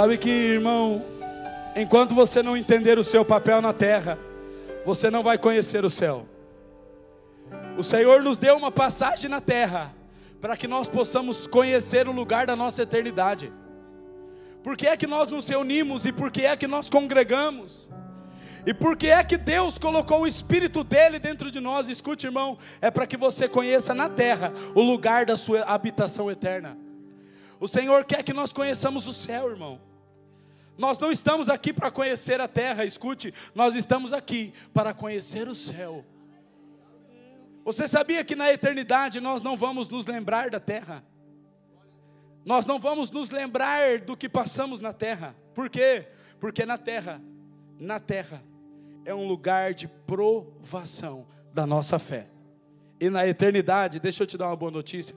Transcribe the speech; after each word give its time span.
Sabe 0.00 0.16
que, 0.16 0.30
irmão, 0.30 1.02
enquanto 1.76 2.14
você 2.14 2.42
não 2.42 2.56
entender 2.56 2.98
o 2.98 3.04
seu 3.04 3.22
papel 3.22 3.60
na 3.60 3.74
terra, 3.74 4.18
você 4.82 5.10
não 5.10 5.22
vai 5.22 5.36
conhecer 5.36 5.84
o 5.84 5.90
céu. 5.90 6.26
O 7.76 7.82
Senhor 7.82 8.22
nos 8.22 8.38
deu 8.38 8.56
uma 8.56 8.72
passagem 8.72 9.28
na 9.28 9.42
terra 9.42 9.94
para 10.40 10.56
que 10.56 10.66
nós 10.66 10.88
possamos 10.88 11.46
conhecer 11.46 12.08
o 12.08 12.12
lugar 12.12 12.46
da 12.46 12.56
nossa 12.56 12.82
eternidade. 12.82 13.52
Por 14.62 14.74
que 14.74 14.86
é 14.86 14.96
que 14.96 15.06
nós 15.06 15.28
nos 15.28 15.46
reunimos 15.46 16.06
e 16.06 16.12
por 16.12 16.30
que 16.30 16.46
é 16.46 16.56
que 16.56 16.66
nós 16.66 16.88
congregamos? 16.88 17.90
E 18.64 18.72
por 18.72 18.96
que 18.96 19.08
é 19.08 19.22
que 19.22 19.36
Deus 19.36 19.76
colocou 19.76 20.22
o 20.22 20.26
Espírito 20.26 20.82
dele 20.82 21.18
dentro 21.18 21.50
de 21.50 21.60
nós? 21.60 21.90
Escute, 21.90 22.26
irmão, 22.26 22.56
é 22.80 22.90
para 22.90 23.06
que 23.06 23.18
você 23.18 23.46
conheça 23.46 23.92
na 23.92 24.08
terra 24.08 24.50
o 24.74 24.80
lugar 24.80 25.26
da 25.26 25.36
sua 25.36 25.60
habitação 25.60 26.30
eterna. 26.30 26.78
O 27.60 27.68
Senhor 27.68 28.02
quer 28.06 28.22
que 28.22 28.32
nós 28.32 28.50
conheçamos 28.50 29.06
o 29.06 29.12
céu, 29.12 29.50
irmão. 29.50 29.89
Nós 30.80 30.98
não 30.98 31.12
estamos 31.12 31.50
aqui 31.50 31.74
para 31.74 31.90
conhecer 31.90 32.40
a 32.40 32.48
terra, 32.48 32.86
escute, 32.86 33.34
nós 33.54 33.76
estamos 33.76 34.14
aqui 34.14 34.54
para 34.72 34.94
conhecer 34.94 35.46
o 35.46 35.54
céu. 35.54 36.02
Você 37.62 37.86
sabia 37.86 38.24
que 38.24 38.34
na 38.34 38.50
eternidade 38.50 39.20
nós 39.20 39.42
não 39.42 39.58
vamos 39.58 39.90
nos 39.90 40.06
lembrar 40.06 40.48
da 40.48 40.58
terra? 40.58 41.04
Nós 42.46 42.64
não 42.64 42.78
vamos 42.78 43.10
nos 43.10 43.30
lembrar 43.30 43.98
do 43.98 44.16
que 44.16 44.26
passamos 44.26 44.80
na 44.80 44.94
terra. 44.94 45.36
Por 45.54 45.68
quê? 45.68 46.08
Porque 46.40 46.64
na 46.64 46.78
terra, 46.78 47.20
na 47.78 48.00
terra, 48.00 48.42
é 49.04 49.14
um 49.14 49.28
lugar 49.28 49.74
de 49.74 49.86
provação 49.86 51.26
da 51.52 51.66
nossa 51.66 51.98
fé. 51.98 52.26
E 52.98 53.10
na 53.10 53.26
eternidade, 53.26 54.00
deixa 54.00 54.22
eu 54.22 54.26
te 54.26 54.38
dar 54.38 54.46
uma 54.46 54.56
boa 54.56 54.70
notícia. 54.70 55.14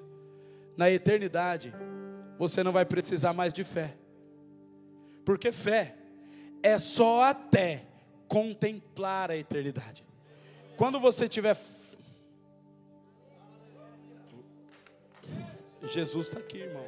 Na 0.75 0.91
eternidade, 0.91 1.73
você 2.37 2.61
não 2.63 2.73
vai 2.73 2.83
precisar 2.83 3.31
mais 3.31 3.53
de 3.53 3.63
fé. 3.63 3.95
Porque 5.25 5.51
fé 5.51 5.95
é 6.61 6.77
só 6.77 7.23
até 7.23 7.85
contemplar 8.27 9.31
a 9.31 9.37
eternidade. 9.37 10.05
Quando 10.77 10.99
você 10.99 11.27
tiver. 11.29 11.55
Jesus 15.83 16.27
está 16.27 16.39
aqui, 16.39 16.57
irmão. 16.59 16.83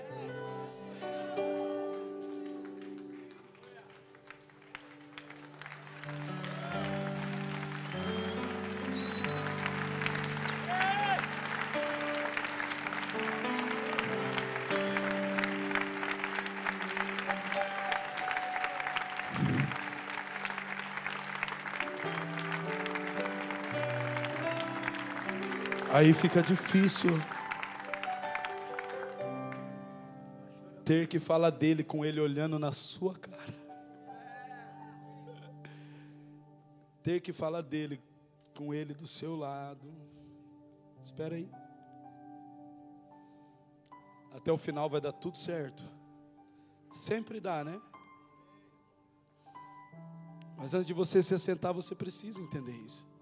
Aí 25.96 26.12
fica 26.12 26.42
difícil 26.42 27.12
ter 30.84 31.08
que 31.08 31.20
falar 31.20 31.52
dele 31.52 31.86
com 31.86 32.04
ele 32.04 32.20
olhando 32.20 32.60
na 32.60 32.74
sua 32.74 33.16
cara. 33.16 33.56
Ter 37.02 37.22
que 37.22 37.32
falar 37.32 37.62
dele 37.62 38.02
com 38.58 38.74
ele 38.74 38.94
do 38.94 39.08
seu 39.08 39.38
lado. 39.38 39.88
Espera 41.02 41.36
aí. 41.36 41.50
Até 44.34 44.52
o 44.52 44.58
final 44.58 44.90
vai 44.90 45.00
dar 45.00 45.14
tudo 45.14 45.38
certo. 45.38 45.82
Sempre 46.92 47.40
dá, 47.40 47.64
né? 47.64 47.82
Mas 50.58 50.74
antes 50.74 50.88
de 50.88 50.94
você 50.94 51.24
se 51.24 51.34
assentar, 51.34 51.74
você 51.74 51.96
precisa 51.96 52.42
entender 52.42 52.76
isso. 52.86 53.15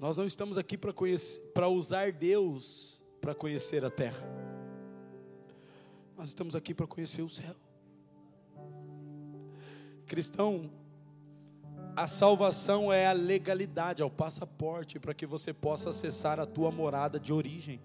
Nós 0.00 0.16
não 0.16 0.24
estamos 0.24 0.56
aqui 0.56 0.78
para 0.78 1.68
usar 1.68 2.10
Deus 2.10 3.04
para 3.20 3.34
conhecer 3.34 3.84
a 3.84 3.90
terra. 3.90 4.26
Nós 6.16 6.28
estamos 6.28 6.56
aqui 6.56 6.72
para 6.72 6.86
conhecer 6.86 7.20
o 7.20 7.28
céu. 7.28 7.54
Cristão, 10.06 10.70
a 11.94 12.06
salvação 12.06 12.90
é 12.90 13.06
a 13.06 13.12
legalidade, 13.12 14.00
é 14.00 14.04
o 14.04 14.10
passaporte 14.10 14.98
para 14.98 15.12
que 15.12 15.26
você 15.26 15.52
possa 15.52 15.90
acessar 15.90 16.40
a 16.40 16.46
tua 16.46 16.70
morada 16.70 17.20
de 17.20 17.30
origem. 17.30 17.78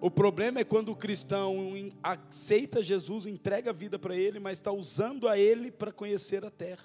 O 0.00 0.10
problema 0.10 0.58
é 0.58 0.64
quando 0.64 0.90
o 0.90 0.96
cristão 0.96 1.72
aceita 2.02 2.82
Jesus, 2.82 3.26
entrega 3.26 3.70
a 3.70 3.72
vida 3.72 3.96
para 3.96 4.16
Ele, 4.16 4.40
mas 4.40 4.58
está 4.58 4.72
usando 4.72 5.28
a 5.28 5.38
Ele 5.38 5.70
para 5.70 5.92
conhecer 5.92 6.44
a 6.44 6.50
terra. 6.50 6.84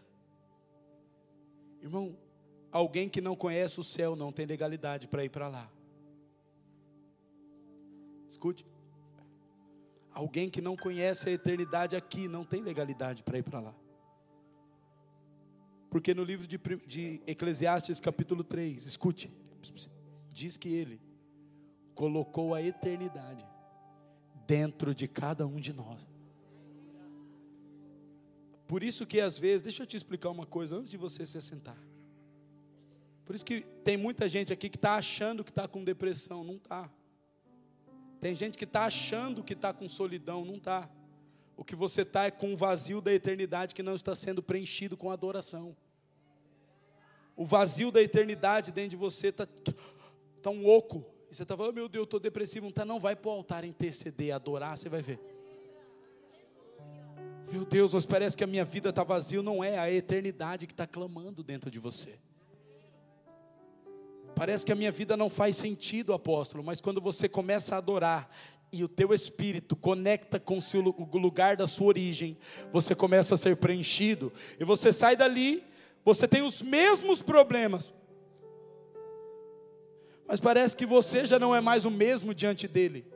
Irmão, 1.82 2.16
Alguém 2.72 3.09
que 3.09 3.22
não 3.22 3.35
conhece 3.35 3.79
o 3.79 3.83
céu 3.83 4.16
não 4.16 4.31
tem 4.31 4.45
legalidade 4.45 5.07
para 5.07 5.23
ir 5.23 5.29
para 5.29 5.47
lá. 5.47 5.69
Escute. 8.28 8.66
Alguém 10.11 10.50
que 10.50 10.61
não 10.61 10.75
conhece 10.75 11.29
a 11.29 11.31
eternidade 11.31 11.95
aqui 11.95 12.28
não 12.28 12.44
tem 12.44 12.61
legalidade 12.61 13.23
para 13.23 13.38
ir 13.38 13.44
para 13.44 13.59
lá. 13.59 13.75
Porque 15.89 16.13
no 16.13 16.23
livro 16.23 16.45
de, 16.45 16.57
de, 16.85 17.22
Eclesiastes, 17.25 18.00
capítulo 18.00 18.44
3, 18.44 18.85
escute, 18.85 19.31
diz 20.31 20.57
que 20.57 20.69
ele 20.69 20.99
colocou 21.95 22.53
a 22.53 22.61
eternidade 22.61 23.45
dentro 24.45 24.94
de 24.94 25.07
cada 25.07 25.47
um 25.47 25.59
de 25.59 25.72
nós. 25.72 26.05
Por 28.67 28.84
isso 28.84 29.05
que 29.05 29.22
às 29.22 29.38
vezes, 29.38 29.61
deixa 29.61 29.84
eu 29.84 29.88
te 29.88 29.95
explicar 29.95 30.29
uma 30.29 30.45
coisa 30.45 30.75
antes 30.75 30.91
de 30.91 30.97
você 30.97 31.25
se 31.25 31.38
assentar. 31.38 31.78
Por 33.28 33.36
isso 33.36 33.44
que 33.44 33.66
tem 33.84 33.98
muita 33.98 34.26
gente 34.26 34.54
aqui 34.54 34.70
que 34.70 34.78
está 34.78 34.96
achando 34.96 35.44
que 35.44 35.52
está 35.52 35.68
com 35.68 35.84
depressão, 35.84 36.46
não 36.46 36.56
está. 36.56 36.90
Tem 38.22 38.34
gente 38.34 38.58
que 38.58 38.64
está 38.64 38.86
achando 38.86 39.44
que 39.44 39.52
está 39.52 39.74
com 39.74 39.86
solidão, 39.90 40.46
não 40.46 40.56
está. 40.56 40.90
O 41.58 41.62
que 41.62 41.76
você 41.76 42.04
está 42.04 42.24
é 42.24 42.32
com 42.32 42.54
o 42.54 42.58
vazio 42.58 43.02
da 43.02 43.14
eternidade 43.14 43.76
que 43.76 43.84
não 43.84 43.96
está 43.96 44.16
sendo 44.16 44.42
preenchido 44.42 44.96
com 44.96 45.12
adoração. 45.12 45.76
O 47.36 47.46
vazio 47.46 47.92
da 47.92 48.02
eternidade 48.02 48.72
dentro 48.72 48.92
de 48.92 48.96
você 48.96 49.28
está 49.28 49.46
tá 50.42 50.50
um 50.50 50.66
oco. 50.66 51.06
E 51.30 51.36
você 51.36 51.44
está 51.44 51.58
falando, 51.58 51.76
meu 51.76 51.90
Deus, 51.90 52.04
eu 52.04 52.06
estou 52.06 52.22
depressivo. 52.22 52.68
Não 52.68 52.70
está, 52.70 52.86
não. 52.86 52.98
Vai 52.98 53.18
para 53.18 53.28
o 53.30 53.34
altar 53.34 53.66
interceder, 53.66 54.34
adorar, 54.34 54.78
você 54.78 54.88
vai 54.88 55.02
ver. 55.02 55.20
Meu 57.52 57.66
Deus, 57.66 57.94
mas 57.94 58.06
parece 58.06 58.38
que 58.38 58.44
a 58.46 58.48
minha 58.48 58.64
vida 58.64 58.90
está 58.90 59.04
vazia. 59.04 59.44
Não 59.44 59.62
é, 59.62 59.78
a 59.78 59.92
eternidade 59.92 60.66
que 60.66 60.72
está 60.72 60.88
clamando 60.88 61.44
dentro 61.44 61.70
de 61.70 61.78
você. 61.78 62.18
Parece 64.38 64.64
que 64.64 64.72
a 64.72 64.75
minha 64.75 64.92
vida 64.92 65.18
não 65.18 65.30
faz 65.30 65.58
sentido, 65.58 66.14
apóstolo, 66.14 66.64
mas 66.64 66.80
quando 66.80 67.02
você 67.02 67.28
começa 67.28 67.74
a 67.74 67.80
adorar 67.80 68.30
e 68.72 68.84
o 68.84 68.88
teu 68.88 69.12
espírito 69.12 69.75
conecta 69.75 70.40
com 70.40 70.59
o 70.59 71.18
lugar 71.18 71.58
da 71.58 71.66
sua 71.66 71.88
origem, 71.88 72.38
você 72.72 72.94
começa 72.94 73.34
a 73.34 73.38
ser 73.38 73.58
preenchido 73.58 74.31
e 74.59 74.64
você 74.64 74.94
sai 74.94 75.16
dali, 75.16 75.64
você 76.06 76.28
tem 76.28 76.44
os 76.44 76.62
mesmos 76.62 77.20
problemas. 77.20 77.92
Mas 80.28 80.40
parece 80.40 80.78
que 80.78 80.86
você 80.86 81.26
já 81.26 81.40
não 81.40 81.56
é 81.56 81.59
mais 81.59 81.84
o 81.84 81.90
mesmo 81.90 82.32
diante 82.32 82.67
dele. 82.67 83.08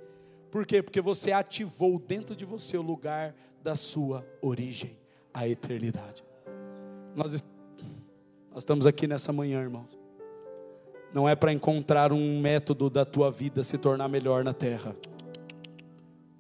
Por 0.50 0.66
quê? 0.66 0.82
Porque 0.82 1.02
você 1.02 1.32
ativou 1.32 2.00
dentro 2.00 2.36
de 2.36 2.46
você 2.46 2.78
o 2.78 2.82
lugar 2.82 3.36
da 3.62 3.76
sua 3.76 4.26
origem, 4.42 4.98
a 5.32 5.48
eternidade. 5.48 6.24
Nós, 7.16 7.32
nós 8.50 8.64
estamos 8.64 8.88
aqui 8.88 9.06
nessa 9.06 9.32
manhã, 9.32 9.62
irmãos 9.62 10.01
não 11.14 11.28
é 11.28 11.36
para 11.36 11.52
encontrar 11.52 12.14
um 12.14 12.40
método 12.40 12.90
da 12.90 13.04
tua 13.04 13.30
vida 13.30 13.64
se 13.64 13.78
tornar 13.78 14.08
melhor 14.08 14.44
na 14.44 14.54
terra. 14.54 14.96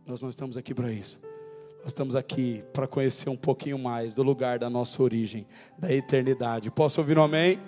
Nós 0.05 0.21
não 0.21 0.29
estamos 0.29 0.57
aqui 0.57 0.73
para 0.73 0.91
isso. 0.91 1.19
Nós 1.79 1.87
estamos 1.87 2.15
aqui 2.15 2.63
para 2.71 2.87
conhecer 2.87 3.29
um 3.29 3.35
pouquinho 3.35 3.77
mais 3.79 4.13
do 4.13 4.23
lugar 4.23 4.59
da 4.59 4.69
nossa 4.69 5.01
origem, 5.01 5.47
da 5.77 5.91
eternidade. 5.91 6.69
Posso 6.69 7.01
ouvir 7.01 7.17
um 7.17 7.23
amém? 7.23 7.59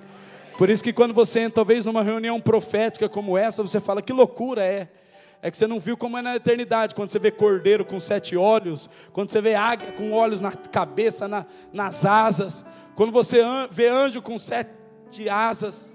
Por 0.57 0.69
isso 0.69 0.83
que 0.83 0.93
quando 0.93 1.13
você 1.13 1.39
entra, 1.39 1.55
talvez 1.55 1.83
numa 1.83 2.03
reunião 2.03 2.39
profética 2.39 3.09
como 3.09 3.37
essa, 3.37 3.63
você 3.63 3.79
fala 3.79 4.01
que 4.01 4.13
loucura 4.13 4.63
é. 4.63 4.87
É 5.41 5.51
que 5.51 5.57
você 5.57 5.67
não 5.67 5.79
viu 5.79 5.97
como 5.97 6.17
é 6.17 6.21
na 6.21 6.37
eternidade, 6.37 6.95
quando 6.95 7.09
você 7.09 7.19
vê 7.19 7.29
cordeiro 7.29 7.83
com 7.83 7.99
sete 7.99 8.37
olhos, 8.37 8.89
quando 9.11 9.29
você 9.29 9.41
vê 9.41 9.55
águia 9.55 9.91
com 9.91 10.13
olhos 10.13 10.39
na 10.39 10.53
cabeça, 10.53 11.27
na, 11.27 11.45
nas 11.73 12.05
asas, 12.05 12.63
quando 12.95 13.11
você 13.11 13.41
vê 13.69 13.89
anjo 13.89 14.21
com 14.21 14.37
sete 14.37 15.27
asas. 15.29 15.91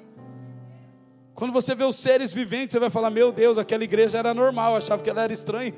Quando 1.39 1.53
você 1.53 1.73
vê 1.73 1.85
os 1.85 1.95
seres 1.95 2.33
viventes, 2.33 2.73
você 2.73 2.81
vai 2.81 2.91
falar: 2.91 3.11
Meu 3.11 3.31
Deus, 3.31 3.59
aquela 3.59 3.85
igreja 3.85 4.19
era 4.19 4.35
normal, 4.35 4.75
achava 4.75 5.01
que 5.01 5.09
ela 5.09 5.23
era 5.23 5.33
estranha. 5.33 5.73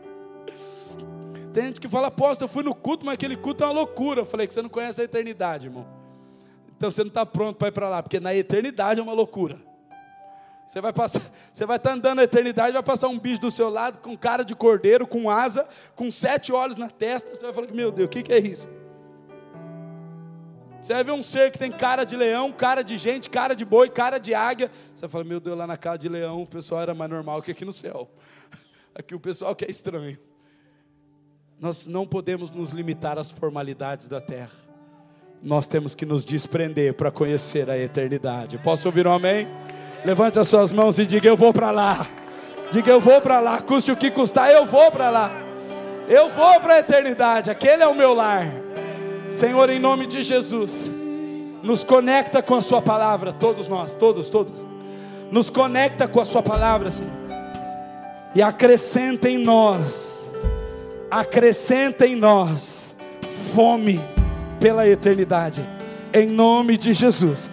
Tem 1.54 1.68
gente 1.68 1.80
que 1.80 1.88
fala: 1.88 2.08
Apóstolo, 2.08 2.44
eu 2.44 2.52
fui 2.52 2.62
no 2.62 2.74
culto, 2.74 3.06
mas 3.06 3.14
aquele 3.14 3.34
culto 3.34 3.64
é 3.64 3.66
uma 3.66 3.72
loucura. 3.72 4.20
Eu 4.20 4.26
falei 4.26 4.46
que 4.46 4.52
você 4.52 4.60
não 4.60 4.68
conhece 4.68 5.00
a 5.00 5.04
eternidade, 5.04 5.68
irmão. 5.68 5.86
Então 6.76 6.90
você 6.90 7.02
não 7.02 7.08
está 7.08 7.24
pronto 7.24 7.56
para 7.56 7.68
ir 7.68 7.72
para 7.72 7.88
lá, 7.88 8.02
porque 8.02 8.20
na 8.20 8.34
eternidade 8.34 9.00
é 9.00 9.02
uma 9.02 9.14
loucura. 9.14 9.58
Você 10.66 10.82
vai 10.82 10.92
passar, 10.92 11.22
você 11.50 11.64
vai 11.64 11.78
estar 11.78 11.92
andando 11.92 12.16
na 12.16 12.24
eternidade, 12.24 12.74
vai 12.74 12.82
passar 12.82 13.08
um 13.08 13.18
bicho 13.18 13.40
do 13.40 13.50
seu 13.50 13.70
lado 13.70 14.00
com 14.00 14.14
cara 14.14 14.44
de 14.44 14.54
cordeiro, 14.54 15.06
com 15.06 15.30
asa, 15.30 15.66
com 15.94 16.10
sete 16.10 16.52
olhos 16.52 16.76
na 16.76 16.90
testa. 16.90 17.34
Você 17.34 17.40
vai 17.40 17.54
falar: 17.54 17.72
Meu 17.72 17.90
Deus, 17.90 18.06
o 18.06 18.10
que, 18.10 18.22
que 18.22 18.34
é 18.34 18.38
isso? 18.38 18.68
Você 20.86 20.94
vai 20.94 21.02
ver 21.02 21.10
um 21.10 21.22
ser 21.22 21.50
que 21.50 21.58
tem 21.58 21.72
cara 21.72 22.04
de 22.04 22.16
leão, 22.16 22.52
cara 22.52 22.80
de 22.82 22.96
gente, 22.96 23.28
cara 23.28 23.54
de 23.54 23.64
boi, 23.64 23.90
cara 23.90 24.18
de 24.18 24.32
águia. 24.32 24.70
Você 24.94 25.00
vai 25.00 25.10
falar: 25.10 25.24
Meu 25.24 25.40
Deus, 25.40 25.58
lá 25.58 25.66
na 25.66 25.76
casa 25.76 25.98
de 25.98 26.08
leão 26.08 26.42
o 26.42 26.46
pessoal 26.46 26.80
era 26.80 26.94
mais 26.94 27.10
normal 27.10 27.42
que 27.42 27.50
aqui 27.50 27.64
no 27.64 27.72
céu. 27.72 28.08
Aqui 28.94 29.12
o 29.12 29.18
pessoal 29.18 29.54
que 29.56 29.64
é 29.64 29.68
estranho. 29.68 30.16
Nós 31.58 31.88
não 31.88 32.06
podemos 32.06 32.52
nos 32.52 32.70
limitar 32.70 33.18
às 33.18 33.32
formalidades 33.32 34.06
da 34.06 34.20
terra. 34.20 34.52
Nós 35.42 35.66
temos 35.66 35.92
que 35.92 36.06
nos 36.06 36.24
desprender 36.24 36.94
para 36.94 37.10
conhecer 37.10 37.68
a 37.68 37.76
eternidade. 37.76 38.56
Posso 38.58 38.86
ouvir 38.86 39.08
um 39.08 39.12
amém? 39.12 39.48
Levante 40.04 40.38
as 40.38 40.46
suas 40.46 40.70
mãos 40.70 41.00
e 41.00 41.04
diga: 41.04 41.26
Eu 41.28 41.36
vou 41.36 41.52
para 41.52 41.72
lá. 41.72 42.06
Diga: 42.70 42.92
Eu 42.92 43.00
vou 43.00 43.20
para 43.20 43.40
lá. 43.40 43.60
Custe 43.60 43.90
o 43.90 43.96
que 43.96 44.08
custar, 44.08 44.52
eu 44.52 44.64
vou 44.64 44.92
para 44.92 45.10
lá. 45.10 45.32
Eu 46.08 46.30
vou 46.30 46.60
para 46.60 46.74
a 46.74 46.78
eternidade. 46.78 47.50
Aquele 47.50 47.82
é 47.82 47.88
o 47.88 47.94
meu 47.94 48.14
lar. 48.14 48.65
Senhor, 49.36 49.68
em 49.68 49.78
nome 49.78 50.06
de 50.06 50.22
Jesus, 50.22 50.90
nos 51.62 51.84
conecta 51.84 52.42
com 52.42 52.54
a 52.54 52.62
Sua 52.62 52.80
palavra. 52.80 53.34
Todos 53.34 53.68
nós, 53.68 53.94
todos, 53.94 54.30
todos. 54.30 54.66
Nos 55.30 55.50
conecta 55.50 56.08
com 56.08 56.18
a 56.18 56.24
Sua 56.24 56.42
palavra, 56.42 56.90
Senhor. 56.90 57.12
E 58.34 58.40
acrescenta 58.40 59.28
em 59.28 59.36
nós, 59.36 60.26
acrescenta 61.10 62.06
em 62.06 62.16
nós 62.16 62.96
fome 63.54 64.00
pela 64.58 64.88
eternidade. 64.88 65.62
Em 66.14 66.26
nome 66.28 66.78
de 66.78 66.94
Jesus. 66.94 67.46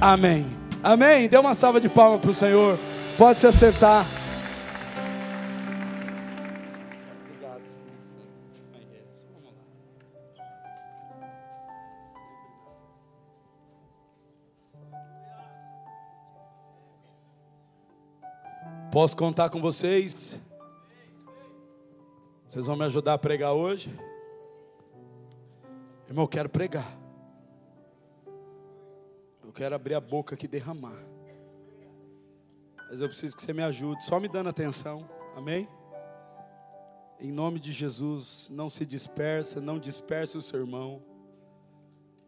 Amém. 0.00 0.46
Amém? 0.80 1.28
Dê 1.28 1.36
uma 1.38 1.54
salva 1.54 1.80
de 1.80 1.88
palmas 1.88 2.20
para 2.20 2.30
o 2.30 2.34
Senhor. 2.34 2.78
Pode 3.18 3.40
se 3.40 3.48
acertar. 3.48 4.06
Posso 18.96 19.14
contar 19.14 19.50
com 19.50 19.60
vocês? 19.60 20.40
Vocês 22.48 22.64
vão 22.64 22.76
me 22.76 22.84
ajudar 22.86 23.12
a 23.12 23.18
pregar 23.18 23.52
hoje? 23.52 23.94
Irmão, 26.08 26.24
eu 26.24 26.28
quero 26.28 26.48
pregar 26.48 26.96
quero 29.56 29.74
abrir 29.74 29.94
a 29.94 30.00
boca 30.00 30.34
aqui 30.34 30.44
e 30.44 30.48
derramar. 30.48 31.02
Mas 32.90 33.00
eu 33.00 33.08
preciso 33.08 33.34
que 33.34 33.42
você 33.42 33.54
me 33.54 33.62
ajude, 33.62 34.04
só 34.04 34.20
me 34.20 34.28
dando 34.28 34.50
atenção. 34.50 35.08
Amém? 35.34 35.66
Em 37.18 37.32
nome 37.32 37.58
de 37.58 37.72
Jesus, 37.72 38.50
não 38.52 38.68
se 38.68 38.84
dispersa, 38.84 39.58
não 39.58 39.78
disperse 39.78 40.36
o 40.36 40.42
seu 40.42 40.60
irmão. 40.60 41.02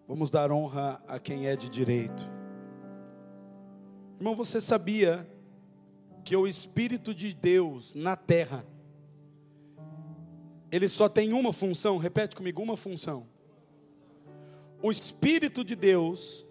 Vamos 0.06 0.31
dar 0.31 0.50
honra 0.50 0.99
a 1.06 1.19
quem 1.19 1.47
é 1.47 1.55
de 1.55 1.69
direito. 1.69 2.26
Irmão, 4.19 4.35
você 4.35 4.59
sabia 4.59 5.26
que 6.28 6.36
o 6.36 6.46
Espírito 6.46 7.14
de 7.14 7.32
Deus 7.32 7.94
na 7.94 8.14
terra, 8.14 8.62
ele 10.70 10.86
só 10.86 11.08
tem 11.08 11.32
uma 11.32 11.54
função, 11.54 11.96
repete 11.96 12.36
comigo, 12.36 12.60
uma 12.60 12.76
função. 12.76 13.26
O 14.82 14.90
Espírito 14.90 15.64
de 15.64 15.75
Deus 15.75 16.44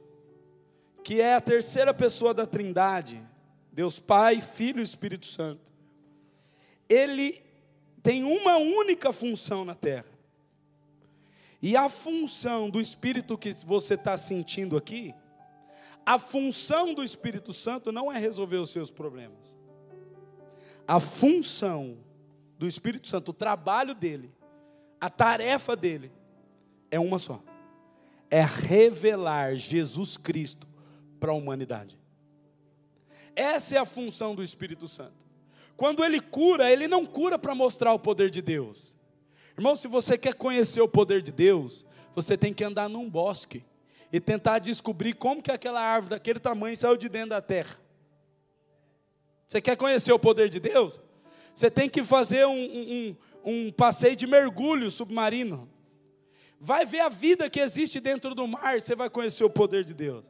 que 1.03 1.21
é 1.21 1.35
a 1.35 1.41
terceira 1.41 1.93
pessoa 1.93 2.33
da 2.33 2.47
Trindade, 2.47 3.23
Deus 3.71 3.99
Pai, 3.99 4.41
Filho 4.41 4.79
e 4.79 4.83
Espírito 4.83 5.27
Santo, 5.27 5.71
ele 6.89 7.39
tem 8.01 8.23
uma 8.23 8.57
única 8.57 9.13
função 9.13 9.63
na 9.63 9.75
terra. 9.75 10.09
E 11.61 11.77
a 11.77 11.87
função 11.87 12.67
do 12.67 12.81
Espírito 12.81 13.37
que 13.37 13.53
você 13.63 13.93
está 13.93 14.17
sentindo 14.17 14.75
aqui, 14.75 15.13
a 16.03 16.17
função 16.17 16.95
do 16.95 17.03
Espírito 17.03 17.53
Santo 17.53 17.91
não 17.91 18.11
é 18.11 18.17
resolver 18.17 18.57
os 18.57 18.71
seus 18.71 18.89
problemas. 18.89 19.56
A 20.87 20.99
função 20.99 21.97
do 22.57 22.67
Espírito 22.67 23.07
Santo, 23.07 23.29
o 23.29 23.33
trabalho 23.33 23.93
dele, 23.93 24.31
a 24.99 25.09
tarefa 25.09 25.75
dele, 25.75 26.11
é 26.89 26.99
uma 26.99 27.19
só: 27.19 27.43
é 28.31 28.41
revelar 28.41 29.55
Jesus 29.55 30.15
Cristo 30.15 30.67
para 31.19 31.31
a 31.31 31.35
humanidade. 31.35 31.99
Essa 33.35 33.75
é 33.75 33.79
a 33.79 33.85
função 33.85 34.33
do 34.33 34.41
Espírito 34.41 34.87
Santo. 34.87 35.27
Quando 35.75 36.03
ele 36.03 36.19
cura, 36.19 36.71
ele 36.71 36.87
não 36.87 37.05
cura 37.05 37.37
para 37.37 37.53
mostrar 37.53 37.93
o 37.93 37.99
poder 37.99 38.31
de 38.31 38.41
Deus. 38.41 38.97
Irmão, 39.55 39.75
se 39.75 39.87
você 39.87 40.17
quer 40.17 40.33
conhecer 40.33 40.81
o 40.81 40.87
poder 40.87 41.21
de 41.21 41.31
Deus, 41.31 41.85
você 42.15 42.35
tem 42.35 42.53
que 42.53 42.63
andar 42.63 42.89
num 42.89 43.07
bosque 43.09 43.63
e 44.11 44.19
tentar 44.19 44.59
descobrir 44.59 45.13
como 45.13 45.41
que 45.41 45.51
aquela 45.51 45.81
árvore 45.81 46.11
daquele 46.11 46.39
tamanho 46.39 46.75
saiu 46.75 46.97
de 46.97 47.09
dentro 47.09 47.29
da 47.29 47.41
terra. 47.41 47.77
Você 49.47 49.61
quer 49.61 49.77
conhecer 49.77 50.11
o 50.11 50.19
poder 50.19 50.49
de 50.49 50.59
Deus? 50.59 50.99
Você 51.55 51.71
tem 51.71 51.89
que 51.89 52.03
fazer 52.03 52.45
um, 52.45 52.51
um, 52.53 53.15
um 53.43 53.71
passeio 53.71 54.15
de 54.15 54.27
mergulho 54.27 54.91
submarino. 54.91 55.69
Vai 56.59 56.85
ver 56.85 56.99
a 56.99 57.09
vida 57.09 57.49
que 57.49 57.59
existe 57.59 57.99
dentro 57.99 58.35
do 58.35 58.47
mar, 58.47 58.81
você 58.81 58.95
vai 58.95 59.09
conhecer 59.09 59.43
o 59.43 59.49
poder 59.49 59.83
de 59.83 59.93
Deus. 59.93 60.25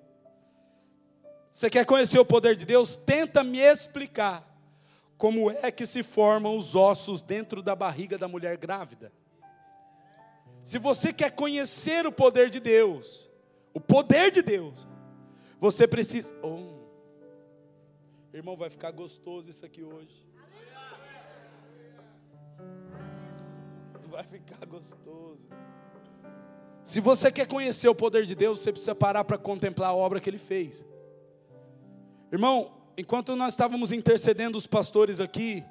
Você 1.51 1.69
quer 1.69 1.85
conhecer 1.85 2.19
o 2.19 2.25
poder 2.25 2.55
de 2.55 2.65
Deus? 2.65 2.95
Tenta 2.95 3.43
me 3.43 3.57
explicar 3.57 4.47
como 5.17 5.49
é 5.49 5.71
que 5.71 5.87
se 5.87 6.03
formam 6.03 6.55
os 6.55 6.75
ossos 6.75 7.21
dentro 7.21 7.63
da 7.63 7.75
barriga 7.75 8.17
da 8.17 8.27
mulher 8.27 8.55
grávida. 8.57 9.11
Se 10.63 10.77
você 10.77 11.11
quer 11.11 11.31
conhecer 11.31 12.05
o 12.05 12.11
poder 12.11 12.51
de 12.51 12.59
Deus, 12.59 13.27
o 13.73 13.79
poder 13.79 14.29
de 14.29 14.43
Deus, 14.43 14.87
você 15.59 15.87
precisa. 15.87 16.31
Oh, 16.43 16.76
irmão, 18.37 18.55
vai 18.55 18.69
ficar 18.69 18.91
gostoso 18.91 19.49
isso 19.49 19.65
aqui 19.65 19.83
hoje. 19.83 20.25
Vai 24.09 24.23
ficar 24.23 24.65
gostoso. 24.65 25.47
Se 26.83 26.99
você 27.01 27.31
quer 27.31 27.47
conhecer 27.47 27.89
o 27.89 27.95
poder 27.95 28.25
de 28.25 28.33
Deus, 28.33 28.61
você 28.61 28.71
precisa 28.71 28.95
parar 28.95 29.23
para 29.23 29.37
contemplar 29.37 29.89
a 29.89 29.93
obra 29.93 30.19
que 30.19 30.29
Ele 30.29 30.37
fez. 30.37 30.85
Irmão, 32.31 32.71
enquanto 32.97 33.35
nós 33.35 33.53
estávamos 33.53 33.91
intercedendo 33.91 34.57
os 34.57 34.65
pastores 34.65 35.19
aqui, 35.19 35.63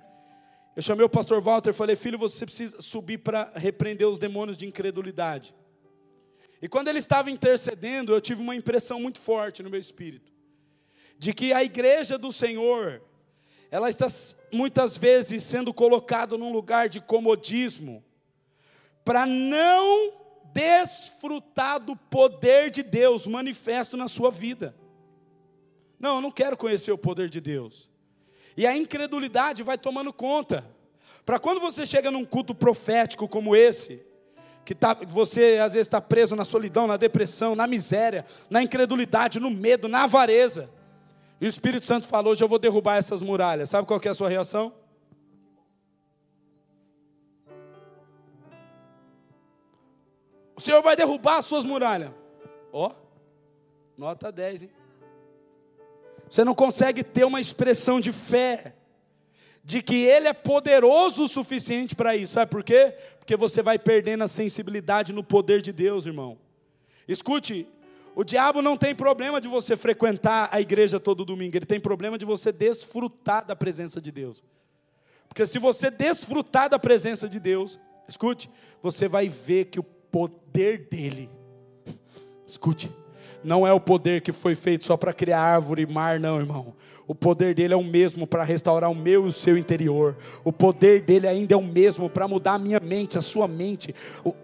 eu 0.75 0.83
chamei 0.83 1.07
o 1.07 1.09
pastor 1.09 1.41
Walter 1.41 1.71
e 1.71 1.73
falei: 1.73 1.97
Filho, 1.97 2.19
você 2.19 2.45
precisa 2.45 2.83
subir 2.83 3.19
para 3.19 3.51
repreender 3.55 4.07
os 4.07 4.19
demônios 4.19 4.59
de 4.59 4.67
incredulidade. 4.67 5.55
E 6.61 6.69
quando 6.69 6.89
ele 6.89 6.99
estava 6.99 7.31
intercedendo, 7.31 8.13
eu 8.13 8.21
tive 8.21 8.43
uma 8.43 8.57
impressão 8.57 9.01
muito 9.01 9.19
forte 9.19 9.63
no 9.63 9.71
meu 9.71 9.81
espírito, 9.81 10.33
de 11.19 11.33
que 11.33 11.53
a 11.53 11.65
igreja 11.65 12.19
do 12.19 12.33
Senhor, 12.33 13.03
ela 13.71 13.89
está 13.89 14.07
muitas 14.53 14.97
vezes 14.97 15.43
sendo 15.43 15.73
colocada 15.73 16.37
num 16.37 16.53
lugar 16.53 16.89
de 16.89 17.01
comodismo, 17.01 18.05
para 19.05 19.25
não 19.25 20.13
desfrutar 20.53 21.79
do 21.79 21.95
poder 21.95 22.71
de 22.71 22.83
Deus 22.83 23.27
manifesto 23.27 23.97
na 23.97 24.09
sua 24.09 24.31
vida. 24.31 24.75
Não, 25.99 26.17
eu 26.17 26.21
não 26.21 26.31
quero 26.31 26.57
conhecer 26.57 26.93
o 26.93 26.99
poder 26.99 27.29
de 27.29 27.41
Deus. 27.41 27.91
E 28.57 28.67
a 28.67 28.77
incredulidade 28.77 29.63
vai 29.63 29.77
tomando 29.77 30.13
conta. 30.13 30.67
Para 31.25 31.39
quando 31.39 31.61
você 31.61 31.85
chega 31.85 32.11
num 32.11 32.25
culto 32.25 32.55
profético 32.55 33.29
como 33.29 33.55
esse, 33.55 34.05
que 34.65 34.75
tá, 34.75 34.95
você 34.95 35.59
às 35.63 35.73
vezes 35.75 35.87
está 35.87 36.01
preso 36.01 36.35
na 36.35 36.45
solidão, 36.45 36.87
na 36.87 36.97
depressão, 36.97 37.55
na 37.55 37.67
miséria, 37.67 38.25
na 38.51 38.63
incredulidade, 38.63 39.39
no 39.39 39.51
medo, 39.51 39.89
na 39.89 40.05
avareza. 40.05 40.71
E 41.41 41.47
o 41.47 41.49
Espírito 41.49 41.87
Santo 41.87 42.07
falou: 42.07 42.33
hoje 42.33 42.43
eu 42.43 42.49
vou 42.49 42.59
derrubar 42.59 42.97
essas 42.97 43.21
muralhas. 43.21 43.71
Sabe 43.71 43.87
qual 43.87 44.01
é 44.03 44.09
a 44.09 44.15
sua 44.15 44.29
reação? 44.29 44.73
O 50.55 50.61
Senhor 50.61 50.83
vai 50.83 50.97
derrubar 50.97 51.37
as 51.37 51.45
suas 51.45 51.65
muralhas. 51.65 52.11
Ó, 52.73 52.89
oh, 52.89 52.93
nota 53.97 54.33
10, 54.33 54.63
hein? 54.63 54.71
Você 56.31 56.43
não 56.43 56.55
consegue 56.55 57.05
ter 57.05 57.25
uma 57.25 57.41
expressão 57.41 58.01
de 58.01 58.11
fé, 58.11 58.75
de 59.63 59.83
que 59.83 59.95
Ele 59.95 60.29
é 60.29 60.33
poderoso 60.33 61.25
o 61.25 61.29
suficiente 61.29 61.95
para 61.95 62.17
isso. 62.17 62.33
Sabe 62.33 62.51
por 62.51 62.65
quê? 62.65 62.95
Porque 63.19 63.37
você 63.37 63.63
vai 63.63 63.79
perdendo 63.79 64.25
a 64.25 64.29
sensibilidade 64.29 65.13
no 65.13 65.23
poder 65.23 65.61
de 65.61 65.73
Deus, 65.73 66.07
irmão. 66.07 66.39
Escute, 67.07 67.69
o 68.17 68.25
diabo 68.25 68.63
não 68.63 68.79
tem 68.79 68.95
problema 68.95 69.39
de 69.43 69.47
você 69.47 69.77
frequentar 69.77 70.49
a 70.51 70.59
igreja 70.59 70.99
todo 70.99 71.23
domingo, 71.23 71.55
ele 71.55 71.67
tem 71.67 71.79
problema 71.79 72.17
de 72.17 72.25
você 72.25 72.51
desfrutar 72.51 73.45
da 73.45 73.55
presença 73.55 74.01
de 74.01 74.11
Deus. 74.11 74.43
Porque 75.29 75.47
se 75.47 75.59
você 75.59 75.91
desfrutar 75.91 76.71
da 76.71 76.79
presença 76.79 77.29
de 77.29 77.39
Deus, 77.39 77.79
escute, 78.09 78.51
você 78.83 79.07
vai 79.07 79.29
ver 79.29 79.67
que 79.67 79.79
o 79.79 79.83
poder 79.83 80.89
dele, 80.89 81.29
escute, 82.47 82.91
não 83.45 83.67
é 83.67 83.73
o 83.75 83.79
poder 83.79 84.23
que 84.23 84.33
foi 84.33 84.55
feito 84.55 84.87
só 84.87 84.97
para 84.97 85.13
criar 85.13 85.43
árvore 85.43 85.83
e 85.83 85.87
mar, 85.87 86.19
não, 86.19 86.39
irmão. 86.39 86.75
O 87.07 87.15
poder 87.15 87.55
dele 87.55 87.75
é 87.75 87.77
o 87.77 87.85
mesmo 87.85 88.27
para 88.27 88.43
restaurar 88.45 88.91
o 88.91 88.95
meu 88.95 89.27
e 89.27 89.29
o 89.29 89.33
seu 89.33 89.59
interior. 89.59 90.17
O 90.43 90.51
poder 90.51 91.03
dele 91.03 91.29
ainda 91.29 91.53
é 91.53 91.57
o 91.57 91.63
mesmo 91.63 92.09
para 92.09 92.27
mudar 92.27 92.55
a 92.55 92.59
minha 92.59 92.81
mente, 92.81 93.19
a 93.19 93.21
sua 93.21 93.47
mente. 93.47 93.95
O... 94.25 94.35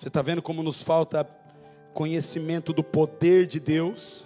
Você 0.00 0.08
está 0.08 0.22
vendo 0.22 0.40
como 0.40 0.62
nos 0.62 0.82
falta 0.82 1.28
conhecimento 1.92 2.72
do 2.72 2.82
poder 2.82 3.46
de 3.46 3.60
Deus? 3.60 4.24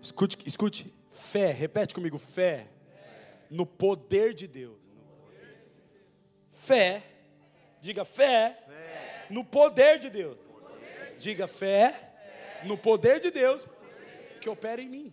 Escute, 0.00 0.38
escute, 0.46 0.94
fé, 1.10 1.50
repete 1.50 1.92
comigo, 1.92 2.16
fé, 2.16 2.68
no 3.50 3.66
poder 3.66 4.32
de 4.32 4.46
Deus. 4.46 4.78
Fé, 6.52 7.02
diga 7.80 8.04
fé, 8.04 8.64
no 9.28 9.44
poder 9.44 9.98
de 9.98 10.08
Deus. 10.08 10.38
Diga 11.18 11.48
fé, 11.48 12.12
no 12.62 12.78
poder 12.78 13.18
de 13.18 13.32
Deus 13.32 13.66
que 14.40 14.48
opera 14.48 14.80
em 14.80 14.88
mim. 14.88 15.12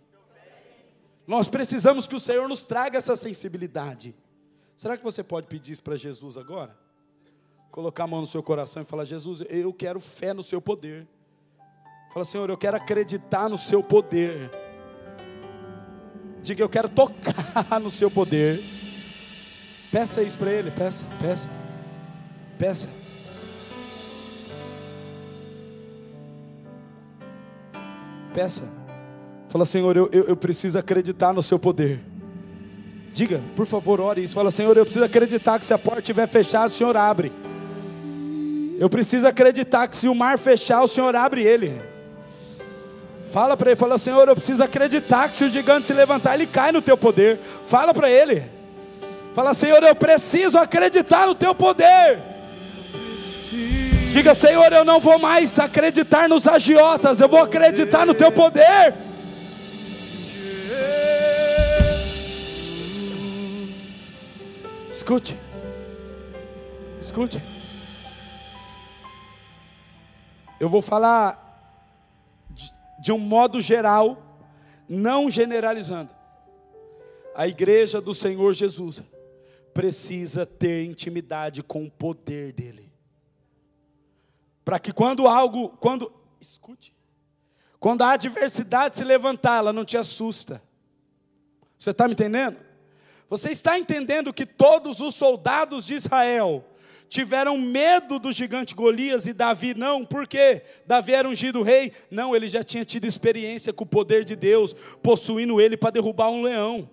Nós 1.26 1.48
precisamos 1.48 2.06
que 2.06 2.16
o 2.16 2.20
Senhor 2.20 2.48
nos 2.48 2.64
traga 2.64 3.00
essa 3.00 3.16
sensibilidade. 3.16 4.16
Será 4.76 4.96
que 4.96 5.04
você 5.04 5.24
pode 5.24 5.48
pedir 5.48 5.74
isso 5.74 5.82
para 5.82 5.96
Jesus 5.96 6.38
agora? 6.38 6.86
Colocar 7.72 8.06
a 8.06 8.08
mão 8.08 8.22
no 8.22 8.28
seu 8.28 8.42
coração 8.42 8.82
e 8.82 8.86
falar: 8.86 9.04
Jesus, 9.04 9.44
eu 9.50 9.72
quero 9.74 10.00
fé 10.00 10.34
no 10.34 10.44
seu 10.44 10.62
poder. 10.62 11.08
Fala, 12.14 12.26
Senhor, 12.26 12.50
eu 12.50 12.58
quero 12.58 12.78
acreditar 12.78 13.50
no 13.50 13.58
seu 13.58 13.84
poder. 13.84 14.50
Diga, 16.42 16.64
eu 16.64 16.70
quero 16.70 16.90
tocar 16.90 17.80
no 17.82 17.90
seu 17.90 18.10
poder. 18.10 18.64
Peça 19.92 20.22
isso 20.22 20.38
para 20.38 20.52
Ele, 20.52 20.72
peça, 20.72 21.06
peça, 21.20 21.50
peça. 22.58 22.90
Peça. 28.34 28.64
Fala, 29.50 29.66
Senhor, 29.66 29.96
eu, 29.96 30.10
eu, 30.12 30.26
eu 30.26 30.38
preciso 30.38 30.78
acreditar 30.78 31.34
no 31.34 31.42
seu 31.42 31.58
poder. 31.58 32.02
Diga, 33.14 33.42
por 33.56 33.66
favor, 33.66 34.00
ore 34.00 34.24
isso. 34.24 34.36
Fala, 34.36 34.52
Senhor, 34.52 34.76
eu 34.78 34.86
preciso 34.86 35.06
acreditar 35.06 35.58
que 35.60 35.66
se 35.66 35.74
a 35.74 35.78
porta 35.78 36.02
estiver 36.02 36.28
fechada, 36.28 36.68
o 36.68 36.70
Senhor 36.70 36.96
abre. 36.96 37.32
Eu 38.80 38.90
preciso 38.90 39.28
acreditar 39.28 39.88
que 39.88 39.98
se 39.98 40.08
o 40.08 40.14
mar 40.14 40.38
fechar, 40.38 40.84
o 40.84 40.88
Senhor 40.88 41.16
abre 41.16 41.44
ele. 41.44 41.82
Fala 43.32 43.58
para 43.58 43.72
ele, 43.72 43.76
fala, 43.76 43.98
Senhor, 43.98 44.28
eu 44.28 44.36
preciso 44.36 44.64
acreditar 44.64 45.30
que 45.30 45.36
se 45.36 45.44
o 45.46 45.50
gigante 45.50 45.88
se 45.88 45.94
levantar, 45.94 46.36
ele 46.36 46.46
cai 46.46 46.72
no 46.72 46.82
teu 46.82 46.96
poder. 46.96 47.40
Fala 47.66 47.94
para 47.94 48.10
ele. 48.10 48.46
Fala, 49.34 49.54
Senhor, 49.54 49.82
eu 49.84 49.96
preciso 49.96 50.58
acreditar 50.58 51.28
no 51.28 51.36
teu 51.36 51.54
poder. 51.56 52.20
Diga, 54.12 54.34
Senhor, 54.34 54.72
eu 54.72 54.86
não 54.86 55.00
vou 55.00 55.20
mais 55.20 55.60
acreditar 55.60 56.30
nos 56.30 56.48
agiotas, 56.48 57.20
eu 57.20 57.28
vou 57.28 57.42
acreditar 57.42 58.06
no 58.06 58.14
teu 58.14 58.32
poder. 58.32 58.94
Escute, 64.92 65.38
escute. 67.00 67.57
Eu 70.60 70.70
vou 70.70 70.82
falar 70.82 71.44
de 73.00 73.12
um 73.12 73.20
modo 73.20 73.62
geral, 73.62 74.22
não 74.90 75.30
generalizando. 75.30 76.16
A 77.36 77.48
igreja 77.48 78.02
do 78.02 78.16
Senhor 78.16 78.54
Jesus 78.54 79.02
precisa 79.74 80.46
ter 80.46 80.84
intimidade 80.84 81.62
com 81.62 81.86
o 81.86 81.92
poder 81.92 82.52
dele. 82.52 82.92
Para 84.66 84.80
que 84.80 84.92
quando 84.92 85.28
algo, 85.28 85.70
quando, 85.80 86.12
escute, 86.42 86.94
quando 87.80 88.02
a 88.02 88.12
adversidade 88.12 88.96
se 88.96 89.04
levantar, 89.04 89.60
ela 89.60 89.72
não 89.72 89.86
te 89.86 89.98
assusta. 89.98 90.62
Você 91.78 91.92
está 91.92 92.08
me 92.08 92.14
entendendo? 92.14 92.58
Você 93.30 93.52
está 93.52 93.78
entendendo 93.78 94.34
que 94.34 94.46
todos 94.46 95.00
os 95.00 95.14
soldados 95.14 95.86
de 95.86 95.94
Israel 95.94 96.66
tiveram 97.10 97.58
medo 97.58 98.20
do 98.20 98.32
gigante 98.32 98.76
Golias 98.76 99.28
e 99.28 99.34
Davi 99.34 99.74
não, 99.74 100.06
por 100.06 100.28
quê? 100.28 100.62
Davi 100.86 101.14
era 101.14 101.28
ungido 101.28 101.64
rei? 101.64 101.92
Não, 102.12 102.36
ele 102.36 102.48
já 102.48 102.64
tinha 102.64 102.84
tido 102.84 103.06
experiência 103.06 103.72
com 103.72 103.84
o 103.84 103.88
poder 103.88 104.24
de 104.24 104.36
Deus, 104.36 104.74
possuindo 105.02 105.60
ele 105.62 105.78
para 105.78 105.92
derrubar 105.92 106.30
um 106.30 106.42
leão. 106.42 106.90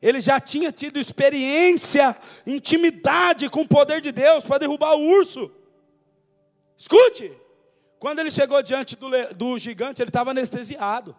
Ele 0.00 0.20
já 0.20 0.38
tinha 0.38 0.70
tido 0.70 0.98
experiência, 0.98 2.16
intimidade 2.46 3.48
com 3.48 3.62
o 3.62 3.68
poder 3.68 4.00
de 4.00 4.12
Deus 4.12 4.44
para 4.44 4.58
derrubar 4.58 4.94
o 4.94 5.04
urso. 5.04 5.50
Escute, 6.76 7.32
quando 7.98 8.20
ele 8.20 8.30
chegou 8.30 8.62
diante 8.62 8.94
do, 8.94 9.10
do 9.34 9.58
gigante, 9.58 10.02
ele 10.02 10.10
estava 10.10 10.30
anestesiado. 10.30 11.16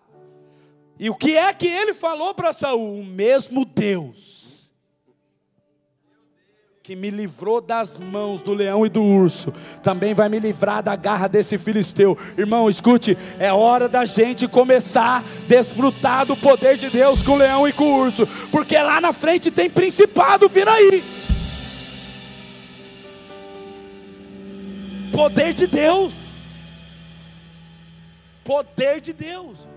E 1.00 1.10
o 1.10 1.15
que 1.15 1.36
é 1.36 1.53
que 1.53 1.67
ele 1.67 1.93
falou 1.93 2.34
para 2.34 2.53
Saul? 2.53 3.00
O 3.00 3.03
mesmo 3.03 3.65
Deus 3.65 4.57
que 6.88 6.96
me 6.96 7.10
livrou 7.10 7.60
das 7.60 8.00
mãos 8.00 8.41
do 8.41 8.53
leão 8.53 8.86
e 8.86 8.89
do 8.89 9.03
urso, 9.03 9.53
também 9.84 10.13
vai 10.13 10.29
me 10.29 10.39
livrar 10.39 10.82
da 10.82 10.96
garra 10.96 11.27
desse 11.27 11.58
filisteu. 11.58 12.17
Irmão, 12.38 12.70
escute, 12.70 13.17
é 13.38 13.51
hora 13.51 13.89
da 13.89 14.06
gente 14.06 14.48
começar 14.48 15.20
a 15.20 15.48
desfrutar 15.50 16.25
do 16.25 16.38
poder 16.38 16.77
de 16.77 16.89
Deus 16.89 17.22
com 17.22 17.34
o 17.34 17.36
leão 17.36 17.67
e 17.67 17.74
com 17.74 17.84
o 17.84 18.03
urso, 18.03 18.25
porque 18.50 18.77
lá 18.77 19.01
na 19.01 19.12
frente 19.12 19.51
tem 19.51 19.70
principado 19.70 20.48
vindo 20.48 20.70
aí. 20.70 21.03
Poder 25.12 25.51
de 25.51 25.67
Deus. 25.67 26.13
Poder 28.46 29.01
de 29.01 29.12
Deus. 29.12 29.67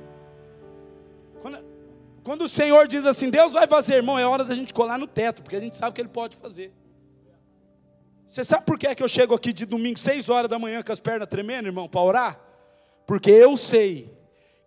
Quando, 1.43 1.59
quando 2.23 2.43
o 2.43 2.49
Senhor 2.49 2.87
diz 2.87 3.05
assim, 3.05 3.31
Deus 3.31 3.55
vai 3.55 3.67
fazer, 3.67 3.97
irmão, 3.97 4.17
é 4.17 4.25
hora 4.25 4.45
da 4.45 4.55
gente 4.55 4.73
colar 4.73 4.97
no 4.97 5.09
teto, 5.09 5.43
porque 5.43 5.57
a 5.57 5.61
gente 5.61 5.75
sabe 5.75 5.93
que 5.93 6.01
Ele 6.01 6.09
pode 6.09 6.37
fazer. 6.37 6.73
Você 8.31 8.45
sabe 8.45 8.65
por 8.65 8.79
que, 8.79 8.87
é 8.87 8.95
que 8.95 9.03
eu 9.03 9.09
chego 9.09 9.35
aqui 9.35 9.53
de 9.53 9.67
domingo, 9.67 9.99
seis 9.99 10.31
horas 10.31 10.49
da 10.49 10.57
manhã, 10.57 10.85
com 10.85 10.93
as 10.93 11.01
pernas 11.01 11.29
tremendo, 11.29 11.67
irmão, 11.67 11.89
para 11.89 12.01
orar? 12.01 12.41
Porque 13.05 13.29
eu 13.29 13.57
sei 13.57 14.17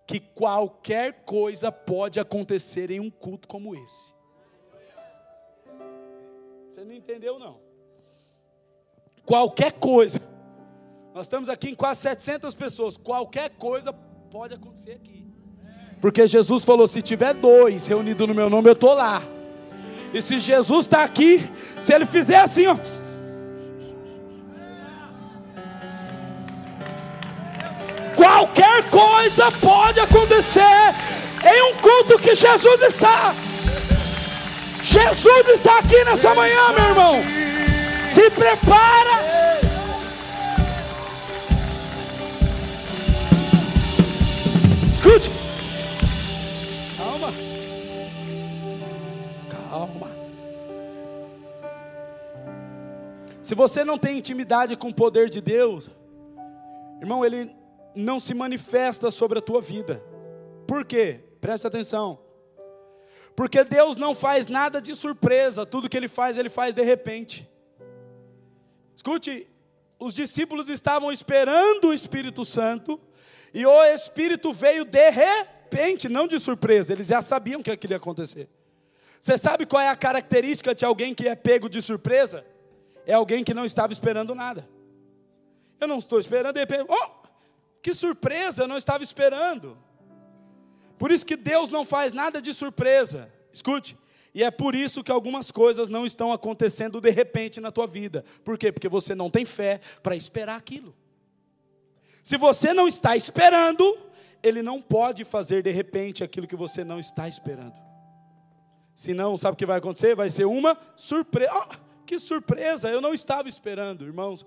que 0.06 0.20
qualquer 0.20 1.24
coisa 1.24 1.72
pode 1.72 2.20
acontecer 2.20 2.92
em 2.92 3.00
um 3.00 3.10
culto 3.10 3.48
como 3.48 3.74
esse. 3.74 4.12
Você 6.70 6.84
não 6.84 6.92
entendeu, 6.92 7.40
não? 7.40 7.62
Qualquer 9.26 9.72
coisa. 9.72 10.20
Nós 11.14 11.28
estamos 11.28 11.48
aqui 11.48 11.70
em 11.70 11.76
quase 11.76 12.02
700 12.02 12.54
pessoas. 12.56 12.98
Qualquer 12.98 13.52
coisa 13.52 13.94
pode 13.94 14.56
acontecer 14.56 14.92
aqui. 14.92 15.26
Porque 16.02 16.28
Jesus 16.28 16.66
falou: 16.66 16.86
se 16.86 17.02
tiver 17.02 17.34
dois 17.34 17.86
reunidos 17.86 18.28
no 18.28 18.36
meu 18.36 18.50
nome, 18.50 18.68
eu 18.68 18.74
estou 18.74 18.94
lá. 18.94 19.22
E 20.14 20.22
se 20.22 20.38
Jesus 20.38 20.82
está 20.86 21.06
aqui, 21.06 21.40
se 21.82 21.94
ele 21.94 22.06
fizer 22.06 22.42
assim, 22.42 22.68
ó. 22.68 23.03
Qualquer 28.44 28.90
coisa 28.90 29.50
pode 29.54 30.02
acontecer 30.02 30.62
em 31.46 31.62
um 31.72 31.76
culto 31.78 32.20
que 32.20 32.36
Jesus 32.36 32.82
está. 32.82 33.34
Jesus 34.82 35.48
está 35.48 35.80
aqui 35.80 36.04
nessa 36.04 36.36
manhã, 36.36 36.74
meu 36.74 36.90
irmão. 36.90 37.24
Se 38.14 38.30
prepara. 38.32 39.24
Escute. 44.94 45.30
Calma. 46.98 47.34
Calma. 49.70 50.12
Se 53.42 53.56
você 53.56 53.86
não 53.86 53.98
tem 53.98 54.18
intimidade 54.18 54.76
com 54.76 54.90
o 54.90 54.94
poder 54.94 55.30
de 55.30 55.40
Deus, 55.40 55.90
irmão, 57.00 57.24
ele 57.24 57.63
não 57.96 58.20
se 58.20 58.34
manifesta 58.34 59.12
sobre 59.12 59.40
a 59.40 59.42
tua 59.42 59.62
vida. 59.62 60.04
Por 60.68 60.86
quê? 60.86 61.20
Preste 61.40 61.68
atenção. 61.68 62.20
Porque 63.36 63.64
Deus 63.64 63.98
não 63.98 64.14
faz 64.14 64.48
nada 64.48 64.82
de 64.82 64.96
surpresa, 64.96 65.66
tudo 65.66 65.90
que 65.90 65.98
Ele 65.98 66.08
faz, 66.08 66.38
Ele 66.38 66.50
faz 66.50 66.74
de 66.74 66.84
repente. 66.84 67.50
Escute, 68.96 69.48
os 70.00 70.14
discípulos 70.14 70.70
estavam 70.70 71.12
esperando 71.12 71.88
o 71.88 71.94
Espírito 71.94 72.46
Santo, 72.46 73.00
e 73.54 73.66
o 73.66 73.84
Espírito 73.86 74.52
veio 74.54 74.86
de 74.86 75.10
repente, 75.10 76.10
não 76.10 76.28
de 76.28 76.40
surpresa, 76.40 76.94
eles 76.94 77.08
já 77.08 77.22
sabiam 77.22 77.62
que 77.62 77.72
aquilo 77.72 77.94
ia 77.94 77.98
acontecer. 77.98 78.48
Você 79.20 79.38
sabe 79.38 79.66
qual 79.66 79.82
é 79.82 79.88
a 79.88 79.96
característica 79.96 80.76
de 80.76 80.84
alguém 80.84 81.14
que 81.14 81.28
é 81.28 81.36
pego 81.36 81.70
de 81.70 81.82
surpresa? 81.82 82.46
É 83.06 83.14
alguém 83.14 83.44
que 83.44 83.54
não 83.54 83.66
estava 83.66 83.94
esperando 83.94 84.36
nada. 84.36 84.68
Eu 85.80 85.88
não 85.88 85.98
estou 85.98 86.20
esperando, 86.20 86.54
de 86.54 86.60
repente, 86.60 86.86
oh, 86.90 87.23
que 87.84 87.94
surpresa, 87.94 88.64
eu 88.64 88.68
não 88.68 88.78
estava 88.78 89.04
esperando. 89.04 89.78
Por 90.98 91.12
isso 91.12 91.26
que 91.26 91.36
Deus 91.36 91.70
não 91.70 91.84
faz 91.84 92.14
nada 92.14 92.42
de 92.42 92.54
surpresa. 92.54 93.30
Escute, 93.52 93.98
E 94.34 94.42
é 94.42 94.50
por 94.50 94.74
isso 94.74 95.04
que 95.04 95.12
algumas 95.12 95.52
coisas 95.52 95.90
não 95.90 96.06
estão 96.06 96.32
acontecendo 96.32 97.00
de 97.00 97.12
repente 97.12 97.62
na 97.62 97.72
tua 97.72 97.86
vida. 97.86 98.24
Por 98.44 98.58
quê? 98.58 98.72
Porque 98.72 98.88
você 98.88 99.14
não 99.14 99.30
tem 99.30 99.46
fé 99.46 99.82
para 100.02 100.16
esperar 100.16 100.58
aquilo. 100.58 100.96
Se 102.24 102.38
você 102.38 102.74
não 102.74 102.88
está 102.88 103.18
esperando, 103.18 103.86
ele 104.42 104.64
não 104.64 104.82
pode 104.82 105.26
fazer 105.26 105.62
de 105.62 105.70
repente 105.70 106.24
aquilo 106.24 106.48
que 106.48 106.56
você 106.56 106.86
não 106.86 107.00
está 107.00 107.28
esperando. 107.28 107.76
Senão, 108.96 109.38
sabe 109.38 109.54
o 109.54 109.58
que 109.58 109.66
vai 109.66 109.78
acontecer? 109.78 110.16
Vai 110.16 110.30
ser 110.30 110.46
uma 110.46 110.78
surpresa. 110.96 111.52
Oh, 111.54 111.76
que 112.06 112.18
surpresa! 112.18 112.90
Eu 112.90 113.02
não 113.02 113.14
estava 113.14 113.50
esperando, 113.50 114.06
irmãos. 114.06 114.46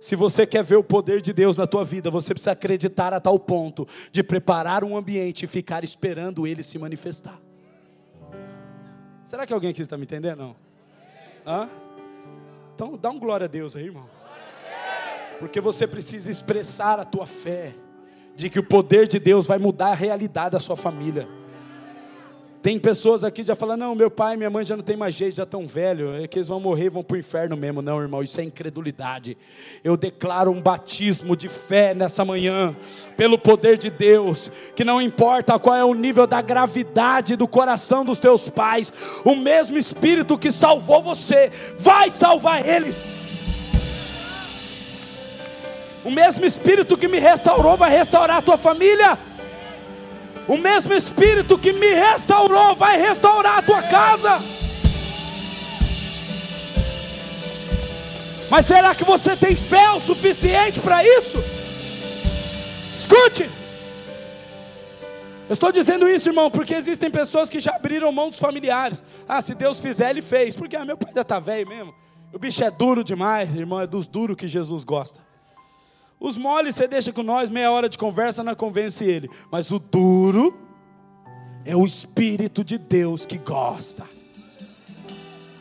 Se 0.00 0.16
você 0.16 0.46
quer 0.46 0.64
ver 0.64 0.76
o 0.76 0.82
poder 0.82 1.20
de 1.20 1.30
Deus 1.30 1.58
na 1.58 1.66
tua 1.66 1.84
vida, 1.84 2.10
você 2.10 2.32
precisa 2.32 2.52
acreditar 2.52 3.12
a 3.12 3.20
tal 3.20 3.38
ponto 3.38 3.86
de 4.10 4.22
preparar 4.22 4.82
um 4.82 4.96
ambiente 4.96 5.44
e 5.44 5.46
ficar 5.46 5.84
esperando 5.84 6.46
ele 6.46 6.62
se 6.62 6.78
manifestar. 6.78 7.38
Será 9.26 9.46
que 9.46 9.52
alguém 9.52 9.70
aqui 9.70 9.82
está 9.82 9.98
me 9.98 10.04
entendendo? 10.04 10.38
Não? 10.38 10.56
Hã? 11.46 11.68
Então 12.74 12.96
dá 12.96 13.10
um 13.10 13.18
glória 13.18 13.44
a 13.44 13.48
Deus 13.48 13.76
aí, 13.76 13.84
irmão. 13.84 14.08
Porque 15.38 15.60
você 15.60 15.86
precisa 15.86 16.30
expressar 16.30 16.98
a 16.98 17.04
tua 17.04 17.26
fé 17.26 17.74
de 18.34 18.48
que 18.48 18.58
o 18.58 18.62
poder 18.62 19.06
de 19.06 19.18
Deus 19.18 19.46
vai 19.46 19.58
mudar 19.58 19.88
a 19.88 19.94
realidade 19.94 20.52
da 20.52 20.60
sua 20.60 20.76
família. 20.76 21.28
Tem 22.62 22.78
pessoas 22.78 23.24
aqui 23.24 23.40
que 23.40 23.48
já 23.48 23.56
falam, 23.56 23.74
não, 23.74 23.94
meu 23.94 24.10
pai 24.10 24.34
e 24.34 24.36
minha 24.36 24.50
mãe 24.50 24.62
já 24.64 24.76
não 24.76 24.84
tem 24.84 24.94
mais 24.94 25.14
jeito, 25.14 25.36
já 25.36 25.44
estão 25.44 25.66
velhos, 25.66 26.22
é 26.22 26.28
que 26.28 26.38
eles 26.38 26.48
vão 26.48 26.60
morrer 26.60 26.90
vão 26.90 27.02
para 27.02 27.14
o 27.14 27.18
inferno 27.18 27.56
mesmo. 27.56 27.80
Não, 27.80 27.98
irmão, 27.98 28.22
isso 28.22 28.38
é 28.38 28.44
incredulidade. 28.44 29.36
Eu 29.82 29.96
declaro 29.96 30.50
um 30.50 30.60
batismo 30.60 31.34
de 31.34 31.48
fé 31.48 31.94
nessa 31.94 32.22
manhã, 32.22 32.76
pelo 33.16 33.38
poder 33.38 33.78
de 33.78 33.88
Deus, 33.88 34.50
que 34.76 34.84
não 34.84 35.00
importa 35.00 35.58
qual 35.58 35.74
é 35.74 35.84
o 35.84 35.94
nível 35.94 36.26
da 36.26 36.42
gravidade 36.42 37.34
do 37.34 37.48
coração 37.48 38.04
dos 38.04 38.18
teus 38.18 38.50
pais, 38.50 38.92
o 39.24 39.34
mesmo 39.34 39.78
Espírito 39.78 40.36
que 40.36 40.52
salvou 40.52 41.00
você, 41.00 41.50
vai 41.78 42.10
salvar 42.10 42.68
eles. 42.68 43.02
O 46.04 46.10
mesmo 46.10 46.44
Espírito 46.44 46.96
que 46.96 47.08
me 47.08 47.18
restaurou 47.18 47.76
vai 47.76 47.90
restaurar 47.90 48.38
a 48.38 48.42
tua 48.42 48.58
família. 48.58 49.18
O 50.50 50.58
mesmo 50.58 50.92
Espírito 50.92 51.56
que 51.56 51.72
me 51.72 51.94
restaurou 51.94 52.74
vai 52.74 52.98
restaurar 53.00 53.58
a 53.58 53.62
tua 53.62 53.80
casa. 53.82 54.40
Mas 58.50 58.66
será 58.66 58.92
que 58.92 59.04
você 59.04 59.36
tem 59.36 59.54
fé 59.54 59.92
o 59.92 60.00
suficiente 60.00 60.80
para 60.80 61.04
isso? 61.04 61.38
Escute. 62.98 63.48
Eu 65.48 65.54
estou 65.54 65.70
dizendo 65.70 66.08
isso, 66.08 66.28
irmão, 66.28 66.50
porque 66.50 66.74
existem 66.74 67.12
pessoas 67.12 67.48
que 67.48 67.60
já 67.60 67.76
abriram 67.76 68.10
mão 68.10 68.28
dos 68.28 68.40
familiares. 68.40 69.04
Ah, 69.28 69.40
se 69.40 69.54
Deus 69.54 69.78
fizer, 69.78 70.10
Ele 70.10 70.20
fez. 70.20 70.56
Porque 70.56 70.74
ah, 70.74 70.84
meu 70.84 70.96
pai 70.96 71.12
já 71.14 71.22
está 71.22 71.38
velho 71.38 71.68
mesmo. 71.68 71.94
O 72.32 72.40
bicho 72.40 72.64
é 72.64 72.72
duro 72.72 73.04
demais, 73.04 73.54
irmão, 73.54 73.80
é 73.80 73.86
dos 73.86 74.08
duros 74.08 74.36
que 74.36 74.48
Jesus 74.48 74.82
gosta. 74.82 75.20
Os 76.20 76.36
moles 76.36 76.76
você 76.76 76.86
deixa 76.86 77.12
com 77.12 77.22
nós, 77.22 77.48
meia 77.48 77.70
hora 77.70 77.88
de 77.88 77.96
conversa 77.96 78.44
não 78.44 78.54
convence 78.54 79.04
ele. 79.04 79.30
Mas 79.50 79.72
o 79.72 79.78
duro 79.78 80.54
é 81.64 81.74
o 81.74 81.86
Espírito 81.86 82.62
de 82.62 82.76
Deus 82.76 83.24
que 83.24 83.38
gosta. 83.38 84.04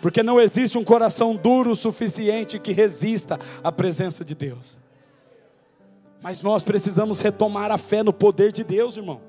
Porque 0.02 0.22
não 0.22 0.40
existe 0.40 0.78
um 0.78 0.84
coração 0.84 1.36
duro 1.36 1.72
o 1.72 1.76
suficiente 1.76 2.60
que 2.60 2.74
resista 2.74 3.40
à 3.64 3.72
presença 3.72 4.24
de 4.26 4.36
Deus. 4.36 4.78
Mas 6.22 6.42
nós 6.42 6.64
precisamos 6.64 7.22
retomar 7.22 7.72
a 7.72 7.78
fé 7.78 8.04
no 8.04 8.12
poder 8.12 8.52
de 8.52 8.64
Deus, 8.64 8.98
irmão. 8.98 9.29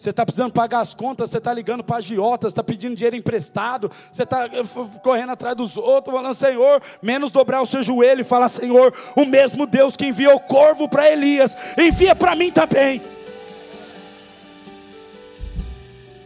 Você 0.00 0.08
está 0.08 0.24
precisando 0.24 0.50
pagar 0.50 0.80
as 0.80 0.94
contas, 0.94 1.28
você 1.28 1.36
está 1.36 1.52
ligando 1.52 1.84
para 1.84 1.98
agiotas, 1.98 2.52
está 2.52 2.64
pedindo 2.64 2.96
dinheiro 2.96 3.16
emprestado, 3.16 3.92
você 4.10 4.22
está 4.22 4.46
eh, 4.46 4.62
correndo 5.02 5.32
atrás 5.32 5.54
dos 5.54 5.76
outros, 5.76 6.16
falando, 6.16 6.34
Senhor, 6.34 6.82
menos 7.02 7.30
dobrar 7.30 7.60
o 7.60 7.66
seu 7.66 7.82
joelho 7.82 8.22
e 8.22 8.24
falar, 8.24 8.48
Senhor, 8.48 8.94
o 9.14 9.26
mesmo 9.26 9.66
Deus 9.66 9.98
que 9.98 10.06
enviou 10.06 10.36
o 10.36 10.40
corvo 10.40 10.88
para 10.88 11.10
Elias, 11.12 11.54
envia 11.76 12.16
para 12.16 12.34
mim 12.34 12.50
também. 12.50 13.02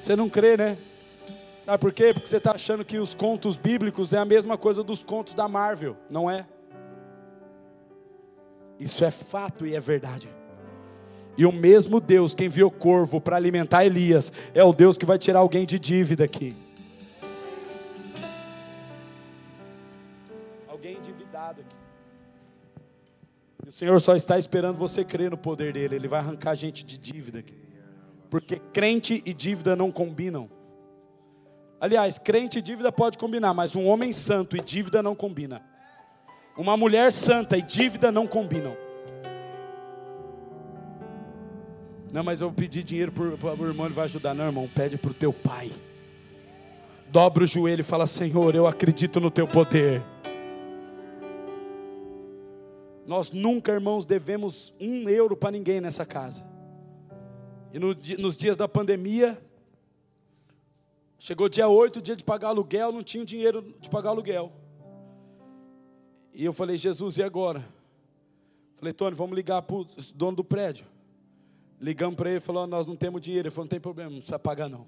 Você 0.01 0.15
não 0.15 0.29
crê, 0.29 0.57
né? 0.57 0.77
Sabe 1.63 1.79
por 1.79 1.93
quê? 1.93 2.11
Porque 2.15 2.29
você 2.29 2.37
está 2.37 2.53
achando 2.53 2.85
que 2.85 2.99
os 2.99 3.13
contos 3.13 3.57
bíblicos 3.57 4.13
é 4.13 4.19
a 4.19 4.25
mesma 4.25 4.57
coisa 4.57 4.85
dos 4.85 5.03
contos 5.03 5.35
da 5.35 5.49
Marvel, 5.49 5.97
não 6.09 6.31
é? 6.31 6.47
Isso 8.79 9.05
é 9.05 9.11
fato 9.11 9.67
e 9.67 9.75
é 9.75 9.81
verdade. 9.81 10.29
E 11.37 11.45
o 11.45 11.53
mesmo 11.53 12.01
Deus 12.01 12.35
que 12.35 12.45
enviou 12.45 12.71
corvo 12.71 13.21
para 13.21 13.37
alimentar 13.37 13.85
Elias 13.85 14.33
é 14.55 14.63
o 14.63 14.73
Deus 14.73 14.97
que 14.97 15.05
vai 15.05 15.19
tirar 15.19 15.41
alguém 15.41 15.67
de 15.67 15.79
dívida 15.79 16.25
aqui. 16.25 16.55
Alguém 20.69 20.97
endividado 20.97 21.61
aqui. 21.61 21.77
E 23.65 23.69
o 23.69 23.73
Senhor 23.73 24.01
só 24.01 24.15
está 24.15 24.39
esperando 24.39 24.77
você 24.77 25.05
crer 25.05 25.31
no 25.31 25.37
poder 25.37 25.73
dele. 25.73 25.97
Ele 25.97 26.09
vai 26.09 26.21
arrancar 26.21 26.53
a 26.53 26.55
gente 26.55 26.85
de 26.85 26.99
dívida 26.99 27.41
aqui. 27.41 27.55
Porque 28.31 28.61
crente 28.73 29.23
e 29.25 29.33
dívida 29.33 29.75
não 29.75 29.91
combinam. 29.91 30.49
Aliás, 31.81 32.19
crente 32.19 32.61
e 32.61 32.63
dívida 32.63 32.93
pode 32.93 33.19
combinar, 33.19 33.53
mas 33.53 33.75
um 33.75 33.87
homem 33.87 34.13
santo 34.13 34.57
e 34.57 34.61
dívida 34.61 35.03
não 35.03 35.15
combina. 35.15 35.63
Uma 36.57 36.77
mulher 36.77 37.13
santa 37.13 37.57
e 37.57 37.63
dívida 37.63 38.13
não 38.13 38.27
combinam. 38.27 38.84
Não, 42.15 42.23
mas 42.23 42.41
eu 42.41 42.53
pedi 42.53 42.85
dinheiro 42.85 43.11
para 43.11 43.25
o 43.25 43.67
irmão, 43.67 43.87
ele 43.87 43.95
vai 43.95 44.05
ajudar. 44.05 44.35
Não, 44.35 44.45
irmão, 44.45 44.71
pede 44.73 44.97
para 44.97 45.11
o 45.11 45.15
teu 45.15 45.33
pai. 45.33 45.73
Dobra 47.09 47.43
o 47.43 47.47
joelho 47.47 47.81
e 47.81 47.83
fala: 47.83 48.07
Senhor, 48.07 48.55
eu 48.55 48.69
acredito 48.69 49.19
no 49.19 49.33
teu 49.33 49.49
poder. 49.49 50.01
Nós 53.05 53.33
nunca, 53.33 53.73
irmãos, 53.73 54.07
devemos 54.07 54.73
um 54.81 55.09
euro 55.09 55.37
para 55.37 55.51
ninguém 55.51 55.81
nessa 55.81 56.07
casa. 56.07 56.47
E 57.73 57.81
no, 57.81 57.89
nos 58.21 58.37
dias 58.37 58.57
da 58.57 58.69
pandemia, 58.69 59.37
chegou 61.19 61.49
dia 61.49 61.67
8, 61.67 62.01
dia 62.01 62.15
de 62.15 62.23
pagar 62.23 62.51
aluguel, 62.51 62.93
não 62.93 63.03
tinha 63.03 63.25
dinheiro 63.25 63.75
de 63.81 63.91
pagar 63.91 64.11
aluguel. 64.11 64.53
E 66.33 66.45
eu 66.45 66.53
falei, 66.53 66.77
Jesus, 66.77 67.19
e 67.19 67.25
agora? 67.25 67.69
Falei, 68.77 68.93
Tony, 68.95 69.17
vamos 69.17 69.35
ligar 69.35 69.63
para 69.63 69.75
o 69.75 69.85
dono 70.15 70.37
do 70.37 70.45
prédio. 70.45 70.95
Ligamos 71.85 72.17
para 72.17 72.31
ele 72.31 72.41
falou: 72.41 72.67
Nós 72.67 72.87
não 72.87 72.97
temos 72.97 73.21
dinheiro. 73.21 73.47
Ele 73.47 73.55
falou: 73.55 73.67
Não 73.67 73.71
tem 73.71 73.79
problema, 73.79 74.09
não 74.09 74.17
precisa 74.17 74.39
pagar 74.39 74.71
não. 74.71 74.87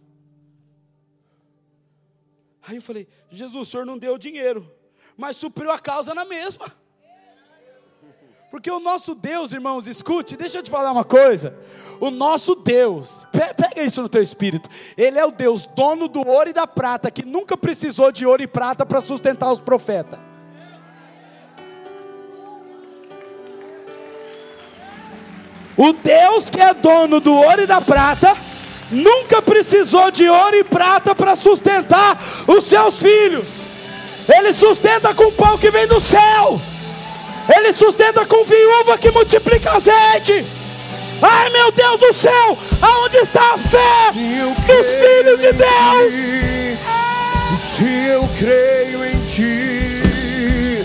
Aí 2.66 2.76
eu 2.76 2.82
falei: 2.82 3.06
Jesus, 3.30 3.68
o 3.68 3.70
senhor 3.70 3.84
não 3.84 3.98
deu 3.98 4.16
dinheiro, 4.16 4.66
mas 5.14 5.36
supriu 5.36 5.70
a 5.70 5.78
causa 5.78 6.14
na 6.14 6.24
mesma. 6.24 6.74
Porque 8.50 8.70
o 8.70 8.80
nosso 8.80 9.14
Deus, 9.14 9.52
irmãos, 9.52 9.86
escute, 9.86 10.38
deixa 10.38 10.58
eu 10.58 10.62
te 10.62 10.70
falar 10.70 10.90
uma 10.90 11.04
coisa. 11.04 11.54
O 12.00 12.10
nosso 12.10 12.54
Deus, 12.54 13.26
pega 13.30 13.84
isso 13.84 14.00
no 14.00 14.08
teu 14.08 14.22
espírito. 14.22 14.66
Ele 14.96 15.18
é 15.18 15.26
o 15.26 15.30
Deus 15.30 15.66
dono 15.66 16.08
do 16.08 16.26
ouro 16.26 16.48
e 16.48 16.54
da 16.54 16.66
prata, 16.66 17.10
que 17.10 17.26
nunca 17.26 17.58
precisou 17.58 18.10
de 18.10 18.24
ouro 18.24 18.42
e 18.42 18.46
prata 18.46 18.86
para 18.86 19.02
sustentar 19.02 19.52
os 19.52 19.60
profetas. 19.60 20.18
O 25.76 25.92
Deus 25.92 26.48
que 26.48 26.60
é 26.60 26.72
dono 26.72 27.20
do 27.20 27.34
ouro 27.34 27.62
e 27.62 27.66
da 27.66 27.80
prata, 27.80 28.34
nunca 28.90 29.42
precisou 29.42 30.10
de 30.10 30.28
ouro 30.28 30.56
e 30.56 30.64
prata 30.64 31.14
para 31.14 31.36
sustentar 31.36 32.18
os 32.46 32.64
seus 32.64 33.02
filhos. 33.02 33.48
Ele 34.28 34.52
sustenta 34.52 35.14
com 35.14 35.24
o 35.24 35.32
pão 35.32 35.58
que 35.58 35.70
vem 35.70 35.86
do 35.86 36.00
céu. 36.00 36.60
Ele 37.54 37.72
sustenta 37.72 38.24
com 38.24 38.44
viúva 38.44 38.98
que 38.98 39.10
multiplica 39.10 39.72
azeite. 39.72 40.44
Ai 41.22 41.48
meu 41.50 41.72
Deus 41.72 42.00
do 42.00 42.12
céu, 42.12 42.58
aonde 42.82 43.16
está 43.18 43.54
a 43.54 43.58
fé 43.58 44.10
dos 44.12 44.86
filhos 44.96 45.40
de 45.40 45.52
Deus? 45.52 46.14
Se 47.58 48.06
eu 48.08 48.28
creio 48.38 49.04
em 49.04 49.18
Ti, 49.26 50.84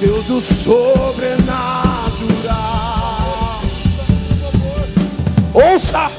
Deus 0.00 0.24
do 0.26 0.40
sobrenatural. 0.40 1.71
Ouça! 5.54 6.10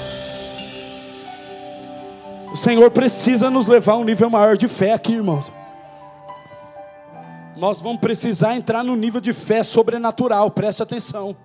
O 2.52 2.56
Senhor 2.56 2.92
precisa 2.92 3.50
nos 3.50 3.66
levar 3.66 3.94
a 3.94 3.98
um 3.98 4.04
nível 4.04 4.30
maior 4.30 4.56
de 4.56 4.68
fé 4.68 4.94
aqui, 4.94 5.14
irmãos. 5.14 5.52
Nós 7.58 7.82
vamos 7.82 8.00
precisar 8.00 8.56
entrar 8.56 8.84
no 8.84 8.96
nível 8.96 9.20
de 9.20 9.34
fé 9.34 9.64
sobrenatural, 9.64 10.52
preste 10.52 10.84
atenção. 10.84 11.36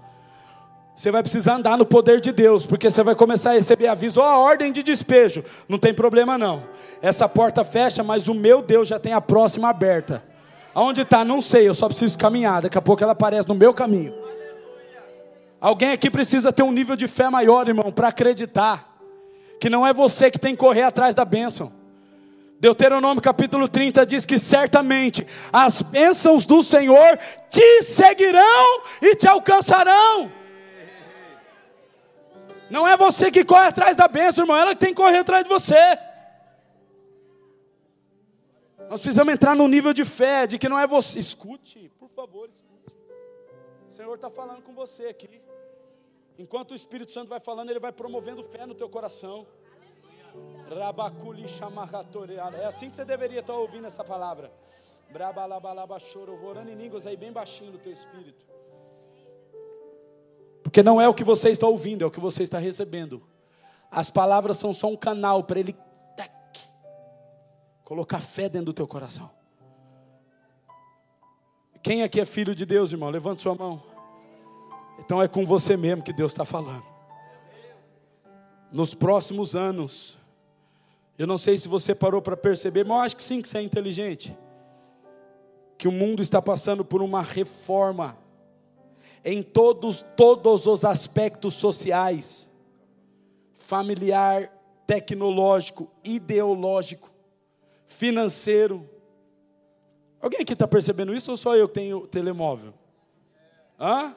Você 0.95 1.11
vai 1.11 1.23
precisar 1.23 1.55
andar 1.55 1.79
no 1.79 1.87
poder 1.87 2.21
de 2.21 2.31
Deus, 2.31 2.67
porque 2.67 2.91
você 2.91 3.03
vai 3.03 3.15
começar 3.15 3.51
a 3.51 3.55
receber 3.55 3.87
aviso, 3.87 4.21
ó, 4.21 4.37
oh, 4.37 4.41
ordem 4.43 4.71
de 4.71 4.83
despejo. 4.83 5.43
Não 5.67 5.79
tem 5.79 5.95
problema 5.95 6.37
não. 6.37 6.65
Essa 7.01 7.27
porta 7.29 7.65
fecha, 7.65 8.03
mas 8.03 8.29
o 8.29 8.35
meu 8.35 8.61
Deus 8.61 8.89
já 8.89 8.99
tem 8.99 9.13
a 9.15 9.21
próxima 9.21 9.71
aberta. 9.71 10.23
Aonde 10.75 11.03
está? 11.03 11.25
Não 11.25 11.41
sei, 11.41 11.69
eu 11.69 11.75
só 11.75 11.89
preciso 11.89 12.19
caminhar. 12.19 12.63
Daqui 12.63 12.77
a 12.77 12.83
pouco 12.83 13.03
ela 13.03 13.13
aparece 13.13 13.49
no 13.49 13.55
meu 13.55 13.73
caminho. 13.73 14.28
Alguém 15.61 15.93
aqui 15.93 16.11
precisa 16.11 16.53
ter 16.53 16.63
um 16.63 16.71
nível 16.71 16.95
de 16.95 17.09
fé 17.09 17.29
maior, 17.29 17.67
irmão, 17.67 17.91
para 17.91 18.09
acreditar 18.09 18.97
que 19.61 19.69
não 19.69 19.87
é 19.87 19.93
você 19.93 20.31
que 20.31 20.39
tem 20.39 20.55
que 20.55 20.61
correr 20.61 20.83
atrás 20.83 21.15
da 21.15 21.25
bênção. 21.25 21.73
Deuteronômio 22.61 23.23
capítulo 23.23 23.69
30 23.69 24.05
diz 24.07 24.27
que 24.27 24.39
certamente 24.39 25.27
as 25.53 25.83
bênçãos 25.83 26.45
do 26.45 26.63
Senhor 26.63 27.19
te 27.49 27.83
seguirão 27.83 28.83
e 29.01 29.15
te 29.15 29.29
alcançarão. 29.29 30.31
Não 32.71 32.87
é 32.87 32.97
você 32.97 33.31
que 33.31 33.45
corre 33.45 33.67
atrás 33.67 33.97
da 33.97 34.07
bênção, 34.07 34.45
irmão, 34.45 34.57
ela 34.57 34.75
que 34.75 34.81
tem 34.81 34.91
que 34.91 35.01
correr 35.01 35.19
atrás 35.19 35.45
de 35.45 35.49
você. 35.49 35.99
Nós 38.91 39.01
precisamos 39.01 39.33
entrar 39.33 39.55
no 39.55 39.69
nível 39.69 39.93
de 39.93 40.05
fé, 40.05 40.47
de 40.47 40.59
que 40.59 40.69
não 40.69 40.79
é 40.79 40.87
você. 40.87 41.19
Escute, 41.19 41.91
por 41.99 42.09
favor, 42.11 42.49
escute. 42.49 42.97
O 43.91 43.95
Senhor 43.95 44.15
está 44.15 44.31
falando 44.31 44.63
com 44.63 44.73
você 44.73 45.07
aqui. 45.07 45.48
Enquanto 46.39 46.71
o 46.71 46.75
Espírito 46.75 47.11
Santo 47.11 47.29
vai 47.29 47.41
falando, 47.41 47.71
ele 47.71 47.81
vai 47.81 47.91
promovendo 47.91 48.43
fé 48.45 48.65
no 48.65 48.75
teu 48.75 48.89
coração. 48.89 49.45
É 52.61 52.65
assim 52.65 52.89
que 52.89 52.95
você 52.95 53.05
deveria 53.05 53.41
estar 53.41 53.55
ouvindo 53.55 53.87
essa 53.87 54.05
palavra. 54.05 54.53
Brabalabalaba 55.11 55.99
orando 56.45 56.71
em 56.71 56.75
línguas 56.75 57.07
aí 57.07 57.17
bem 57.17 57.33
baixinho 57.33 57.73
no 57.73 57.79
teu 57.79 57.93
espírito. 57.93 58.47
Porque 60.63 60.83
não 60.83 61.01
é 61.01 61.09
o 61.09 61.15
que 61.15 61.25
você 61.25 61.49
está 61.49 61.67
ouvindo, 61.67 62.05
é 62.05 62.07
o 62.07 62.11
que 62.11 62.21
você 62.21 62.43
está 62.43 62.59
recebendo. 62.59 63.27
As 63.91 64.11
palavras 64.11 64.59
são 64.59 64.73
só 64.73 64.87
um 64.87 64.97
canal 64.97 65.43
para 65.43 65.59
ele 65.59 65.75
colocar 67.83 68.21
fé 68.21 68.49
dentro 68.51 68.67
do 68.67 68.75
teu 68.75 68.87
coração. 68.87 69.31
Quem 71.83 72.03
aqui 72.03 72.21
é 72.21 72.27
filho 72.27 72.55
de 72.55 72.67
Deus, 72.67 72.93
irmão? 72.93 73.09
Levante 73.09 73.41
sua 73.41 73.55
mão. 73.55 73.83
Então 74.99 75.23
é 75.23 75.29
com 75.29 75.47
você 75.47 75.77
mesmo 75.77 76.03
que 76.03 76.13
Deus 76.13 76.33
está 76.33 76.45
falando. 76.45 76.85
Nos 78.71 78.95
próximos 78.95 79.55
anos, 79.55 80.19
eu 81.19 81.27
não 81.27 81.39
sei 81.39 81.57
se 81.57 81.67
você 81.67 81.95
parou 81.95 82.21
para 82.21 82.37
perceber, 82.37 82.85
mas 82.85 82.97
eu 82.97 83.03
acho 83.03 83.17
que 83.17 83.23
sim, 83.23 83.41
que 83.41 83.49
você 83.49 83.59
é 83.59 83.63
inteligente. 83.63 84.37
Que 85.77 85.89
o 85.89 85.93
mundo 85.93 86.23
está 86.23 86.43
passando 86.43 86.85
por 86.85 87.03
uma 87.03 87.23
reforma 87.23 88.19
em 89.25 89.43
todos, 89.43 90.05
todos 90.17 90.67
os 90.67 90.85
aspectos 90.85 91.55
sociais, 91.55 92.49
familiar, 93.55 94.53
tecnológico, 94.87 95.91
ideológico, 96.05 97.11
financeiro. 97.87 98.89
Alguém 100.21 100.41
aqui 100.41 100.53
está 100.53 100.67
percebendo 100.67 101.15
isso 101.15 101.31
ou 101.31 101.37
só 101.37 101.57
eu 101.57 101.69
que 101.69 101.75
tenho 101.75 102.07
telemóvel? 102.07 102.73
Hã? 103.79 104.15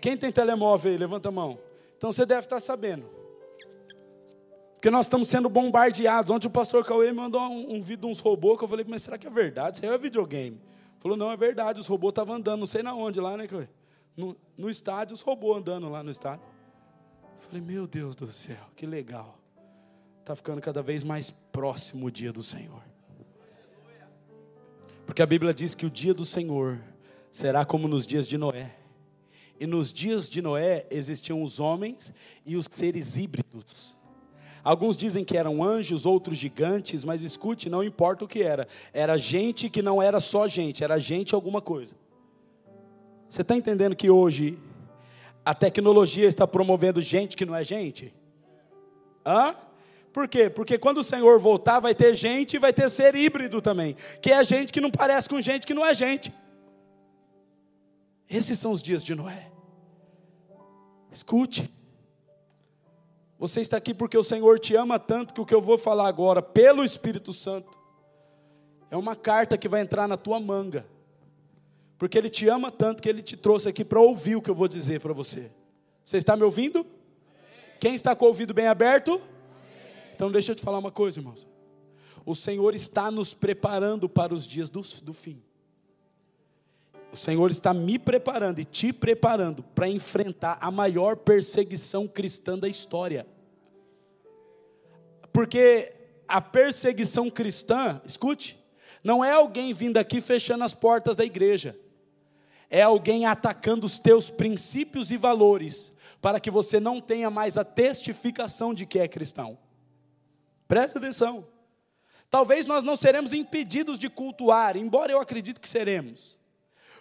Quem 0.00 0.16
tem 0.16 0.32
telemóvel 0.32 0.90
aí? 0.90 0.98
Levanta 0.98 1.28
a 1.28 1.32
mão. 1.32 1.58
Então 1.96 2.10
você 2.10 2.24
deve 2.24 2.46
estar 2.46 2.60
sabendo. 2.60 3.06
Porque 4.74 4.88
nós 4.88 5.04
estamos 5.04 5.28
sendo 5.28 5.50
bombardeados. 5.50 6.30
Ontem 6.30 6.46
o 6.46 6.50
pastor 6.50 6.82
Cauê 6.84 7.08
me 7.08 7.18
mandou 7.18 7.42
um, 7.42 7.74
um 7.74 7.82
vídeo 7.82 8.02
de 8.02 8.06
uns 8.06 8.18
robôs 8.18 8.56
que 8.58 8.64
eu 8.64 8.68
falei, 8.68 8.86
mas 8.88 9.02
será 9.02 9.18
que 9.18 9.26
é 9.26 9.30
verdade? 9.30 9.76
Isso 9.76 9.84
aí 9.84 9.92
é 9.92 9.98
videogame. 9.98 10.58
Falou, 11.00 11.18
não, 11.18 11.30
é 11.30 11.36
verdade, 11.36 11.78
os 11.78 11.86
robôs 11.86 12.12
estavam 12.12 12.36
andando, 12.36 12.60
não 12.60 12.66
sei 12.66 12.82
na 12.82 12.94
onde 12.94 13.20
lá, 13.20 13.36
né, 13.36 13.46
Cauê? 13.46 13.68
No, 14.16 14.34
no 14.56 14.70
estádio, 14.70 15.12
os 15.12 15.20
robôs 15.20 15.58
andando 15.58 15.88
lá 15.90 16.02
no 16.02 16.10
estádio. 16.10 16.46
Eu 17.22 17.42
falei, 17.42 17.60
meu 17.60 17.86
Deus 17.86 18.16
do 18.16 18.26
céu, 18.26 18.56
que 18.74 18.86
legal. 18.86 19.38
Está 20.20 20.34
ficando 20.34 20.62
cada 20.62 20.80
vez 20.80 21.04
mais 21.04 21.30
próximo 21.30 22.06
o 22.06 22.10
dia 22.10 22.32
do 22.32 22.42
Senhor. 22.42 22.82
Porque 25.04 25.20
a 25.20 25.26
Bíblia 25.26 25.52
diz 25.52 25.74
que 25.74 25.84
o 25.84 25.90
dia 25.90 26.14
do 26.14 26.24
Senhor 26.24 26.80
será 27.30 27.66
como 27.66 27.86
nos 27.86 28.06
dias 28.06 28.26
de 28.26 28.38
Noé. 28.38 28.79
E 29.60 29.66
nos 29.66 29.92
dias 29.92 30.26
de 30.26 30.40
Noé 30.40 30.86
existiam 30.90 31.42
os 31.42 31.60
homens 31.60 32.14
e 32.46 32.56
os 32.56 32.66
seres 32.70 33.18
híbridos. 33.18 33.94
Alguns 34.64 34.96
dizem 34.96 35.22
que 35.22 35.36
eram 35.36 35.62
anjos, 35.62 36.06
outros 36.06 36.38
gigantes, 36.38 37.04
mas 37.04 37.22
escute, 37.22 37.68
não 37.68 37.84
importa 37.84 38.24
o 38.24 38.28
que 38.28 38.42
era. 38.42 38.66
Era 38.92 39.18
gente 39.18 39.68
que 39.68 39.82
não 39.82 40.02
era 40.02 40.18
só 40.18 40.48
gente, 40.48 40.82
era 40.82 40.98
gente 40.98 41.34
alguma 41.34 41.60
coisa. 41.60 41.94
Você 43.28 43.42
está 43.42 43.54
entendendo 43.54 43.94
que 43.94 44.08
hoje 44.08 44.58
a 45.44 45.54
tecnologia 45.54 46.26
está 46.26 46.46
promovendo 46.46 47.02
gente 47.02 47.36
que 47.36 47.44
não 47.44 47.54
é 47.54 47.62
gente? 47.62 48.14
Hã? 49.24 49.54
Por 50.10 50.26
quê? 50.26 50.48
Porque 50.48 50.78
quando 50.78 50.98
o 50.98 51.04
Senhor 51.04 51.38
voltar, 51.38 51.80
vai 51.80 51.94
ter 51.94 52.14
gente 52.14 52.54
e 52.54 52.58
vai 52.58 52.72
ter 52.72 52.90
ser 52.90 53.14
híbrido 53.14 53.60
também, 53.60 53.94
que 54.22 54.32
é 54.32 54.42
gente 54.42 54.72
que 54.72 54.80
não 54.80 54.90
parece 54.90 55.28
com 55.28 55.40
gente 55.40 55.66
que 55.66 55.74
não 55.74 55.84
é 55.84 55.92
gente. 55.92 56.32
Esses 58.30 58.60
são 58.60 58.70
os 58.70 58.80
dias 58.80 59.02
de 59.02 59.12
Noé. 59.12 59.50
Escute. 61.10 61.68
Você 63.36 63.60
está 63.60 63.76
aqui 63.76 63.92
porque 63.92 64.16
o 64.16 64.22
Senhor 64.22 64.60
te 64.60 64.76
ama 64.76 65.00
tanto 65.00 65.34
que 65.34 65.40
o 65.40 65.46
que 65.46 65.54
eu 65.54 65.60
vou 65.60 65.76
falar 65.76 66.06
agora, 66.06 66.40
pelo 66.40 66.84
Espírito 66.84 67.32
Santo, 67.32 67.76
é 68.88 68.96
uma 68.96 69.16
carta 69.16 69.58
que 69.58 69.68
vai 69.68 69.80
entrar 69.80 70.06
na 70.06 70.16
tua 70.16 70.38
manga. 70.38 70.86
Porque 71.98 72.16
Ele 72.16 72.30
te 72.30 72.48
ama 72.48 72.70
tanto 72.70 73.02
que 73.02 73.08
Ele 73.08 73.20
te 73.20 73.36
trouxe 73.36 73.68
aqui 73.68 73.84
para 73.84 74.00
ouvir 74.00 74.36
o 74.36 74.42
que 74.42 74.50
eu 74.50 74.54
vou 74.54 74.68
dizer 74.68 75.00
para 75.00 75.12
você. 75.12 75.50
Você 76.04 76.16
está 76.16 76.36
me 76.36 76.44
ouvindo? 76.44 76.86
Quem 77.80 77.94
está 77.94 78.14
com 78.14 78.26
o 78.26 78.28
ouvido 78.28 78.54
bem 78.54 78.68
aberto? 78.68 79.20
Então 80.14 80.30
deixa 80.30 80.52
eu 80.52 80.56
te 80.56 80.62
falar 80.62 80.78
uma 80.78 80.92
coisa, 80.92 81.18
irmãos. 81.18 81.48
O 82.24 82.36
Senhor 82.36 82.74
está 82.74 83.10
nos 83.10 83.34
preparando 83.34 84.08
para 84.08 84.32
os 84.32 84.46
dias 84.46 84.70
do, 84.70 84.82
do 85.02 85.12
fim. 85.12 85.42
O 87.12 87.16
Senhor 87.16 87.50
está 87.50 87.74
me 87.74 87.98
preparando 87.98 88.60
e 88.60 88.64
te 88.64 88.92
preparando 88.92 89.62
para 89.62 89.88
enfrentar 89.88 90.58
a 90.60 90.70
maior 90.70 91.16
perseguição 91.16 92.06
cristã 92.06 92.56
da 92.56 92.68
história. 92.68 93.26
Porque 95.32 95.92
a 96.28 96.40
perseguição 96.40 97.28
cristã, 97.28 98.00
escute, 98.04 98.58
não 99.02 99.24
é 99.24 99.32
alguém 99.32 99.72
vindo 99.72 99.96
aqui 99.96 100.20
fechando 100.20 100.62
as 100.62 100.74
portas 100.74 101.16
da 101.16 101.24
igreja, 101.24 101.78
é 102.68 102.82
alguém 102.82 103.26
atacando 103.26 103.84
os 103.84 103.98
teus 103.98 104.30
princípios 104.30 105.10
e 105.10 105.16
valores, 105.16 105.92
para 106.20 106.38
que 106.38 106.50
você 106.50 106.78
não 106.78 107.00
tenha 107.00 107.30
mais 107.30 107.58
a 107.58 107.64
testificação 107.64 108.72
de 108.72 108.86
que 108.86 108.98
é 108.98 109.08
cristão. 109.08 109.58
Preste 110.68 110.98
atenção. 110.98 111.46
Talvez 112.30 112.66
nós 112.66 112.84
não 112.84 112.94
seremos 112.94 113.32
impedidos 113.32 113.98
de 113.98 114.08
cultuar, 114.08 114.76
embora 114.76 115.10
eu 115.10 115.20
acredite 115.20 115.58
que 115.58 115.68
seremos. 115.68 116.39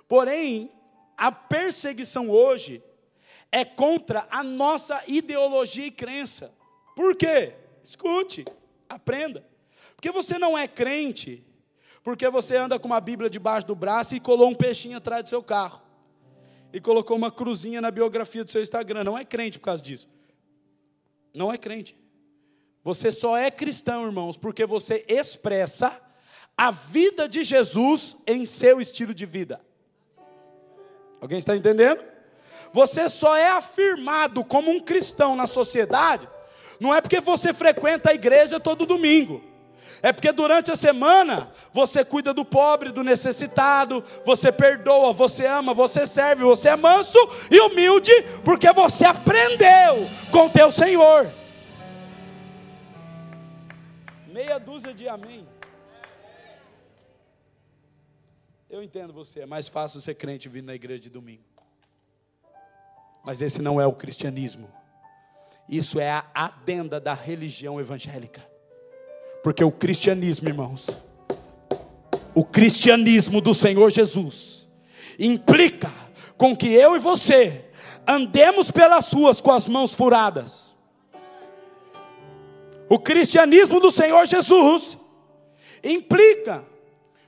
Porém, 0.09 0.71
a 1.15 1.31
perseguição 1.31 2.31
hoje 2.31 2.83
é 3.51 3.63
contra 3.63 4.27
a 4.31 4.43
nossa 4.43 5.03
ideologia 5.07 5.85
e 5.85 5.91
crença. 5.91 6.51
Por 6.95 7.15
quê? 7.15 7.53
Escute, 7.83 8.43
aprenda. 8.89 9.47
Porque 9.95 10.11
você 10.11 10.39
não 10.39 10.57
é 10.57 10.67
crente, 10.67 11.45
porque 12.03 12.27
você 12.27 12.57
anda 12.57 12.79
com 12.79 12.87
uma 12.87 12.99
Bíblia 12.99 13.29
debaixo 13.29 13.67
do 13.67 13.75
braço 13.75 14.15
e 14.15 14.19
colou 14.19 14.49
um 14.49 14.55
peixinho 14.55 14.97
atrás 14.97 15.23
do 15.23 15.29
seu 15.29 15.43
carro. 15.43 15.79
E 16.73 16.81
colocou 16.81 17.15
uma 17.15 17.31
cruzinha 17.31 17.79
na 17.79 17.91
biografia 17.91 18.43
do 18.43 18.49
seu 18.49 18.63
Instagram. 18.63 19.03
Não 19.03 19.17
é 19.17 19.23
crente 19.23 19.59
por 19.59 19.65
causa 19.65 19.83
disso. 19.83 20.09
Não 21.35 21.53
é 21.53 21.57
crente. 21.57 21.95
Você 22.83 23.11
só 23.11 23.37
é 23.37 23.51
cristão, 23.51 24.07
irmãos, 24.07 24.37
porque 24.37 24.65
você 24.65 25.05
expressa 25.07 26.01
a 26.57 26.71
vida 26.71 27.29
de 27.29 27.43
Jesus 27.43 28.15
em 28.25 28.47
seu 28.47 28.81
estilo 28.81 29.13
de 29.13 29.27
vida. 29.27 29.68
Alguém 31.21 31.39
está 31.39 31.55
entendendo? 31.55 32.03
Você 32.71 33.09
só 33.09 33.35
é 33.35 33.49
afirmado 33.49 34.43
como 34.43 34.69
um 34.71 34.79
cristão 34.79 35.35
na 35.35 35.47
sociedade, 35.47 36.27
não 36.79 36.93
é 36.93 37.01
porque 37.01 37.19
você 37.19 37.53
frequenta 37.53 38.11
a 38.11 38.13
igreja 38.13 38.59
todo 38.59 38.85
domingo. 38.85 39.43
É 40.01 40.13
porque 40.13 40.31
durante 40.31 40.71
a 40.71 40.77
semana 40.77 41.51
você 41.73 42.05
cuida 42.05 42.33
do 42.33 42.45
pobre, 42.45 42.91
do 42.91 43.03
necessitado, 43.03 44.03
você 44.23 44.49
perdoa, 44.51 45.11
você 45.11 45.45
ama, 45.45 45.73
você 45.73 46.07
serve, 46.07 46.43
você 46.43 46.69
é 46.69 46.75
manso 46.75 47.17
e 47.51 47.59
humilde, 47.59 48.11
porque 48.45 48.71
você 48.71 49.03
aprendeu 49.03 50.07
com 50.31 50.47
teu 50.47 50.71
Senhor. 50.71 51.29
Meia 54.27 54.57
dúzia 54.57 54.93
de 54.93 55.07
amém. 55.09 55.45
Eu 58.69 58.83
entendo 58.83 59.11
você, 59.11 59.39
é 59.39 59.45
mais 59.47 59.67
fácil 59.67 59.99
ser 59.99 60.13
crente 60.13 60.47
vindo 60.47 60.67
na 60.67 60.75
igreja 60.75 60.99
de 60.99 61.09
domingo. 61.09 61.41
Mas 63.23 63.41
esse 63.41 63.63
não 63.63 63.81
é 63.81 63.87
o 63.87 63.93
cristianismo. 63.93 64.69
Isso 65.67 65.99
é 65.99 66.11
a 66.11 66.23
adenda 66.35 66.99
da 66.99 67.15
religião 67.15 67.79
evangélica. 67.79 68.47
Porque 69.43 69.63
o 69.63 69.71
cristianismo, 69.71 70.47
irmãos, 70.47 70.87
o 72.35 72.45
cristianismo 72.45 73.41
do 73.41 73.55
Senhor 73.55 73.89
Jesus 73.89 74.69
implica 75.17 75.91
com 76.37 76.55
que 76.55 76.71
eu 76.71 76.95
e 76.95 76.99
você 76.99 77.65
andemos 78.07 78.69
pelas 78.69 79.11
ruas 79.11 79.41
com 79.41 79.51
as 79.51 79.67
mãos 79.67 79.95
furadas. 79.95 80.75
O 82.87 82.99
cristianismo 82.99 83.79
do 83.79 83.89
Senhor 83.89 84.27
Jesus 84.27 84.95
implica 85.83 86.63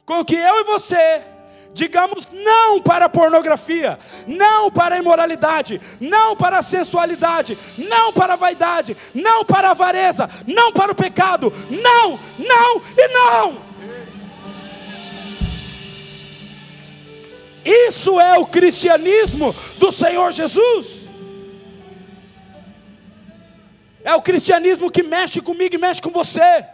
com 0.05 0.23
que 0.23 0.35
eu 0.35 0.61
e 0.61 0.63
você 0.65 1.30
Digamos 1.73 2.27
não 2.31 2.81
para 2.81 3.05
a 3.05 3.09
pornografia, 3.09 3.97
não 4.27 4.69
para 4.69 4.95
a 4.95 4.97
imoralidade, 4.97 5.79
não 6.01 6.35
para 6.35 6.59
a 6.59 6.61
sensualidade, 6.61 7.57
não 7.77 8.11
para 8.11 8.33
a 8.33 8.35
vaidade, 8.35 8.97
não 9.13 9.45
para 9.45 9.69
a 9.69 9.71
avareza, 9.71 10.29
não 10.45 10.71
para 10.73 10.91
o 10.91 10.95
pecado. 10.95 11.53
Não, 11.69 12.19
não 12.37 12.81
e 12.97 13.07
não. 13.07 13.71
Isso 17.63 18.19
é 18.19 18.37
o 18.37 18.45
cristianismo 18.45 19.55
do 19.77 19.91
Senhor 19.91 20.31
Jesus. 20.31 21.07
É 24.03 24.13
o 24.15 24.21
cristianismo 24.21 24.91
que 24.91 25.03
mexe 25.03 25.39
comigo 25.41 25.75
e 25.75 25.77
mexe 25.77 26.01
com 26.01 26.09
você. 26.09 26.65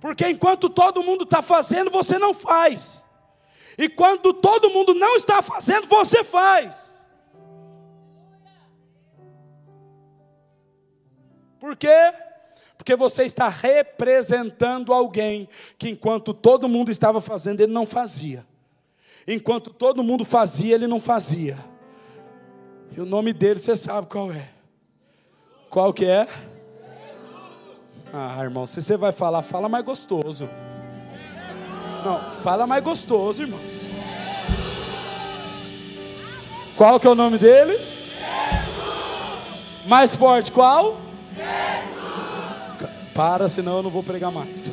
Porque 0.00 0.28
enquanto 0.28 0.70
todo 0.70 1.02
mundo 1.02 1.24
está 1.24 1.42
fazendo, 1.42 1.90
você 1.90 2.18
não 2.18 2.32
faz. 2.32 3.01
E 3.82 3.88
quando 3.88 4.32
todo 4.32 4.70
mundo 4.70 4.94
não 4.94 5.16
está 5.16 5.42
fazendo, 5.42 5.88
você 5.88 6.22
faz. 6.22 6.96
Por 11.58 11.76
quê? 11.76 12.14
Porque 12.78 12.94
você 12.94 13.24
está 13.24 13.48
representando 13.48 14.92
alguém 14.92 15.48
que 15.76 15.88
enquanto 15.88 16.32
todo 16.32 16.68
mundo 16.68 16.92
estava 16.92 17.20
fazendo, 17.20 17.60
ele 17.60 17.72
não 17.72 17.84
fazia. 17.84 18.46
Enquanto 19.26 19.70
todo 19.70 20.04
mundo 20.04 20.24
fazia, 20.24 20.76
ele 20.76 20.86
não 20.86 21.00
fazia. 21.00 21.58
E 22.96 23.00
o 23.00 23.04
nome 23.04 23.32
dele 23.32 23.58
você 23.58 23.74
sabe 23.74 24.06
qual 24.06 24.30
é. 24.30 24.48
Qual 25.68 25.92
que 25.92 26.04
é? 26.04 26.28
Ah, 28.12 28.44
irmão, 28.44 28.64
se 28.64 28.80
você 28.80 28.96
vai 28.96 29.10
falar, 29.10 29.42
fala 29.42 29.68
mais 29.68 29.84
gostoso. 29.84 30.48
Não, 32.04 32.30
fala 32.30 32.64
mais 32.64 32.84
gostoso, 32.84 33.42
irmão. 33.42 33.71
Qual 36.76 36.98
que 36.98 37.06
é 37.06 37.10
o 37.10 37.14
nome 37.14 37.38
dele? 37.38 37.72
Jesus. 37.72 38.22
Mais 39.86 40.16
forte, 40.16 40.50
qual? 40.50 41.00
Jesus. 41.34 42.90
Para, 43.14 43.48
senão 43.48 43.78
eu 43.78 43.82
não 43.82 43.90
vou 43.90 44.02
pregar 44.02 44.32
mais. 44.32 44.70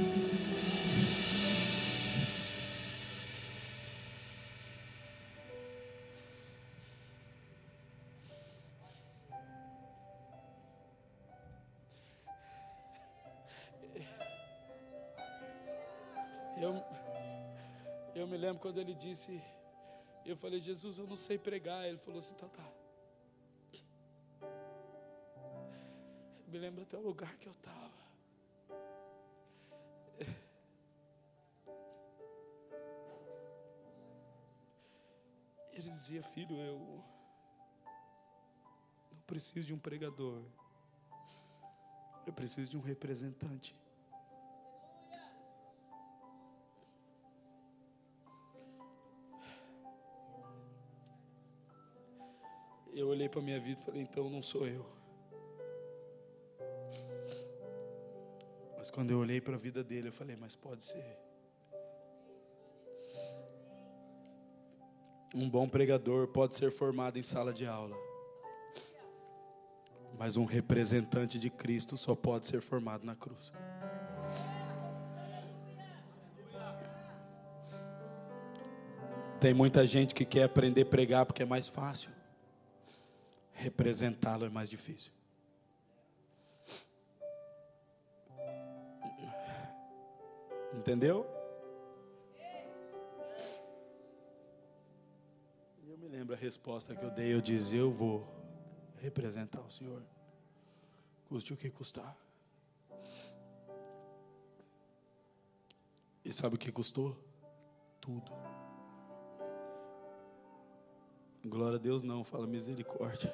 lembro 18.39 18.62
quando 18.62 18.79
ele 18.79 18.95
disse, 18.95 19.41
eu 20.32 20.38
falei, 20.38 20.60
Jesus, 20.60 20.98
eu 20.98 21.08
não 21.08 21.15
sei 21.15 21.38
pregar. 21.38 21.86
Ele 21.88 21.98
falou 21.98 22.20
assim, 22.20 22.36
tá. 22.36 22.48
Eu 26.46 26.52
me 26.52 26.58
lembro 26.58 26.84
até 26.84 26.98
o 26.98 27.02
lugar 27.02 27.36
que 27.38 27.48
eu 27.48 27.54
estava. 27.54 28.00
Ele 35.72 35.89
dizia, 35.89 36.22
filho, 36.22 36.58
eu 36.58 36.78
não 39.12 39.22
preciso 39.26 39.68
de 39.68 39.74
um 39.74 39.80
pregador. 39.80 40.44
Eu 42.26 42.34
preciso 42.34 42.70
de 42.70 42.78
um 42.78 42.82
representante. 42.82 43.79
Eu 52.93 53.08
olhei 53.08 53.30
para 53.30 53.41
minha 53.41 53.60
vida 53.60 53.80
e 53.80 53.84
falei: 53.84 54.02
então 54.02 54.30
não 54.30 54.41
sou 54.41 54.67
eu. 54.67 54.86
Mas 58.78 58.89
quando 58.89 59.12
eu 59.12 59.19
olhei 59.19 59.41
para 59.41 59.56
a 59.56 59.58
vida 59.58 59.84
dele, 59.84 60.08
eu 60.08 60.12
falei: 60.12 60.36
mas 60.36 60.56
pode 60.56 60.84
ser. 60.84 61.17
Um 65.36 65.49
bom 65.49 65.69
pregador 65.69 66.28
pode 66.28 66.56
ser 66.56 66.71
formado 66.71 67.19
em 67.19 67.21
sala 67.21 67.54
de 67.54 67.65
aula, 67.65 67.95
mas 70.17 70.38
um 70.38 70.45
representante 70.45 71.38
de 71.38 71.52
Cristo 71.52 71.95
só 71.97 72.15
pode 72.15 72.47
ser 72.47 72.62
formado 72.62 73.06
na 73.06 73.15
cruz. 73.15 73.54
Tem 79.39 79.54
muita 79.54 79.86
gente 79.86 80.13
que 80.13 80.25
quer 80.25 80.43
aprender 80.43 80.82
a 80.82 80.86
pregar 80.86 81.25
porque 81.25 81.43
é 81.43 81.45
mais 81.45 81.67
fácil 81.67 82.18
representá-lo 83.60 84.45
é 84.45 84.50
mais 84.50 84.69
difícil. 84.69 85.12
Entendeu? 90.74 91.26
Eu 95.86 95.98
me 95.98 96.08
lembro 96.08 96.34
a 96.34 96.38
resposta 96.38 96.95
que 96.95 97.04
eu 97.04 97.12
dei. 97.12 97.34
Eu 97.34 97.41
disse: 97.41 97.76
Eu 97.76 97.91
vou 97.91 98.26
representar 99.02 99.62
o 99.62 99.69
Senhor, 99.69 100.02
custe 101.28 101.54
o 101.54 101.58
que 101.58 101.69
custar. 101.69 102.15
E 106.24 106.32
sabe 106.32 106.56
o 106.56 106.58
que 106.58 106.72
custou? 106.72 107.17
Tudo. 108.00 108.32
Glória 111.43 111.78
a 111.78 111.82
Deus, 111.82 112.04
não, 112.04 112.24
fala 112.24 112.45
misericórdia 112.45 113.34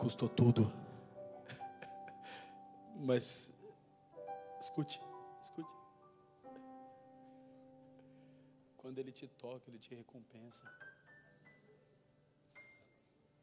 custou 0.00 0.28
tudo. 0.28 0.72
Mas, 2.96 3.52
escute, 4.58 5.00
escute. 5.42 5.74
Quando 8.78 8.98
Ele 8.98 9.12
te 9.12 9.28
toca, 9.28 9.68
Ele 9.68 9.78
te 9.78 9.94
recompensa. 9.94 10.64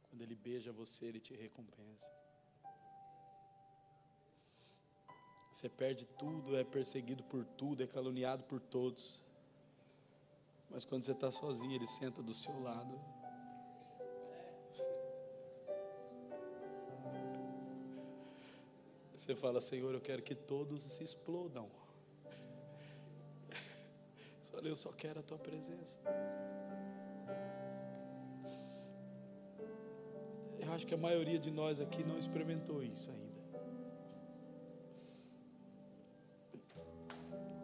Quando 0.10 0.22
Ele 0.24 0.36
beija 0.36 0.72
você, 0.72 1.06
Ele 1.06 1.20
te 1.20 1.36
recompensa. 1.36 2.12
Você 5.52 5.70
perde 5.70 6.06
tudo, 6.06 6.58
é 6.58 6.64
perseguido 6.64 7.24
por 7.24 7.46
tudo, 7.46 7.84
é 7.84 7.88
caluniado 7.88 8.44
por 8.44 8.60
todos. 8.60 9.24
Mas 10.70 10.86
quando 10.86 11.04
você 11.04 11.12
está 11.12 11.32
sozinho, 11.32 11.74
Ele 11.74 11.88
senta 11.88 12.22
do 12.22 12.34
seu 12.34 12.60
lado. 12.62 13.00
Você 19.28 19.36
fala, 19.36 19.60
Senhor, 19.60 19.94
eu 19.94 20.00
quero 20.00 20.22
que 20.22 20.34
todos 20.34 20.82
se 20.84 21.04
explodam. 21.04 21.68
Só 24.42 24.58
eu 24.60 24.74
só 24.74 24.90
quero 24.94 25.20
a 25.20 25.24
tua 25.24 25.38
presença. 25.38 26.00
Eu 30.58 30.72
acho 30.72 30.88
que 30.88 30.94
a 30.94 30.98
maioria 30.98 31.38
de 31.38 31.52
nós 31.52 31.82
aqui 31.82 32.06
não 32.06 32.18
experimentou 32.18 32.82
isso 32.82 33.12
ainda. 33.12 33.38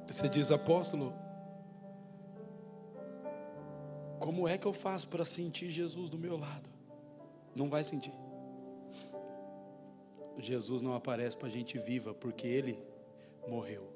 Você 0.06 0.28
diz, 0.28 0.52
apóstolo, 0.52 1.14
como 4.20 4.50
é 4.50 4.58
que 4.58 4.68
eu 4.68 4.74
faço 4.74 5.08
para 5.08 5.24
sentir 5.24 5.70
Jesus 5.70 6.10
do 6.10 6.18
meu 6.18 6.36
lado? 6.36 6.70
Não 7.56 7.70
vai 7.70 7.86
sentir. 7.86 8.23
Jesus 10.38 10.82
não 10.82 10.96
aparece 10.96 11.38
para 11.38 11.48
a 11.48 11.52
gente 11.52 11.78
viva, 11.78 12.14
porque 12.14 12.48
Ele 12.48 12.80
morreu. 13.48 13.88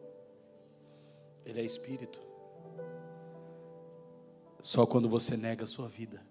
Ele 1.45 1.61
é 1.61 1.63
Espírito. 1.63 2.21
Só 4.59 4.85
quando 4.85 5.07
você 5.07 5.37
nega 5.37 5.63
a 5.63 5.67
sua 5.67 5.87
vida 5.87 6.21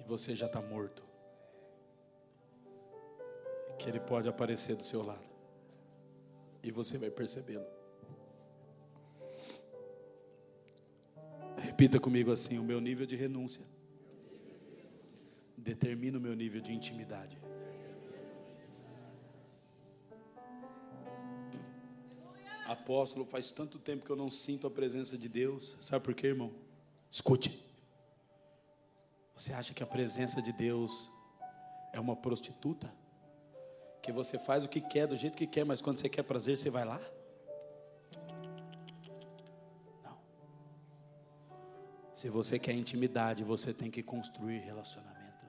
e 0.00 0.08
você 0.08 0.34
já 0.34 0.46
está 0.46 0.60
morto, 0.60 1.04
que 3.78 3.88
Ele 3.88 4.00
pode 4.00 4.28
aparecer 4.28 4.76
do 4.76 4.82
seu 4.82 5.02
lado 5.02 5.28
e 6.62 6.70
você 6.70 6.98
vai 6.98 7.10
percebê-lo. 7.10 7.66
Repita 11.58 11.98
comigo 11.98 12.32
assim: 12.32 12.58
o 12.58 12.64
meu 12.64 12.80
nível 12.80 13.06
de 13.06 13.16
renúncia 13.16 13.64
determina 15.56 16.18
o 16.18 16.20
meu 16.20 16.34
nível 16.34 16.60
de 16.60 16.72
intimidade. 16.72 17.38
Apóstolo, 22.70 23.24
faz 23.24 23.50
tanto 23.50 23.80
tempo 23.80 24.04
que 24.04 24.10
eu 24.10 24.16
não 24.16 24.30
sinto 24.30 24.64
a 24.64 24.70
presença 24.70 25.18
de 25.18 25.28
Deus. 25.28 25.76
Sabe 25.80 26.04
por 26.04 26.14
quê, 26.14 26.28
irmão? 26.28 26.52
Escute. 27.10 27.60
Você 29.34 29.52
acha 29.52 29.74
que 29.74 29.82
a 29.82 29.86
presença 29.86 30.40
de 30.40 30.52
Deus 30.52 31.10
é 31.92 31.98
uma 31.98 32.14
prostituta? 32.14 32.94
Que 34.00 34.12
você 34.12 34.38
faz 34.38 34.62
o 34.62 34.68
que 34.68 34.80
quer, 34.80 35.08
do 35.08 35.16
jeito 35.16 35.36
que 35.36 35.48
quer, 35.48 35.64
mas 35.64 35.82
quando 35.82 35.96
você 35.96 36.08
quer 36.08 36.22
prazer, 36.22 36.56
você 36.56 36.70
vai 36.70 36.84
lá? 36.84 37.00
Não. 40.04 40.16
Se 42.14 42.28
você 42.28 42.56
quer 42.56 42.74
intimidade, 42.74 43.42
você 43.42 43.74
tem 43.74 43.90
que 43.90 44.00
construir 44.00 44.60
relacionamento. 44.60 45.44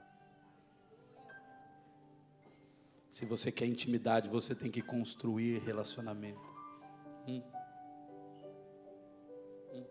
Se 3.11 3.25
você 3.25 3.51
quer 3.51 3.67
intimidade, 3.67 4.27
você 4.27 4.55
tem 4.55 4.71
que 4.71 4.81
construir 4.81 5.59
relacionamento. 5.59 6.50
Hum. 7.27 7.41
Hum. 9.73 9.83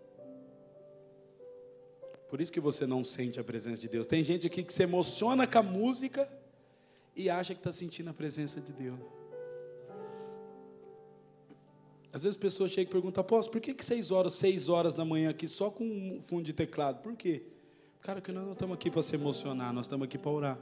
Por 2.28 2.40
isso 2.40 2.52
que 2.52 2.60
você 2.60 2.86
não 2.86 3.04
sente 3.04 3.38
a 3.40 3.44
presença 3.44 3.78
de 3.78 3.88
Deus. 3.88 4.06
Tem 4.06 4.22
gente 4.22 4.46
aqui 4.46 4.62
que 4.62 4.72
se 4.72 4.82
emociona 4.82 5.46
com 5.46 5.58
a 5.58 5.62
música 5.62 6.28
e 7.14 7.28
acha 7.28 7.54
que 7.54 7.60
está 7.60 7.72
sentindo 7.72 8.10
a 8.10 8.14
presença 8.14 8.60
de 8.60 8.72
Deus. 8.72 9.00
Às 12.12 12.24
vezes 12.24 12.36
pessoas 12.36 12.72
chegam 12.72 12.90
e 12.90 12.92
perguntam, 12.92 13.20
apóstolo, 13.20 13.52
por 13.52 13.60
que, 13.60 13.72
que 13.72 13.84
seis 13.84 14.10
horas, 14.10 14.34
seis 14.34 14.68
horas 14.68 14.94
da 14.94 15.04
manhã 15.04 15.30
aqui 15.30 15.46
só 15.46 15.70
com 15.70 15.84
um 15.84 16.20
fundo 16.22 16.42
de 16.42 16.52
teclado? 16.52 17.00
Por 17.02 17.14
quê? 17.16 17.44
Cara, 18.00 18.20
que 18.20 18.32
nós 18.32 18.44
não 18.44 18.52
estamos 18.52 18.74
aqui 18.74 18.90
para 18.90 19.02
se 19.02 19.14
emocionar, 19.14 19.72
nós 19.72 19.86
estamos 19.86 20.04
aqui 20.06 20.18
para 20.18 20.30
orar. 20.30 20.58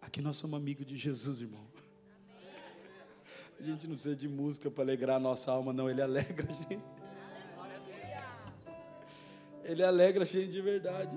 Aqui 0.00 0.20
nós 0.20 0.36
somos 0.36 0.58
amigos 0.58 0.86
de 0.86 0.96
Jesus, 0.96 1.40
irmão. 1.40 1.64
A 3.58 3.62
gente 3.62 3.86
não 3.86 3.94
precisa 3.94 4.14
de 4.14 4.28
música 4.28 4.70
para 4.70 4.84
alegrar 4.84 5.16
a 5.16 5.20
nossa 5.20 5.50
alma, 5.50 5.72
não. 5.72 5.88
Ele 5.88 6.02
alegra 6.02 6.46
a 6.48 6.54
gente. 6.54 6.84
Ele 9.64 9.82
alegra 9.82 10.22
a 10.22 10.26
gente 10.26 10.50
de 10.50 10.60
verdade. 10.60 11.16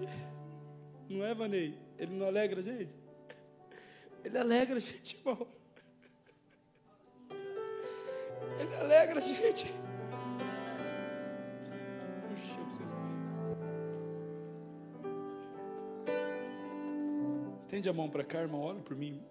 Não 1.09 1.25
é, 1.25 1.35
Vanei? 1.35 1.77
Ele 1.97 2.15
não 2.15 2.25
alegra 2.25 2.61
a 2.61 2.63
gente? 2.63 2.95
Ele 4.23 4.37
alegra 4.37 4.77
a 4.77 4.79
gente, 4.79 5.17
irmão. 5.17 5.47
Ele 8.59 8.75
alegra 8.75 9.19
a 9.19 9.21
gente. 9.21 9.73
Puxa, 12.27 12.61
vocês 12.69 12.89
Estende 17.59 17.89
a 17.89 17.93
mão 17.93 18.09
para 18.09 18.23
cá, 18.23 18.41
irmão. 18.41 18.61
Olha 18.61 18.81
por 18.81 18.95
mim. 18.95 19.23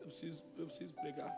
Eu 0.00 0.06
preciso, 0.08 0.44
eu 0.58 0.66
preciso 0.66 0.92
pregar. 0.94 1.34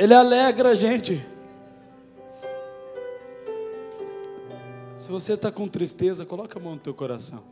Ele 0.00 0.14
alegra 0.14 0.70
a 0.70 0.74
gente. 0.74 1.22
Se 4.96 5.10
você 5.10 5.34
está 5.34 5.52
com 5.52 5.68
tristeza, 5.68 6.24
coloca 6.24 6.58
a 6.58 6.62
mão 6.62 6.72
no 6.72 6.80
teu 6.80 6.94
coração. 6.94 7.42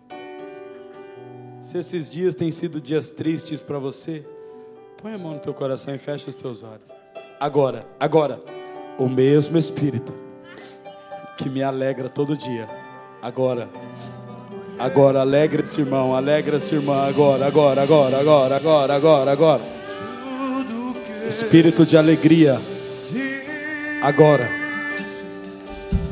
Se 1.60 1.76
esses 1.76 2.08
dias 2.08 2.34
têm 2.34 2.50
sido 2.50 2.80
dias 2.80 3.10
tristes 3.10 3.60
para 3.60 3.78
você, 3.78 4.24
põe 4.96 5.12
a 5.12 5.18
mão 5.18 5.34
no 5.34 5.40
teu 5.40 5.52
coração 5.52 5.94
e 5.94 5.98
fecha 5.98 6.30
os 6.30 6.34
teus 6.34 6.62
olhos. 6.62 6.88
Agora, 7.38 7.86
agora, 8.00 8.42
o 8.98 9.10
mesmo 9.10 9.58
Espírito 9.58 10.14
que 11.36 11.50
me 11.50 11.62
alegra 11.62 12.08
todo 12.08 12.34
dia. 12.34 12.66
Agora, 13.20 13.68
agora, 14.78 15.20
alegra-se, 15.20 15.82
irmão, 15.82 16.14
alegra-se, 16.14 16.74
irmã, 16.74 17.06
agora, 17.06 17.46
agora, 17.46 17.82
agora, 17.82 18.18
agora, 18.18 18.56
agora, 18.56 18.94
agora, 18.94 19.32
agora 19.32 19.77
espírito 21.38 21.86
de 21.86 21.96
alegria. 21.96 22.60
Agora, 24.02 24.50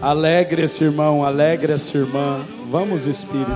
alegre 0.00 0.62
esse 0.62 0.84
irmão, 0.84 1.24
alegre 1.24 1.72
essa 1.72 1.98
irmã. 1.98 2.44
Vamos, 2.70 3.06
Espírito. 3.06 3.50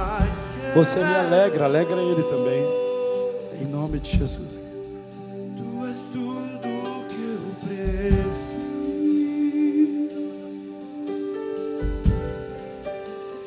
Você 0.74 0.98
me 0.98 1.14
alegra, 1.14 1.66
alegra 1.66 1.96
ele 1.96 2.22
também. 2.24 2.64
Em 3.62 3.66
nome 3.70 4.00
de 4.00 4.18
Jesus. 4.18 4.59
Tu 5.56 5.87
és 5.87 5.98
tudo 6.12 6.61
que 7.09 7.22
eu 7.37 7.54
preciso. 7.62 8.50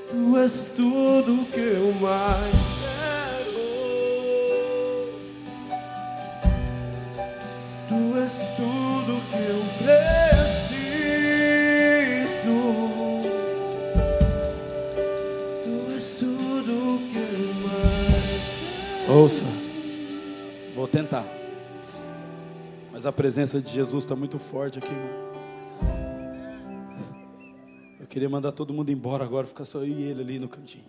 Tu 0.07 0.37
és 0.37 0.71
tudo 0.75 1.45
que 1.51 1.59
eu 1.59 1.93
mais 1.99 2.62
Ouça, 19.13 19.43
vou 20.73 20.87
tentar. 20.87 21.23
Mas 22.91 23.05
a 23.05 23.11
presença 23.11 23.61
de 23.61 23.71
Jesus 23.71 24.05
está 24.05 24.15
muito 24.15 24.39
forte 24.39 24.79
aqui, 24.79 24.87
irmão. 24.87 25.33
Eu 27.99 28.07
queria 28.07 28.27
mandar 28.27 28.53
todo 28.53 28.73
mundo 28.73 28.91
embora 28.91 29.23
agora, 29.23 29.45
ficar 29.45 29.65
só 29.65 29.79
eu 29.81 29.87
e 29.87 30.01
ele 30.01 30.21
ali 30.21 30.39
no 30.39 30.49
cantinho. 30.49 30.85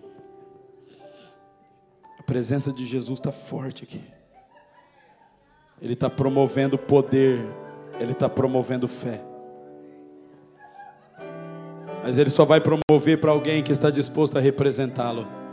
A 2.18 2.22
presença 2.22 2.72
de 2.72 2.87
Jesus 2.87 3.18
está 3.18 3.30
forte 3.30 3.84
aqui. 3.84 4.00
Ele 5.82 5.92
está 5.92 6.08
promovendo 6.08 6.78
poder, 6.78 7.46
ele 8.00 8.12
está 8.12 8.26
promovendo 8.26 8.88
fé. 8.88 9.20
Mas 12.02 12.16
ele 12.16 12.30
só 12.30 12.46
vai 12.46 12.58
promover 12.58 13.20
para 13.20 13.32
alguém 13.32 13.62
que 13.62 13.70
está 13.70 13.90
disposto 13.90 14.38
a 14.38 14.40
representá-lo. 14.40 15.43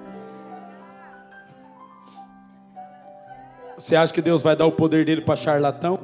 Você 3.82 3.96
acha 3.96 4.13
que 4.13 4.22
Deus 4.22 4.44
vai 4.44 4.56
dar 4.56 4.67
o 4.67 4.72
poder 4.72 5.04
dele 5.04 5.22
para 5.22 5.36
charlatão? 5.36 6.02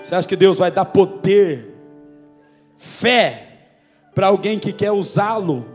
Você 0.00 0.14
acha 0.14 0.28
que 0.28 0.36
Deus 0.36 0.56
vai 0.56 0.70
dar 0.70 0.84
poder, 0.84 1.74
fé, 2.76 3.58
para 4.14 4.28
alguém 4.28 4.56
que 4.56 4.72
quer 4.72 4.92
usá-lo 4.92 5.66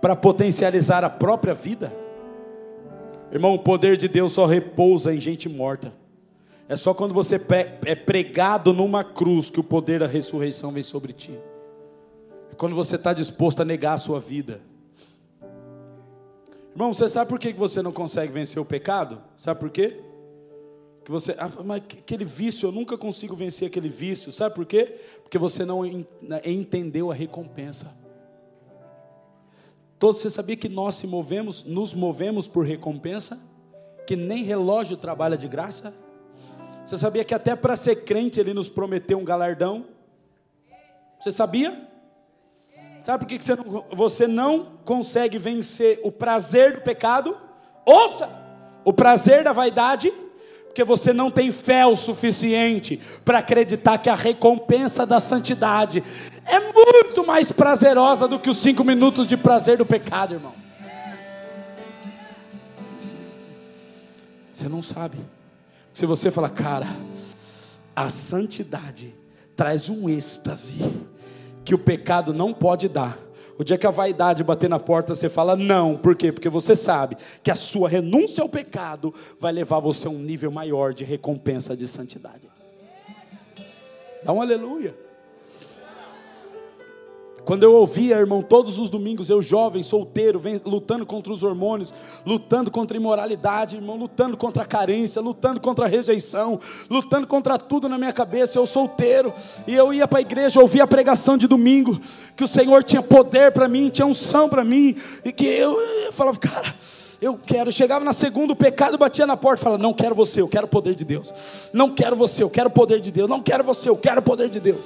para 0.00 0.16
potencializar 0.16 1.04
a 1.04 1.10
própria 1.10 1.54
vida? 1.54 1.92
Irmão, 3.30 3.54
o 3.54 3.60
poder 3.60 3.96
de 3.96 4.08
Deus 4.08 4.32
só 4.32 4.46
repousa 4.46 5.14
em 5.14 5.20
gente 5.20 5.48
morta. 5.48 5.92
É 6.68 6.74
só 6.74 6.92
quando 6.92 7.14
você 7.14 7.40
é 7.86 7.94
pregado 7.94 8.74
numa 8.74 9.04
cruz 9.04 9.48
que 9.48 9.60
o 9.60 9.64
poder 9.64 10.00
da 10.00 10.08
ressurreição 10.08 10.72
vem 10.72 10.82
sobre 10.82 11.12
ti. 11.12 11.38
É 12.50 12.56
quando 12.56 12.74
você 12.74 12.96
está 12.96 13.12
disposto 13.12 13.62
a 13.62 13.64
negar 13.64 13.92
a 13.92 13.98
sua 13.98 14.18
vida. 14.18 14.60
Irmão, 16.78 16.94
você 16.94 17.08
sabe 17.08 17.28
por 17.28 17.40
que 17.40 17.52
você 17.52 17.82
não 17.82 17.90
consegue 17.90 18.32
vencer 18.32 18.62
o 18.62 18.64
pecado? 18.64 19.20
Sabe 19.36 19.58
por 19.58 19.68
quê? 19.68 20.00
Que 21.04 21.10
você, 21.10 21.34
ah, 21.36 21.50
mas 21.64 21.82
aquele 21.82 22.24
vício, 22.24 22.68
eu 22.68 22.70
nunca 22.70 22.96
consigo 22.96 23.34
vencer 23.34 23.66
aquele 23.66 23.88
vício. 23.88 24.30
Sabe 24.30 24.54
por 24.54 24.64
quê? 24.64 24.96
Porque 25.20 25.36
você 25.38 25.64
não 25.64 25.82
né, 25.82 26.40
entendeu 26.44 27.10
a 27.10 27.14
recompensa. 27.14 27.92
Todos, 29.98 30.18
você 30.18 30.30
sabia 30.30 30.54
que 30.54 30.68
nós 30.68 30.94
se 30.94 31.08
movemos, 31.08 31.64
nos 31.64 31.94
movemos 31.94 32.46
por 32.46 32.64
recompensa? 32.64 33.40
Que 34.06 34.14
nem 34.14 34.44
relógio 34.44 34.96
trabalha 34.96 35.36
de 35.36 35.48
graça? 35.48 35.92
Você 36.86 36.96
sabia 36.96 37.24
que 37.24 37.34
até 37.34 37.56
para 37.56 37.76
ser 37.76 38.04
crente 38.04 38.38
ele 38.38 38.54
nos 38.54 38.68
prometeu 38.68 39.18
um 39.18 39.24
galardão? 39.24 39.84
Você 41.18 41.32
sabia? 41.32 41.88
Sabe 43.08 43.24
por 43.24 43.26
que 43.26 43.42
você 43.42 43.56
não, 43.56 43.84
você 43.90 44.26
não 44.26 44.66
consegue 44.84 45.38
vencer 45.38 45.98
o 46.02 46.12
prazer 46.12 46.74
do 46.74 46.82
pecado? 46.82 47.34
Ouça! 47.86 48.28
O 48.84 48.92
prazer 48.92 49.42
da 49.42 49.50
vaidade, 49.50 50.12
porque 50.66 50.84
você 50.84 51.10
não 51.14 51.30
tem 51.30 51.50
fé 51.50 51.86
o 51.86 51.96
suficiente 51.96 53.00
para 53.24 53.38
acreditar 53.38 53.96
que 53.96 54.10
a 54.10 54.14
recompensa 54.14 55.06
da 55.06 55.20
santidade 55.20 56.04
é 56.44 56.60
muito 56.60 57.26
mais 57.26 57.50
prazerosa 57.50 58.28
do 58.28 58.38
que 58.38 58.50
os 58.50 58.58
cinco 58.58 58.84
minutos 58.84 59.26
de 59.26 59.38
prazer 59.38 59.78
do 59.78 59.86
pecado, 59.86 60.34
irmão. 60.34 60.52
Você 64.52 64.68
não 64.68 64.82
sabe. 64.82 65.16
Se 65.94 66.04
você 66.04 66.30
falar, 66.30 66.50
cara, 66.50 66.86
a 67.96 68.10
santidade 68.10 69.14
traz 69.56 69.88
um 69.88 70.10
êxtase 70.10 70.76
que 71.68 71.74
o 71.74 71.78
pecado 71.78 72.32
não 72.32 72.54
pode 72.54 72.88
dar. 72.88 73.18
O 73.58 73.62
dia 73.62 73.76
que 73.76 73.86
a 73.86 73.90
vaidade 73.90 74.42
bater 74.42 74.70
na 74.70 74.80
porta, 74.80 75.14
você 75.14 75.28
fala 75.28 75.54
não. 75.54 75.98
Por 75.98 76.16
quê? 76.16 76.32
Porque 76.32 76.48
você 76.48 76.74
sabe 76.74 77.14
que 77.42 77.50
a 77.50 77.54
sua 77.54 77.90
renúncia 77.90 78.40
ao 78.40 78.48
pecado 78.48 79.12
vai 79.38 79.52
levar 79.52 79.78
você 79.78 80.06
a 80.08 80.10
um 80.10 80.18
nível 80.18 80.50
maior 80.50 80.94
de 80.94 81.04
recompensa 81.04 81.76
de 81.76 81.86
santidade. 81.86 82.48
Dá 84.24 84.32
um 84.32 84.40
aleluia. 84.40 84.94
Quando 87.48 87.62
eu 87.62 87.72
ouvia, 87.72 88.18
irmão, 88.18 88.42
todos 88.42 88.78
os 88.78 88.90
domingos, 88.90 89.30
eu 89.30 89.40
jovem, 89.40 89.82
solteiro, 89.82 90.38
lutando 90.66 91.06
contra 91.06 91.32
os 91.32 91.42
hormônios, 91.42 91.94
lutando 92.26 92.70
contra 92.70 92.94
a 92.94 93.00
imoralidade, 93.00 93.76
irmão, 93.76 93.96
lutando 93.96 94.36
contra 94.36 94.64
a 94.64 94.66
carência, 94.66 95.22
lutando 95.22 95.58
contra 95.58 95.86
a 95.86 95.88
rejeição, 95.88 96.60
lutando 96.90 97.26
contra 97.26 97.56
tudo 97.56 97.88
na 97.88 97.96
minha 97.96 98.12
cabeça, 98.12 98.58
eu 98.58 98.66
solteiro, 98.66 99.32
e 99.66 99.74
eu 99.74 99.94
ia 99.94 100.06
para 100.06 100.18
a 100.18 100.20
igreja, 100.20 100.60
ouvia 100.60 100.84
a 100.84 100.86
pregação 100.86 101.38
de 101.38 101.46
domingo, 101.46 101.98
que 102.36 102.44
o 102.44 102.46
Senhor 102.46 102.84
tinha 102.84 103.00
poder 103.00 103.50
para 103.50 103.66
mim, 103.66 103.88
tinha 103.88 104.04
unção 104.04 104.46
para 104.46 104.62
mim, 104.62 104.94
e 105.24 105.32
que 105.32 105.46
eu, 105.46 105.80
eu 105.80 106.12
falava, 106.12 106.38
cara, 106.38 106.74
eu 107.18 107.40
quero. 107.42 107.72
Chegava 107.72 108.04
na 108.04 108.12
segunda, 108.12 108.52
o 108.52 108.56
pecado 108.56 108.98
batia 108.98 109.26
na 109.26 109.38
porta, 109.38 109.64
falava: 109.64 109.82
Não 109.82 109.94
quero 109.94 110.14
você, 110.14 110.42
eu 110.42 110.48
quero 110.48 110.66
o 110.66 110.68
poder 110.68 110.94
de 110.94 111.04
Deus. 111.04 111.32
Não 111.72 111.90
quero 111.90 112.14
você, 112.14 112.42
eu 112.42 112.50
quero 112.50 112.68
o 112.68 112.72
poder 112.72 113.00
de 113.00 113.10
Deus. 113.10 113.28
Não 113.28 113.40
quero 113.40 113.64
você, 113.64 113.88
eu 113.88 113.96
quero 113.96 114.20
o 114.20 114.22
poder 114.22 114.50
de 114.50 114.60
Deus. 114.60 114.78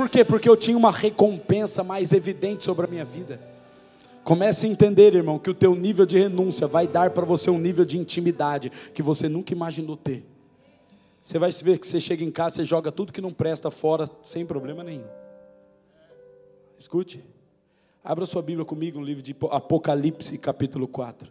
Por 0.00 0.08
quê? 0.08 0.24
Porque 0.24 0.48
eu 0.48 0.56
tinha 0.56 0.78
uma 0.78 0.90
recompensa 0.90 1.84
mais 1.84 2.14
evidente 2.14 2.64
sobre 2.64 2.86
a 2.86 2.88
minha 2.88 3.04
vida. 3.04 3.38
Comece 4.24 4.64
a 4.64 4.68
entender, 4.70 5.14
irmão, 5.14 5.38
que 5.38 5.50
o 5.50 5.54
teu 5.54 5.74
nível 5.74 6.06
de 6.06 6.18
renúncia 6.18 6.66
vai 6.66 6.88
dar 6.88 7.10
para 7.10 7.26
você 7.26 7.50
um 7.50 7.58
nível 7.58 7.84
de 7.84 7.98
intimidade 7.98 8.70
que 8.94 9.02
você 9.02 9.28
nunca 9.28 9.52
imaginou 9.52 9.98
ter. 9.98 10.24
Você 11.22 11.38
vai 11.38 11.50
ver 11.50 11.78
que 11.78 11.86
você 11.86 12.00
chega 12.00 12.24
em 12.24 12.30
casa, 12.30 12.56
você 12.56 12.64
joga 12.64 12.90
tudo 12.90 13.12
que 13.12 13.20
não 13.20 13.30
presta 13.30 13.70
fora 13.70 14.08
sem 14.22 14.46
problema 14.46 14.82
nenhum. 14.82 15.04
Escute. 16.78 17.22
Abra 18.02 18.24
sua 18.24 18.40
Bíblia 18.40 18.64
comigo 18.64 19.00
no 19.00 19.04
livro 19.04 19.22
de 19.22 19.36
Apocalipse, 19.50 20.38
capítulo 20.38 20.88
4. 20.88 21.30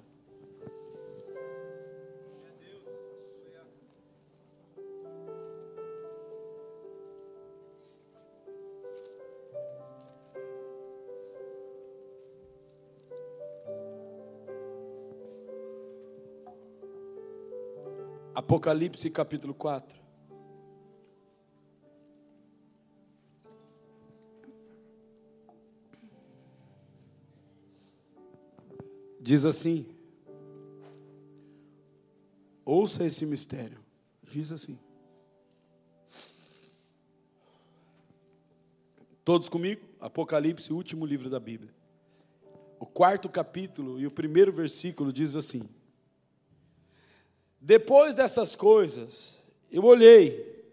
Apocalipse 18.50 19.08
capítulo 19.12 19.54
4. 19.54 20.02
Diz 29.22 29.46
assim: 29.46 29.86
Ouça 32.66 33.06
esse 33.06 33.24
mistério. 33.24 33.78
Diz 34.24 34.52
assim. 34.52 34.80
Todos 39.24 39.48
comigo? 39.48 39.86
Apocalipse, 40.00 40.74
último 40.74 41.06
livro 41.06 41.30
da 41.30 41.40
Bíblia. 41.40 41.72
O 42.80 42.88
quarto 42.88 43.30
capítulo 43.30 44.00
e 44.00 44.08
o 44.08 44.12
primeiro 44.12 44.52
versículo 44.52 45.14
diz 45.14 45.36
assim: 45.36 45.70
depois 47.62 48.16
dessas 48.16 48.56
coisas, 48.56 49.38
eu 49.72 49.84
olhei, 49.84 50.64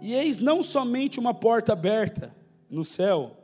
e 0.00 0.14
eis 0.14 0.38
não 0.38 0.62
somente 0.62 1.20
uma 1.20 1.32
porta 1.32 1.72
aberta 1.72 2.34
no 2.68 2.84
céu, 2.84 3.36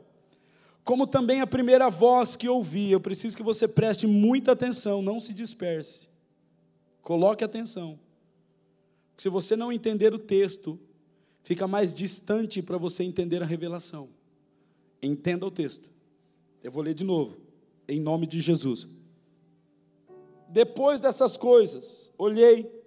como 0.83 1.07
também 1.07 1.39
a 1.39 1.47
primeira 1.47 1.89
voz 1.89 2.35
que 2.35 2.49
ouvi. 2.49 2.91
Eu 2.91 2.99
preciso 2.99 3.37
que 3.37 3.43
você 3.43 3.67
preste 3.67 4.07
muita 4.07 4.51
atenção, 4.51 5.01
não 5.01 5.19
se 5.19 5.33
disperse. 5.33 6.09
Coloque 7.01 7.43
atenção. 7.43 7.99
Se 9.15 9.29
você 9.29 9.55
não 9.55 9.71
entender 9.71 10.13
o 10.13 10.19
texto, 10.19 10.79
fica 11.43 11.67
mais 11.67 11.93
distante 11.93 12.61
para 12.61 12.77
você 12.77 13.03
entender 13.03 13.41
a 13.41 13.45
revelação. 13.45 14.09
Entenda 15.01 15.45
o 15.45 15.51
texto. 15.51 15.89
Eu 16.63 16.71
vou 16.71 16.83
ler 16.83 16.93
de 16.93 17.03
novo, 17.03 17.37
em 17.87 17.99
nome 17.99 18.27
de 18.27 18.41
Jesus. 18.41 18.87
Depois 20.49 20.99
dessas 20.99 21.37
coisas, 21.37 22.11
olhei, 22.17 22.78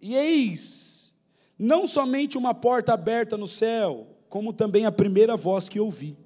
e 0.00 0.14
eis, 0.14 1.12
não 1.58 1.86
somente 1.86 2.36
uma 2.36 2.54
porta 2.54 2.92
aberta 2.92 3.36
no 3.36 3.48
céu, 3.48 4.06
como 4.28 4.52
também 4.52 4.84
a 4.84 4.92
primeira 4.92 5.36
voz 5.36 5.68
que 5.68 5.80
ouvi, 5.80 6.16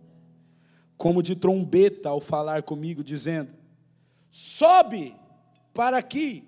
como 0.97 1.23
de 1.23 1.37
trombeta 1.37 2.09
ao 2.09 2.21
falar 2.21 2.63
comigo, 2.63 3.05
dizendo: 3.05 3.51
Sobe 4.31 5.15
para 5.73 5.99
aqui, 5.99 6.45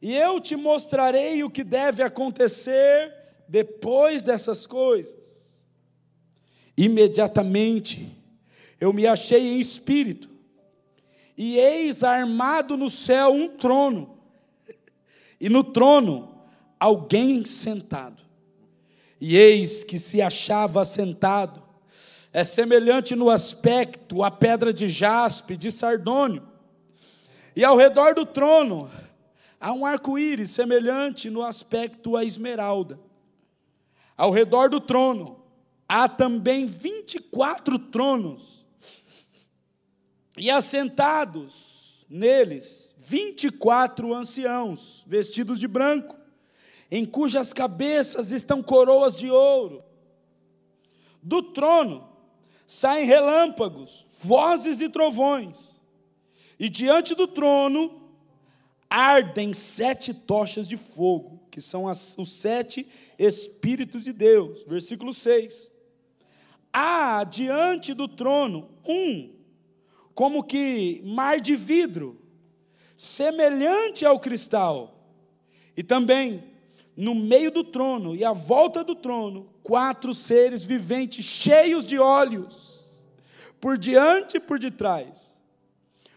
e 0.00 0.14
eu 0.14 0.38
te 0.40 0.56
mostrarei 0.56 1.42
o 1.42 1.50
que 1.50 1.64
deve 1.64 2.02
acontecer 2.02 3.14
depois 3.48 4.22
dessas 4.22 4.66
coisas. 4.66 5.18
Imediatamente 6.76 8.16
eu 8.80 8.92
me 8.92 9.06
achei 9.06 9.54
em 9.54 9.60
espírito, 9.60 10.30
e 11.36 11.58
eis 11.58 12.04
armado 12.04 12.76
no 12.76 12.90
céu 12.90 13.32
um 13.32 13.48
trono 13.48 14.19
e 15.40 15.48
no 15.48 15.64
trono 15.64 16.42
alguém 16.78 17.44
sentado. 17.44 18.22
E 19.20 19.36
eis 19.36 19.82
que 19.82 19.98
se 19.98 20.20
achava 20.20 20.84
sentado, 20.84 21.62
é 22.32 22.44
semelhante 22.44 23.16
no 23.16 23.28
aspecto 23.28 24.22
à 24.22 24.30
pedra 24.30 24.72
de 24.72 24.88
jaspe, 24.88 25.56
de 25.56 25.72
sardônio. 25.72 26.46
E 27.56 27.64
ao 27.64 27.76
redor 27.76 28.14
do 28.14 28.24
trono 28.24 28.90
há 29.60 29.72
um 29.72 29.84
arco-íris 29.84 30.50
semelhante 30.50 31.28
no 31.28 31.42
aspecto 31.42 32.16
à 32.16 32.24
esmeralda. 32.24 33.00
Ao 34.16 34.30
redor 34.30 34.68
do 34.68 34.80
trono 34.80 35.42
há 35.88 36.08
também 36.08 36.66
24 36.66 37.78
tronos, 37.78 38.64
e 40.36 40.50
assentados 40.50 42.06
neles 42.08 42.89
24 43.10 44.14
anciãos, 44.14 45.02
vestidos 45.04 45.58
de 45.58 45.66
branco, 45.66 46.14
em 46.88 47.04
cujas 47.04 47.52
cabeças 47.52 48.30
estão 48.30 48.62
coroas 48.62 49.16
de 49.16 49.28
ouro. 49.28 49.82
Do 51.20 51.42
trono 51.42 52.08
saem 52.68 53.04
relâmpagos, 53.04 54.06
vozes 54.22 54.80
e 54.80 54.88
trovões, 54.88 55.76
e 56.56 56.68
diante 56.68 57.16
do 57.16 57.26
trono 57.26 58.00
ardem 58.88 59.54
sete 59.54 60.14
tochas 60.14 60.68
de 60.68 60.76
fogo, 60.76 61.40
que 61.50 61.60
são 61.60 61.88
as, 61.88 62.16
os 62.16 62.30
sete 62.30 62.86
Espíritos 63.18 64.04
de 64.04 64.12
Deus. 64.12 64.62
Versículo 64.62 65.12
6. 65.12 65.68
Há 66.72 67.24
diante 67.24 67.92
do 67.92 68.06
trono 68.06 68.70
um, 68.86 69.34
como 70.14 70.44
que 70.44 71.02
mar 71.04 71.40
de 71.40 71.56
vidro, 71.56 72.19
semelhante 73.00 74.04
ao 74.04 74.20
cristal. 74.20 74.94
E 75.74 75.82
também, 75.82 76.44
no 76.94 77.14
meio 77.14 77.50
do 77.50 77.64
trono 77.64 78.14
e 78.14 78.22
à 78.22 78.34
volta 78.34 78.84
do 78.84 78.94
trono, 78.94 79.48
quatro 79.62 80.14
seres 80.14 80.62
viventes 80.64 81.24
cheios 81.24 81.86
de 81.86 81.98
olhos, 81.98 82.78
por 83.58 83.78
diante 83.78 84.36
e 84.36 84.40
por 84.40 84.58
detrás. 84.58 85.40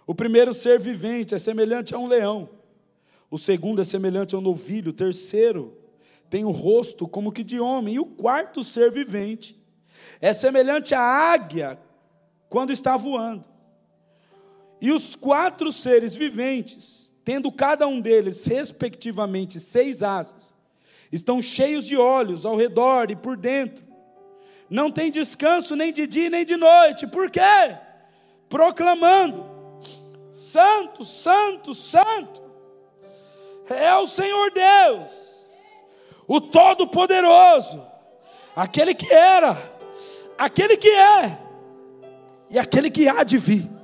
O 0.06 0.14
primeiro 0.14 0.54
ser 0.54 0.78
vivente 0.78 1.34
é 1.34 1.40
semelhante 1.40 1.96
a 1.96 1.98
um 1.98 2.06
leão, 2.06 2.50
o 3.32 3.38
segundo 3.38 3.82
é 3.82 3.86
semelhante 3.86 4.36
a 4.36 4.38
um 4.38 4.42
novilho, 4.42 4.90
o 4.90 4.94
terceiro 4.94 5.78
tem 6.30 6.44
o 6.44 6.52
rosto 6.52 7.08
como 7.08 7.32
que 7.32 7.46
de 7.46 7.62
homem, 7.62 7.96
e 7.96 8.00
o 8.00 8.06
quarto 8.06 8.62
ser 8.62 8.92
vivente 8.92 9.58
é 10.20 10.34
semelhante 10.34 10.94
à 10.94 11.00
águia 11.00 11.80
quando 12.50 12.74
está 12.74 12.98
voando. 12.98 13.53
E 14.84 14.92
os 14.92 15.16
quatro 15.16 15.72
seres 15.72 16.14
viventes, 16.14 17.10
tendo 17.24 17.50
cada 17.50 17.88
um 17.88 18.02
deles, 18.02 18.44
respectivamente, 18.44 19.58
seis 19.58 20.04
asas, 20.04 20.54
estão 21.10 21.42
cheios 21.42 21.86
de 21.86 21.96
olhos 21.96 22.46
ao 22.46 22.58
redor 22.58 23.10
e 23.10 23.16
por 23.16 23.38
dentro. 23.38 23.82
Não 24.70 24.92
tem 24.92 25.10
descanso 25.10 25.74
nem 25.74 25.94
de 25.94 26.06
dia 26.06 26.30
nem 26.30 26.44
de 26.44 26.58
noite. 26.58 27.08
Por 27.08 27.32
quê? 27.32 27.78
Proclamando: 28.50 29.46
Santo, 30.34 31.06
Santo, 31.06 31.74
Santo, 31.74 32.42
é 33.70 33.96
o 33.96 34.06
Senhor 34.06 34.52
Deus, 34.52 35.12
o 36.28 36.42
Todo-Poderoso, 36.42 37.82
aquele 38.54 38.94
que 38.94 39.10
era, 39.14 39.58
aquele 40.38 40.76
que 40.76 40.90
é 40.90 41.38
e 42.50 42.60
aquele 42.60 42.92
que 42.92 43.08
há 43.08 43.24
de 43.24 43.38
vir. 43.38 43.83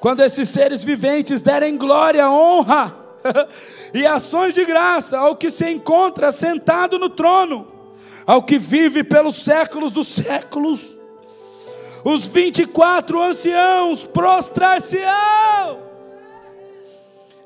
Quando 0.00 0.20
esses 0.20 0.48
seres 0.48 0.82
viventes 0.82 1.42
derem 1.42 1.76
glória, 1.76 2.30
honra 2.30 2.96
e 3.92 4.06
ações 4.06 4.54
de 4.54 4.64
graça 4.64 5.18
ao 5.18 5.36
que 5.36 5.50
se 5.50 5.70
encontra 5.70 6.32
sentado 6.32 6.98
no 6.98 7.10
trono, 7.10 7.68
ao 8.26 8.42
que 8.42 8.58
vive 8.58 9.04
pelos 9.04 9.36
séculos 9.42 9.92
dos 9.92 10.08
séculos, 10.08 10.96
os 12.02 12.26
24 12.26 13.22
anciãos 13.22 14.06
prostrar-se-ão 14.06 15.80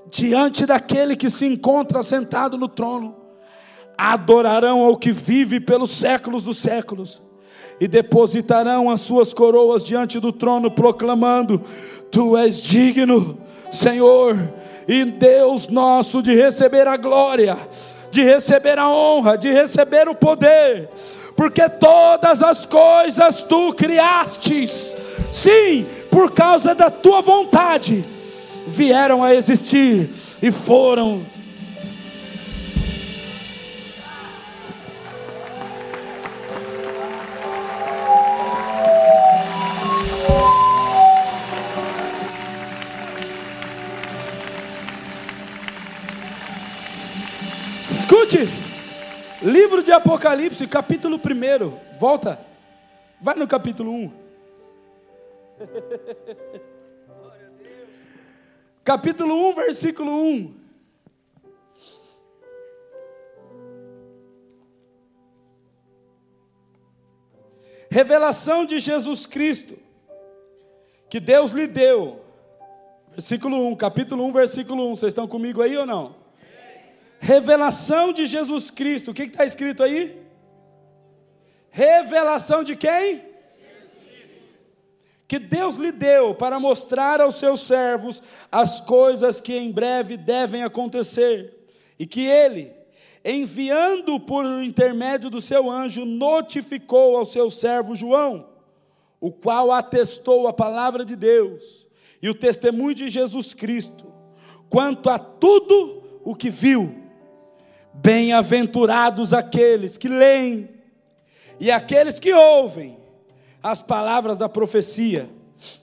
diante 0.07 0.65
daquele 0.65 1.17
que 1.17 1.29
se 1.29 1.45
encontra 1.45 2.05
sentado 2.05 2.57
no 2.57 2.69
trono, 2.69 3.17
adorarão 3.99 4.81
ao 4.83 4.97
que 4.97 5.11
vive 5.11 5.59
pelos 5.59 5.91
séculos 5.91 6.45
dos 6.45 6.59
séculos 6.59 7.21
e 7.81 7.89
depositarão 7.89 8.91
as 8.91 9.01
suas 9.01 9.33
coroas 9.33 9.83
diante 9.83 10.21
do 10.21 10.33
trono, 10.33 10.71
proclamando: 10.71 11.61
Tu 12.11 12.37
és 12.37 12.61
digno, 12.61 13.39
Senhor, 13.73 14.37
e 14.87 15.05
Deus 15.05 15.69
nosso, 15.69 16.23
de 16.23 16.35
receber 16.35 16.87
a 16.87 16.97
glória, 16.97 17.57
de 18.11 18.23
receber 18.23 18.79
a 18.79 18.89
honra, 18.89 19.37
de 19.37 19.51
receber 19.51 20.09
o 20.09 20.15
poder, 20.15 20.89
porque 21.37 21.69
todas 21.69 22.43
as 22.43 22.65
coisas 22.65 23.43
tu 23.43 23.73
criastes, 23.75 24.95
sim, 25.33 25.85
por 26.11 26.33
causa 26.33 26.75
da 26.75 26.91
tua 26.91 27.21
vontade, 27.21 28.05
vieram 28.67 29.23
a 29.23 29.35
existir 29.35 30.09
e 30.43 30.51
foram 30.51 31.23
Escute, 48.05 48.41
livro 49.41 49.83
de 49.83 49.91
Apocalipse, 49.91 50.67
capítulo 50.67 51.17
1. 51.17 51.99
Volta, 51.99 52.39
vai 53.19 53.35
no 53.35 53.49
capítulo 53.49 53.91
1. 53.91 54.13
capítulo 58.85 59.49
1, 59.49 59.55
versículo 59.55 60.13
1. 60.13 60.55
Revelação 67.89 68.67
de 68.67 68.81
Jesus 68.81 69.25
Cristo, 69.25 69.79
que 71.09 71.19
Deus 71.19 71.53
lhe 71.53 71.67
deu. 71.67 72.21
Versículo 73.13 73.67
1, 73.69 73.77
capítulo 73.77 74.27
1, 74.27 74.33
versículo 74.33 74.91
1. 74.91 74.97
Vocês 74.97 75.13
estão 75.13 75.27
comigo 75.27 75.63
aí 75.63 75.75
ou 75.75 75.87
não? 75.87 76.24
Revelação 77.25 78.13
de 78.13 78.27
Jesus 78.27 78.71
Cristo. 78.71 79.11
O 79.11 79.15
que 79.15 79.23
está 79.23 79.47
escrito 79.47 79.83
aí? 79.83 80.15
Revelação 81.71 82.63
de 82.63 82.77
quem? 82.77 83.23
Que 85.27 85.39
Deus 85.39 85.77
lhe 85.79 85.91
deu 85.91 86.35
para 86.35 86.61
mostrar 86.61 87.23
aos 87.23 87.37
seus 87.37 87.61
servos 87.67 88.23
as 88.53 88.79
coisas 88.83 89.41
que 89.41 89.57
em 89.57 89.73
breve 89.73 90.19
devem 90.19 90.65
acontecer, 90.65 91.67
e 91.99 92.07
que 92.07 92.27
ele, 92.27 92.71
enviando 93.25 94.21
por 94.21 94.45
intermédio 94.63 95.31
do 95.31 95.41
seu 95.41 95.71
anjo, 95.71 96.05
notificou 96.05 97.17
ao 97.17 97.25
seu 97.25 97.51
servo 97.51 97.95
João, 97.95 98.51
o 99.19 99.33
qual 99.33 99.73
atestou 99.73 100.47
a 100.47 100.53
palavra 100.53 101.07
de 101.07 101.17
Deus 101.17 101.87
e 102.21 102.29
o 102.29 102.35
testemunho 102.35 102.95
de 102.95 103.09
Jesus 103.09 103.55
Cristo, 103.55 104.13
quanto 104.69 105.09
a 105.09 105.19
tudo 105.19 106.21
o 106.23 106.35
que 106.35 106.51
viu 106.51 107.03
Bem-aventurados 107.95 109.33
aqueles 109.33 109.97
que 109.97 110.09
leem 110.09 110.69
e 111.59 111.71
aqueles 111.71 112.19
que 112.19 112.33
ouvem 112.33 112.99
as 113.63 113.81
palavras 113.81 114.37
da 114.37 114.49
profecia 114.49 115.31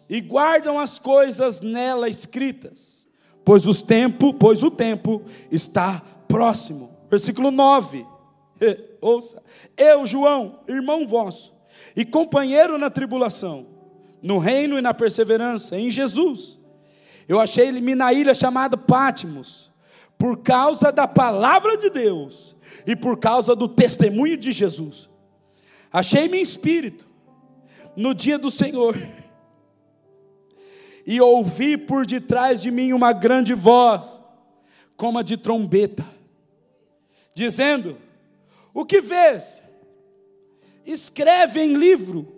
e 0.10 0.22
guardam 0.22 0.78
as 0.78 1.00
coisas 1.00 1.62
nela 1.62 2.08
escritas, 2.08 3.08
pois 3.44 3.66
os 3.66 3.82
tempo, 3.82 4.34
pois 4.34 4.62
o 4.62 4.70
tempo 4.70 5.24
está 5.50 6.02
próximo. 6.28 6.92
Versículo 7.10 7.50
9. 7.50 8.06
Ouça, 9.02 9.42
eu, 9.76 10.06
João, 10.06 10.60
irmão 10.68 11.08
vosso, 11.08 11.54
e 11.96 12.06
companheiro 12.06 12.78
na 12.78 12.90
tribulação, 12.90 13.66
no 14.22 14.38
reino 14.38 14.78
e 14.78 14.82
na 14.82 14.94
perseverança, 14.94 15.76
em 15.76 15.90
Jesus. 15.90 16.60
Eu 17.28 17.40
achei-me 17.40 17.96
na 17.96 18.14
ilha 18.14 18.36
chamada 18.36 18.78
Pátimos, 18.78 19.71
por 20.22 20.38
causa 20.38 20.92
da 20.92 21.08
palavra 21.08 21.76
de 21.76 21.90
Deus 21.90 22.56
e 22.86 22.96
por 22.96 23.18
causa 23.18 23.56
do 23.56 23.68
testemunho 23.68 24.38
de 24.38 24.52
Jesus. 24.52 25.10
Achei-me 25.92 26.38
em 26.38 26.44
espírito 26.44 27.08
no 27.96 28.14
dia 28.14 28.38
do 28.38 28.52
Senhor 28.52 28.96
e 31.08 31.20
ouvi 31.20 31.76
por 31.76 32.06
detrás 32.06 32.62
de 32.62 32.70
mim 32.70 32.94
uma 32.94 33.14
grande 33.14 33.56
voz, 33.56 34.22
como 34.96 35.18
a 35.18 35.24
de 35.24 35.38
trombeta, 35.38 36.06
dizendo: 37.34 37.98
O 38.76 38.86
que 38.86 39.02
vês? 39.02 39.64
Escreve 40.86 41.62
em 41.62 41.74
livro 41.74 42.32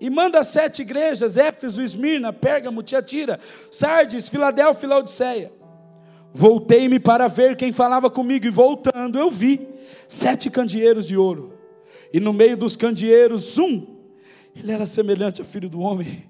e 0.00 0.10
manda 0.10 0.42
sete 0.42 0.82
igrejas: 0.82 1.36
Éfeso, 1.36 1.80
Esmirna, 1.80 2.32
Pérgamo, 2.32 2.82
Tiatira, 2.82 3.38
Sardes, 3.70 4.28
Filadélfia 4.28 4.86
e 4.86 4.90
Laodiceia. 4.90 5.57
Voltei-me 6.32 7.00
para 7.00 7.26
ver 7.28 7.56
quem 7.56 7.72
falava 7.72 8.10
comigo, 8.10 8.46
e 8.46 8.50
voltando, 8.50 9.18
eu 9.18 9.30
vi 9.30 9.66
sete 10.06 10.50
candeeiros 10.50 11.06
de 11.06 11.16
ouro, 11.16 11.54
e 12.12 12.20
no 12.20 12.32
meio 12.32 12.56
dos 12.56 12.76
candeeiros, 12.76 13.58
um, 13.58 13.86
ele 14.54 14.72
era 14.72 14.86
semelhante 14.86 15.40
ao 15.40 15.46
filho 15.46 15.68
do 15.68 15.80
homem, 15.80 16.24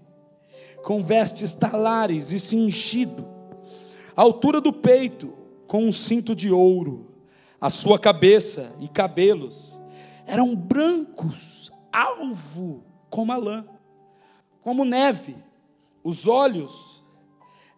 com 0.85 1.03
vestes 1.03 1.55
talares 1.55 2.33
e 2.33 2.39
cingido, 2.39 3.27
a 4.17 4.23
altura 4.23 4.61
do 4.61 4.73
peito, 4.73 5.33
com 5.67 5.85
um 5.85 5.93
cinto 5.93 6.35
de 6.35 6.51
ouro, 6.51 7.07
a 7.61 7.69
sua 7.69 7.99
cabeça 7.99 8.73
e 8.81 8.89
cabelos 8.89 9.79
eram 10.27 10.55
brancos, 10.55 11.73
alvo 11.93 12.85
como 13.11 13.33
a 13.33 13.37
lã, 13.37 13.65
como 14.63 14.85
neve, 14.85 15.37
os 16.05 16.27
olhos 16.27 17.05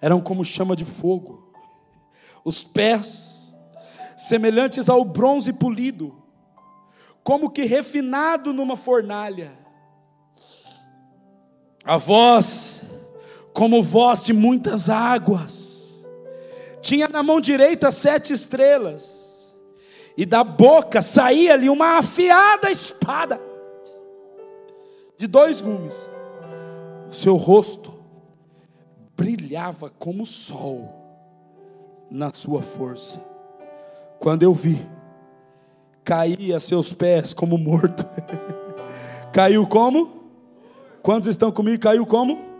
eram 0.00 0.20
como 0.20 0.44
chama 0.44 0.74
de 0.74 0.84
fogo 0.84 1.49
os 2.44 2.64
pés, 2.64 3.54
semelhantes 4.16 4.88
ao 4.88 5.04
bronze 5.04 5.52
polido, 5.52 6.16
como 7.22 7.50
que 7.50 7.64
refinado 7.64 8.52
numa 8.52 8.76
fornalha, 8.76 9.52
a 11.84 11.96
voz, 11.96 12.82
como 13.52 13.82
voz 13.82 14.24
de 14.24 14.32
muitas 14.32 14.88
águas, 14.90 16.06
tinha 16.80 17.08
na 17.08 17.22
mão 17.22 17.40
direita 17.40 17.90
sete 17.90 18.32
estrelas, 18.32 19.54
e 20.16 20.26
da 20.26 20.44
boca 20.44 21.00
saía-lhe 21.00 21.68
uma 21.68 21.98
afiada 21.98 22.70
espada, 22.70 23.40
de 25.16 25.26
dois 25.26 25.60
gumes, 25.60 26.08
o 27.10 27.14
seu 27.14 27.36
rosto 27.36 27.94
brilhava 29.16 29.90
como 29.90 30.22
o 30.22 30.26
sol, 30.26 30.99
na 32.10 32.32
sua 32.32 32.60
força. 32.60 33.20
Quando 34.18 34.42
eu 34.42 34.52
vi, 34.52 34.84
caí 36.04 36.52
a 36.52 36.60
seus 36.60 36.92
pés 36.92 37.32
como 37.32 37.56
morto. 37.56 38.04
Caiu 39.32 39.66
como? 39.66 40.20
Quantos 41.02 41.28
estão 41.28 41.52
comigo? 41.52 41.80
Caiu 41.80 42.04
como? 42.04 42.50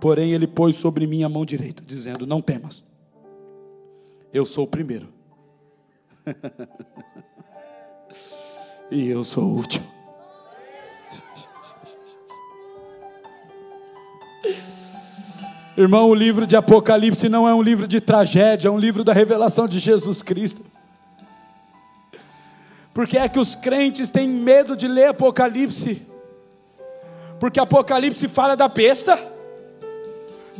Porém, 0.00 0.32
ele 0.32 0.46
pôs 0.46 0.76
sobre 0.76 1.06
mim 1.06 1.22
a 1.22 1.28
mão 1.28 1.44
direita, 1.44 1.82
dizendo: 1.84 2.26
Não 2.26 2.40
temas, 2.40 2.84
eu 4.32 4.44
sou 4.44 4.64
o 4.64 4.68
primeiro, 4.68 5.08
e 8.90 9.08
eu 9.08 9.24
sou 9.24 9.44
o 9.44 9.56
último. 9.56 9.86
Irmão, 15.78 16.08
o 16.10 16.14
livro 16.14 16.44
de 16.44 16.56
Apocalipse 16.56 17.28
não 17.28 17.48
é 17.48 17.54
um 17.54 17.62
livro 17.62 17.86
de 17.86 18.00
tragédia, 18.00 18.66
é 18.66 18.70
um 18.70 18.76
livro 18.76 19.04
da 19.04 19.12
revelação 19.12 19.68
de 19.68 19.78
Jesus 19.78 20.24
Cristo. 20.24 20.60
Porque 22.92 23.16
é 23.16 23.28
que 23.28 23.38
os 23.38 23.54
crentes 23.54 24.10
têm 24.10 24.26
medo 24.26 24.74
de 24.74 24.88
ler 24.88 25.10
Apocalipse? 25.10 26.02
Porque 27.38 27.60
Apocalipse 27.60 28.26
fala 28.26 28.56
da 28.56 28.66
besta? 28.66 29.16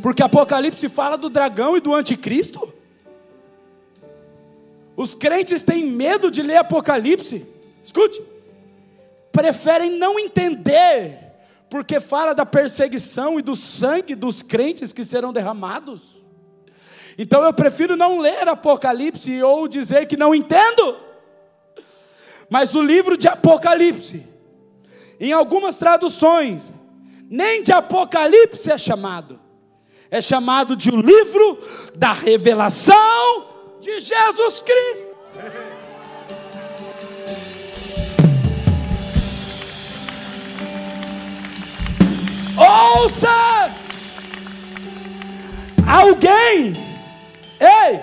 Porque 0.01 0.23
Apocalipse 0.23 0.87
fala 0.87 1.17
do 1.17 1.29
dragão 1.29 1.75
e 1.75 1.81
do 1.81 1.93
anticristo? 1.93 2.73
Os 4.95 5.13
crentes 5.13 5.61
têm 5.61 5.85
medo 5.85 6.31
de 6.31 6.41
ler 6.41 6.59
Apocalipse? 6.59 7.45
Escute, 7.83 8.23
preferem 9.33 9.99
não 9.99 10.17
entender 10.17 11.28
porque 11.69 11.99
fala 11.99 12.33
da 12.33 12.45
perseguição 12.45 13.39
e 13.39 13.41
do 13.41 13.55
sangue 13.55 14.15
dos 14.15 14.41
crentes 14.41 14.91
que 14.91 15.05
serão 15.05 15.31
derramados. 15.31 16.25
Então 17.17 17.43
eu 17.43 17.53
prefiro 17.53 17.95
não 17.95 18.19
ler 18.19 18.47
Apocalipse 18.47 19.43
ou 19.43 19.67
dizer 19.67 20.07
que 20.07 20.17
não 20.17 20.33
entendo. 20.33 20.97
Mas 22.49 22.73
o 22.73 22.81
livro 22.81 23.15
de 23.17 23.27
Apocalipse, 23.27 24.25
em 25.19 25.31
algumas 25.31 25.77
traduções, 25.77 26.73
nem 27.29 27.61
de 27.61 27.71
Apocalipse 27.71 28.71
é 28.71 28.77
chamado, 28.77 29.39
é 30.09 30.19
chamado 30.19 30.75
de 30.75 30.89
o 30.89 30.99
livro 30.99 31.59
da 31.93 32.13
revelação 32.13 33.47
de 33.79 33.99
Jesus 33.99 34.63
Cristo. 34.63 35.68
Ouça! 42.59 43.73
Alguém, 45.87 46.73
ei, 47.59 48.01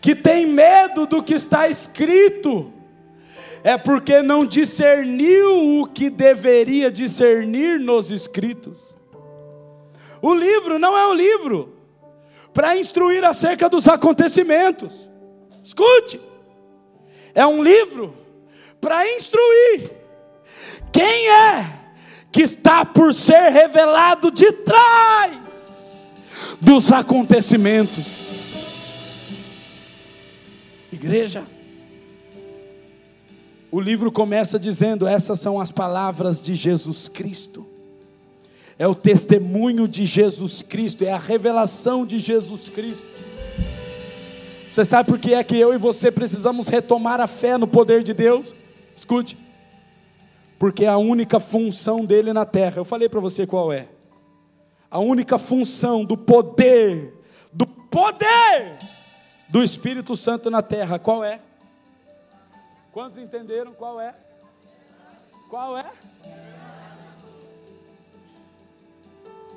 que 0.00 0.14
tem 0.14 0.44
medo 0.44 1.06
do 1.06 1.22
que 1.22 1.34
está 1.34 1.68
escrito, 1.68 2.72
é 3.62 3.78
porque 3.78 4.20
não 4.22 4.44
discerniu 4.44 5.80
o 5.80 5.86
que 5.86 6.10
deveria 6.10 6.90
discernir 6.90 7.78
nos 7.78 8.10
escritos. 8.10 8.96
O 10.20 10.34
livro 10.34 10.78
não 10.78 10.96
é 10.96 11.06
um 11.06 11.14
livro 11.14 11.76
para 12.52 12.76
instruir 12.76 13.24
acerca 13.24 13.68
dos 13.68 13.88
acontecimentos. 13.88 15.08
Escute, 15.62 16.20
é 17.34 17.46
um 17.46 17.62
livro 17.62 18.14
para 18.80 19.08
instruir 19.16 19.90
quem 20.92 21.28
é 21.28 21.79
que 22.32 22.42
está 22.42 22.84
por 22.84 23.12
ser 23.12 23.50
revelado 23.50 24.30
de 24.30 24.52
trás 24.52 25.40
dos 26.60 26.92
acontecimentos. 26.92 28.20
Igreja, 30.92 31.44
o 33.70 33.80
livro 33.80 34.10
começa 34.10 34.58
dizendo: 34.58 35.06
essas 35.06 35.40
são 35.40 35.60
as 35.60 35.70
palavras 35.70 36.40
de 36.40 36.54
Jesus 36.54 37.08
Cristo. 37.08 37.66
É 38.78 38.86
o 38.86 38.94
testemunho 38.94 39.86
de 39.86 40.06
Jesus 40.06 40.62
Cristo, 40.62 41.04
é 41.04 41.12
a 41.12 41.18
revelação 41.18 42.06
de 42.06 42.18
Jesus 42.18 42.68
Cristo. 42.68 43.06
Você 44.70 44.84
sabe 44.84 45.08
por 45.08 45.18
que 45.18 45.34
é 45.34 45.44
que 45.44 45.56
eu 45.56 45.74
e 45.74 45.78
você 45.78 46.10
precisamos 46.10 46.68
retomar 46.68 47.20
a 47.20 47.26
fé 47.26 47.58
no 47.58 47.66
poder 47.66 48.02
de 48.02 48.14
Deus? 48.14 48.54
Escute. 48.96 49.36
Porque 50.60 50.84
é 50.84 50.88
a 50.88 50.98
única 50.98 51.40
função 51.40 52.04
dele 52.04 52.34
na 52.34 52.44
terra. 52.44 52.76
Eu 52.76 52.84
falei 52.84 53.08
para 53.08 53.18
você 53.18 53.46
qual 53.46 53.72
é. 53.72 53.88
A 54.90 54.98
única 54.98 55.38
função 55.38 56.04
do 56.04 56.18
poder, 56.18 57.14
do 57.50 57.66
poder 57.66 58.76
do 59.48 59.62
Espírito 59.62 60.14
Santo 60.14 60.50
na 60.50 60.60
terra, 60.60 60.98
qual 60.98 61.24
é? 61.24 61.40
Quantos 62.92 63.16
entenderam 63.16 63.72
qual 63.72 63.98
é? 63.98 64.12
Qual 65.48 65.78
é? 65.78 65.86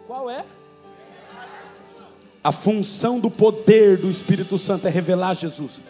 Qual 0.08 0.30
é? 0.30 0.46
A 2.42 2.52
função 2.54 3.20
do 3.20 3.30
poder 3.30 3.98
do 3.98 4.10
Espírito 4.10 4.58
Santo 4.58 4.88
é 4.88 4.90
revelar 4.90 5.34
Jesus. 5.34 5.82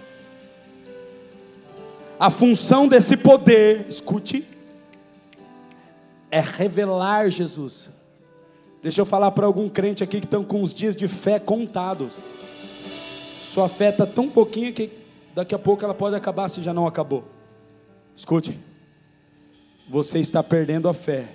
A 2.19 2.31
função 2.31 2.87
desse 2.87 3.15
poder, 3.15 3.85
escute, 3.87 4.52
é 6.33 6.39
revelar 6.39 7.29
Jesus. 7.29 7.91
Deixa 8.81 8.99
eu 8.99 9.05
falar 9.05 9.29
para 9.29 9.45
algum 9.45 9.69
crente 9.69 10.03
aqui 10.03 10.19
que 10.19 10.25
estão 10.25 10.43
com 10.43 10.63
os 10.63 10.73
dias 10.73 10.95
de 10.95 11.07
fé 11.07 11.37
contados. 11.39 12.11
Sua 13.53 13.69
fé 13.69 13.89
está 13.89 14.07
tão 14.07 14.27
pouquinho 14.27 14.73
que 14.73 14.89
daqui 15.35 15.53
a 15.53 15.59
pouco 15.59 15.85
ela 15.85 15.93
pode 15.93 16.15
acabar 16.15 16.49
se 16.49 16.63
já 16.63 16.73
não 16.73 16.87
acabou. 16.87 17.23
Escute, 18.15 18.57
você 19.87 20.17
está 20.17 20.41
perdendo 20.41 20.89
a 20.89 20.93
fé, 20.93 21.29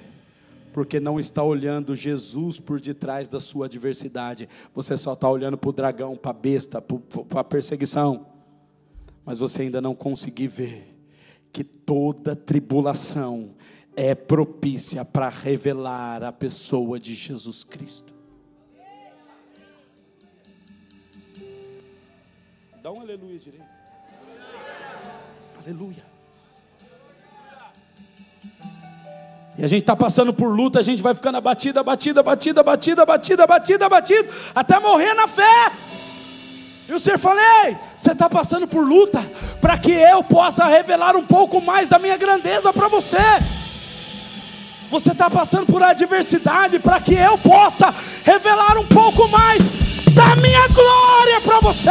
porque 0.72 0.98
não 0.98 1.20
está 1.20 1.44
olhando 1.44 1.94
Jesus 1.94 2.58
por 2.58 2.80
detrás 2.80 3.28
da 3.28 3.38
sua 3.38 3.66
adversidade, 3.66 4.48
você 4.74 4.96
só 4.96 5.12
está 5.12 5.30
olhando 5.30 5.56
para 5.56 5.70
o 5.70 5.72
dragão, 5.72 6.16
para 6.16 6.32
a 6.32 6.34
besta, 6.34 6.82
para 6.82 7.40
a 7.40 7.44
perseguição, 7.44 8.26
mas 9.24 9.38
você 9.38 9.62
ainda 9.62 9.80
não 9.80 9.94
conseguiu 9.94 10.50
ver 10.50 10.92
que 11.52 11.62
toda 11.62 12.34
tribulação 12.34 13.50
é 14.00 14.14
propícia 14.14 15.04
para 15.04 15.28
revelar 15.28 16.22
a 16.22 16.30
pessoa 16.30 17.00
de 17.00 17.16
Jesus 17.16 17.64
Cristo. 17.64 18.14
Dá 22.80 22.92
um 22.92 23.00
aleluia 23.00 23.36
direito. 23.40 23.66
Aleluia. 25.60 26.04
E 29.58 29.64
a 29.64 29.66
gente 29.66 29.80
está 29.80 29.96
passando 29.96 30.32
por 30.32 30.54
luta, 30.54 30.78
a 30.78 30.82
gente 30.84 31.02
vai 31.02 31.12
ficando 31.12 31.38
abatida, 31.38 31.80
abatida, 31.80 32.20
abatida, 32.20 32.60
abatida, 32.60 33.02
abatida, 33.02 33.42
abatida, 33.42 33.86
abatida, 33.86 34.28
até 34.54 34.78
morrer 34.78 35.12
na 35.14 35.26
fé. 35.26 35.72
E 36.88 36.92
o 36.92 37.00
Senhor 37.00 37.18
falou: 37.18 37.42
Ei, 37.64 37.76
você 37.96 38.12
está 38.12 38.30
passando 38.30 38.68
por 38.68 38.86
luta, 38.86 39.20
para 39.60 39.76
que 39.76 39.90
eu 39.90 40.22
possa 40.22 40.64
revelar 40.66 41.16
um 41.16 41.26
pouco 41.26 41.60
mais 41.60 41.88
da 41.88 41.98
minha 41.98 42.16
grandeza 42.16 42.72
para 42.72 42.86
você. 42.86 43.57
Você 44.90 45.12
está 45.12 45.28
passando 45.28 45.66
por 45.66 45.82
adversidade, 45.82 46.78
para 46.78 47.00
que 47.00 47.14
eu 47.14 47.36
possa 47.38 47.94
revelar 48.24 48.78
um 48.78 48.86
pouco 48.86 49.28
mais 49.28 49.62
da 50.12 50.36
minha 50.36 50.66
glória 50.68 51.40
para 51.42 51.60
você. 51.60 51.90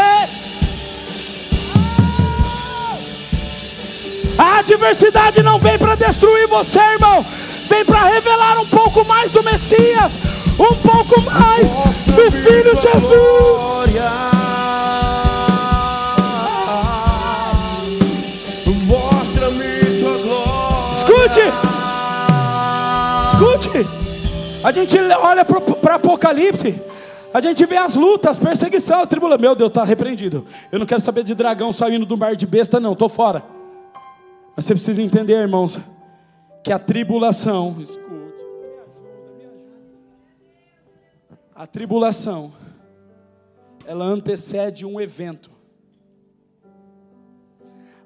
A 4.37 4.59
adversidade 4.59 5.41
não 5.41 5.59
vem 5.59 5.77
para 5.77 5.95
destruir 5.95 6.47
você, 6.47 6.79
irmão 6.79 7.25
vem 7.67 7.83
para 7.83 8.05
revelar 8.05 8.59
um 8.59 8.65
pouco 8.65 9.05
mais 9.05 9.31
do 9.31 9.43
Messias, 9.43 10.13
um 10.57 10.73
pouco 10.75 11.21
mais 11.21 11.73
do 12.05 12.31
Filho 12.31 12.75
Jesus. 12.81 13.77
Escute, 20.93 21.66
escute. 23.37 23.69
A 24.63 24.71
gente 24.71 24.97
olha 24.97 25.45
para 25.45 25.95
Apocalipse. 25.95 26.81
A 27.33 27.39
gente 27.39 27.65
vê 27.65 27.77
as 27.77 27.93
lutas, 27.93 28.37
perseguição, 28.37 29.01
as 29.01 29.07
tribulações. 29.07 29.41
Meu 29.41 29.55
Deus, 29.55 29.69
está 29.69 29.83
repreendido. 29.83 30.45
Eu 30.71 30.79
não 30.79 30.85
quero 30.85 31.01
saber 31.01 31.23
de 31.23 31.35
dragão 31.35 31.71
saindo 31.71 32.05
do 32.05 32.17
mar 32.17 32.35
de 32.35 32.47
besta, 32.47 32.79
não. 32.79 32.93
Estou 32.93 33.09
fora. 33.09 33.43
Mas 34.55 34.65
você 34.65 34.73
precisa 34.73 35.01
entender, 35.01 35.33
irmãos 35.33 35.79
que 36.63 36.71
a 36.73 36.79
tribulação, 36.79 37.77
escute. 37.79 38.43
A 41.55 41.65
tribulação, 41.65 42.51
ela 43.85 44.03
antecede 44.03 44.85
um 44.85 44.99
evento. 44.99 45.49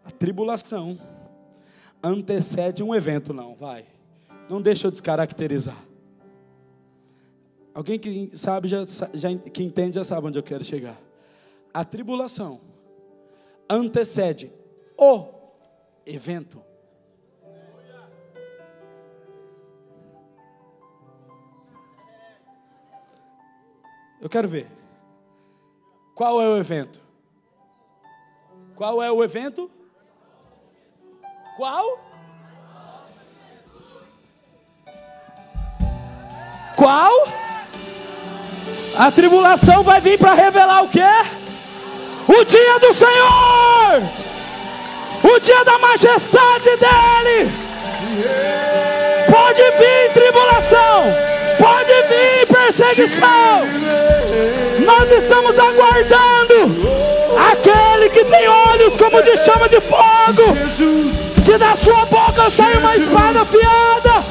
A 0.06 0.12
tribulação 0.12 1.00
antecede 2.04 2.84
um 2.84 2.94
evento, 2.94 3.34
não, 3.34 3.56
vai. 3.56 3.91
Não 4.52 4.62
deixa 4.62 4.86
eu 4.86 4.92
descaracterizar. 4.92 5.78
Alguém 7.74 7.98
que 7.98 8.38
sabe, 8.38 8.68
já, 8.68 8.80
já, 9.14 9.34
que 9.34 9.64
entende, 9.64 9.96
já 9.96 10.04
sabe 10.04 10.28
onde 10.28 10.38
eu 10.38 10.44
quero 10.44 10.62
chegar. 10.62 11.00
A 11.74 11.86
tribulação 11.86 12.60
antecede 13.70 14.52
o 14.98 15.26
evento. 16.06 16.62
Eu 24.20 24.28
quero 24.30 24.50
ver. 24.50 24.68
Qual 26.14 26.42
é 26.42 26.50
o 26.50 26.58
evento? 26.58 27.02
Qual 28.76 29.02
é 29.02 29.10
o 29.10 29.24
evento? 29.24 29.72
Qual? 31.56 32.11
Qual? 36.82 37.28
A 38.98 39.12
tribulação 39.12 39.84
vai 39.84 40.02
vir 40.02 40.18
para 40.18 40.34
revelar 40.34 40.82
o 40.82 40.88
que? 40.88 41.00
O 42.28 42.44
dia 42.44 42.80
do 42.80 42.92
Senhor! 42.92 44.02
O 45.22 45.40
dia 45.40 45.64
da 45.64 45.78
majestade 45.78 46.70
dele! 46.78 47.52
Pode 49.30 49.62
vir 49.62 50.12
tribulação! 50.12 51.04
Pode 51.60 51.94
vir 52.10 52.48
perseguição! 52.48 53.62
Nós 54.84 55.12
estamos 55.12 55.60
aguardando 55.60 56.76
aquele 57.52 58.10
que 58.10 58.26
tem 58.26 58.48
olhos 58.48 58.98
como 58.98 59.22
de 59.22 59.38
chama 59.38 59.70
de 59.70 59.80
fogo, 59.82 60.58
que 61.46 61.60
da 61.60 61.76
sua 61.76 62.06
boca 62.06 62.50
sai 62.50 62.76
uma 62.78 62.96
espada 62.96 63.42
afiada. 63.42 64.26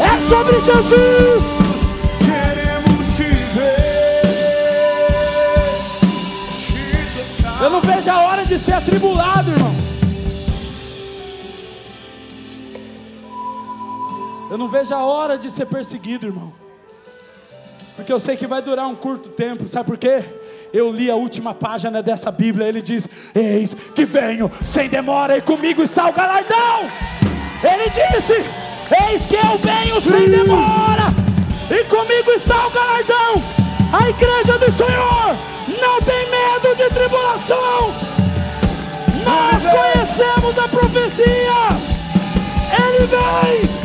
É 0.00 0.28
sobre 0.28 0.60
Jesus. 0.62 1.59
Vejo 8.10 8.18
a 8.18 8.26
hora 8.26 8.44
de 8.44 8.58
ser 8.58 8.72
atribulado, 8.72 9.50
irmão. 9.52 9.74
Eu 14.50 14.58
não 14.58 14.68
vejo 14.68 14.92
a 14.92 15.04
hora 15.04 15.38
de 15.38 15.48
ser 15.48 15.66
perseguido, 15.66 16.26
irmão 16.26 16.52
porque 18.00 18.12
eu 18.14 18.18
sei 18.18 18.34
que 18.34 18.46
vai 18.46 18.62
durar 18.62 18.86
um 18.86 18.94
curto 18.94 19.28
tempo, 19.28 19.68
sabe 19.68 19.84
por 19.84 19.98
quê? 19.98 20.24
Eu 20.72 20.90
li 20.90 21.10
a 21.10 21.14
última 21.14 21.52
página 21.52 22.02
dessa 22.02 22.30
Bíblia, 22.30 22.66
ele 22.66 22.80
diz: 22.80 23.06
Eis 23.34 23.74
que 23.74 24.06
venho 24.06 24.50
sem 24.64 24.88
demora, 24.88 25.36
e 25.36 25.42
comigo 25.42 25.82
está 25.82 26.08
o 26.08 26.12
galardão. 26.12 26.80
Ele 27.62 27.90
disse: 27.90 28.32
Eis 28.32 29.26
que 29.26 29.34
eu 29.34 29.58
venho 29.58 30.00
Sim. 30.00 30.10
sem 30.10 30.30
demora, 30.30 31.14
e 31.70 31.84
comigo 31.84 32.30
o 34.66 34.72
Senhor 34.72 35.36
não 35.80 36.00
tem 36.00 36.29
medo 36.62 36.76
de 36.76 36.88
tribulação. 36.90 37.94
Nós 39.24 39.62
conhecemos 39.62 40.58
a 40.58 40.68
profecia. 40.68 41.78
Ele 42.78 43.06
vem. 43.06 43.79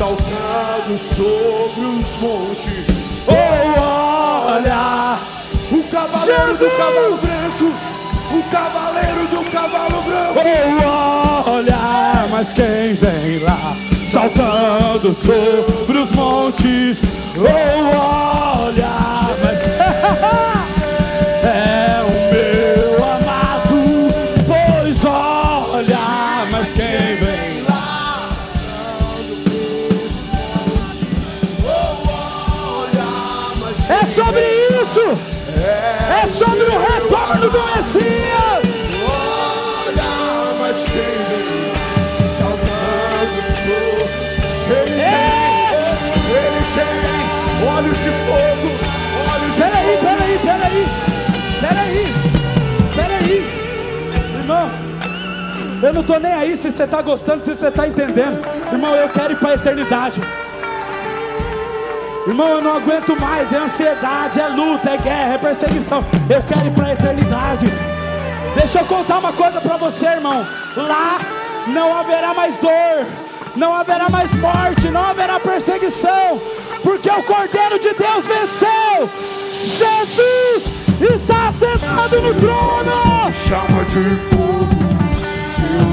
Saltando 0.00 0.98
sobre 0.98 1.84
os 1.84 2.20
montes. 2.22 2.86
Oh, 3.26 4.50
olha, 4.50 5.18
o 5.70 5.82
cavaleiro 5.84 6.56
Jesus! 6.56 6.58
do 6.58 6.70
cavalo 6.70 7.16
branco, 7.18 7.72
o 8.32 8.42
cavaleiro 8.50 9.26
do 9.26 9.50
cavalo 9.50 10.02
branco. 10.02 10.40
Oh, 10.82 11.50
olha, 11.50 12.26
mas 12.30 12.52
quem 12.54 12.94
vem 12.94 13.38
lá 13.42 13.76
saltando 14.10 15.14
sobre 15.14 15.98
os 15.98 16.10
montes? 16.12 17.19
Oh, 17.42 17.46
olha, 17.46 18.59
não 56.00 56.02
estou 56.02 56.20
nem 56.20 56.32
aí 56.32 56.56
se 56.56 56.70
você 56.70 56.84
está 56.84 57.02
gostando, 57.02 57.44
se 57.44 57.54
você 57.54 57.68
está 57.68 57.86
entendendo. 57.86 58.42
Irmão, 58.72 58.94
eu 58.94 59.08
quero 59.10 59.34
ir 59.34 59.36
para 59.36 59.50
a 59.50 59.54
eternidade. 59.54 60.20
Irmão, 62.26 62.48
eu 62.48 62.62
não 62.62 62.76
aguento 62.76 63.20
mais. 63.20 63.52
É 63.52 63.58
ansiedade, 63.58 64.40
é 64.40 64.48
luta, 64.48 64.90
é 64.90 64.96
guerra, 64.96 65.34
é 65.34 65.38
perseguição. 65.38 66.02
Eu 66.28 66.42
quero 66.42 66.66
ir 66.66 66.72
para 66.72 66.86
a 66.86 66.92
eternidade. 66.92 67.66
Deixa 68.54 68.78
eu 68.78 68.86
contar 68.86 69.18
uma 69.18 69.32
coisa 69.32 69.60
para 69.60 69.76
você, 69.76 70.06
irmão. 70.06 70.46
Lá 70.74 71.20
não 71.66 71.94
haverá 71.94 72.32
mais 72.32 72.56
dor, 72.56 73.06
não 73.54 73.74
haverá 73.74 74.08
mais 74.08 74.32
morte, 74.36 74.88
não 74.88 75.04
haverá 75.04 75.38
perseguição, 75.38 76.40
porque 76.82 77.10
o 77.10 77.22
Cordeiro 77.24 77.78
de 77.78 77.92
Deus 77.92 78.26
venceu. 78.26 79.10
Jesus 79.46 80.70
está 80.98 81.52
sentado 81.52 82.22
no 82.22 82.34
trono. 82.34 83.32
Chama 83.46 83.84
de 83.84 84.16
fogo, 84.30 84.49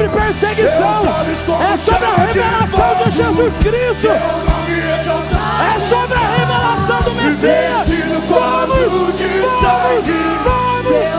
É 0.00 0.02
sobre 0.02 0.08
perseguição, 0.08 1.02
é 1.60 1.76
sobre 1.76 2.06
a 2.06 2.14
revelação 2.14 3.04
de 3.04 3.10
Jesus 3.10 3.54
Cristo. 3.58 4.08
É 4.08 5.78
sobre 5.90 6.16
a 6.16 6.26
revelação 6.38 7.02
do 7.02 7.12
Messias. 7.16 7.86
Vamos, 8.26 8.78
vamos, 9.60 10.06
vamos. 10.42 11.10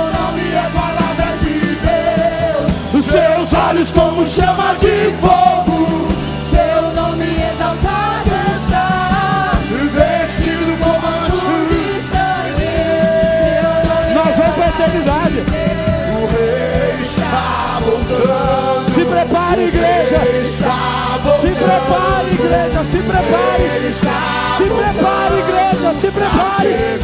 Seus 3.05 3.53
olhos 3.53 3.91
como 3.91 4.25
chama 4.25 4.73
de 4.79 5.13
fogo. 5.19 5.60
Prepare. 23.21 23.93
Se 24.57 24.63
prepare, 24.63 25.39
igreja. 25.39 25.93
Se 25.99 26.11
prepare. 26.11 26.99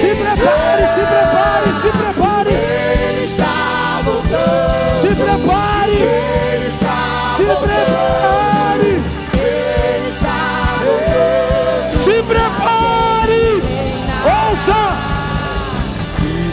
Se 0.00 0.14
prepare, 0.14 0.88
se 0.94 1.02
prepare, 1.02 1.68
se 1.82 1.90
prepare. 1.90 2.50
Ele 2.50 3.24
está 3.24 4.00
voltando. 4.04 5.00
Se 5.00 5.14
prepare! 5.14 6.28
Se 7.36 7.44
prepare! 7.44 9.02
Se 12.04 12.22
prepare! 12.22 13.62
Ouça! 14.24 14.80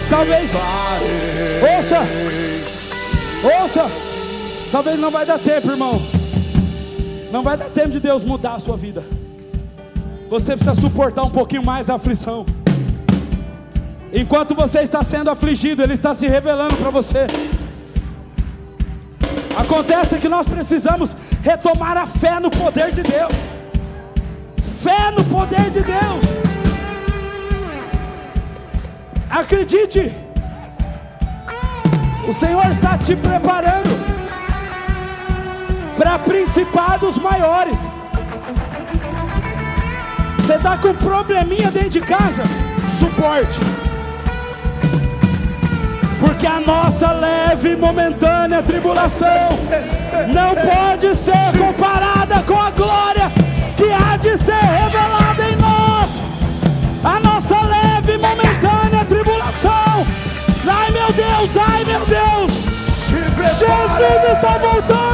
Talvez. 0.09 0.51
Ouça! 1.77 2.01
Ouça! 3.43 3.91
Talvez 4.71 4.99
não 4.99 5.11
vai 5.11 5.25
dar 5.25 5.39
tempo, 5.39 5.71
irmão. 5.71 6.14
Vai 7.45 7.55
dar 7.55 7.69
tempo 7.69 7.89
de 7.89 7.99
Deus 7.99 8.23
mudar 8.23 8.55
a 8.55 8.59
sua 8.59 8.75
vida. 8.75 9.03
Você 10.31 10.55
precisa 10.55 10.73
suportar 10.73 11.23
um 11.25 11.29
pouquinho 11.29 11.63
mais 11.63 11.91
a 11.91 11.93
aflição. 11.93 12.43
Enquanto 14.11 14.55
você 14.55 14.79
está 14.79 15.03
sendo 15.03 15.29
afligido, 15.29 15.83
Ele 15.83 15.93
está 15.93 16.15
se 16.15 16.27
revelando 16.27 16.75
para 16.75 16.89
você. 16.89 17.27
Acontece 19.55 20.17
que 20.17 20.27
nós 20.27 20.47
precisamos 20.47 21.15
retomar 21.43 21.95
a 21.97 22.07
fé 22.07 22.39
no 22.39 22.49
poder 22.49 22.91
de 22.91 23.03
Deus. 23.03 23.33
Fé 24.81 25.11
no 25.11 25.23
poder 25.25 25.69
de 25.69 25.83
Deus. 25.83 26.23
Acredite. 29.29 30.11
O 32.27 32.33
Senhor 32.33 32.65
está 32.71 32.97
te 32.97 33.15
preparando 33.15 33.94
para 36.15 36.19
principados 36.19 37.17
maiores. 37.17 37.77
Você 40.37 40.53
está 40.53 40.77
com 40.77 40.89
um 40.89 40.95
probleminha 40.95 41.69
dentro 41.71 41.89
de 41.89 42.01
casa? 42.01 42.43
Suporte 42.99 43.59
porque 46.19 46.47
a 46.47 46.59
nossa 46.59 47.11
leve 47.11 47.71
e 47.71 47.75
momentânea 47.75 48.63
tribulação 48.63 49.49
não 50.33 50.55
pode 50.55 51.13
ser 51.15 51.57
comparada 51.57 52.41
com 52.43 52.59
a 52.59 52.71
glória 52.71 53.31
que 53.75 53.91
há 53.91 54.15
de 54.17 54.37
ser 54.37 54.53
revelada 54.53 55.49
em 55.49 55.55
nós. 55.57 56.21
A 57.03 57.19
nossa 57.19 57.61
leve 57.61 58.13
e 58.13 58.17
momentânea 58.17 59.05
tribulação. 59.05 60.05
Ai 60.67 60.91
meu 60.91 61.11
Deus, 61.13 61.57
ai 61.57 61.83
meu 61.83 62.05
Deus. 62.05 62.51
Jesus 63.59 64.33
está 64.33 64.57
voltando. 64.57 65.04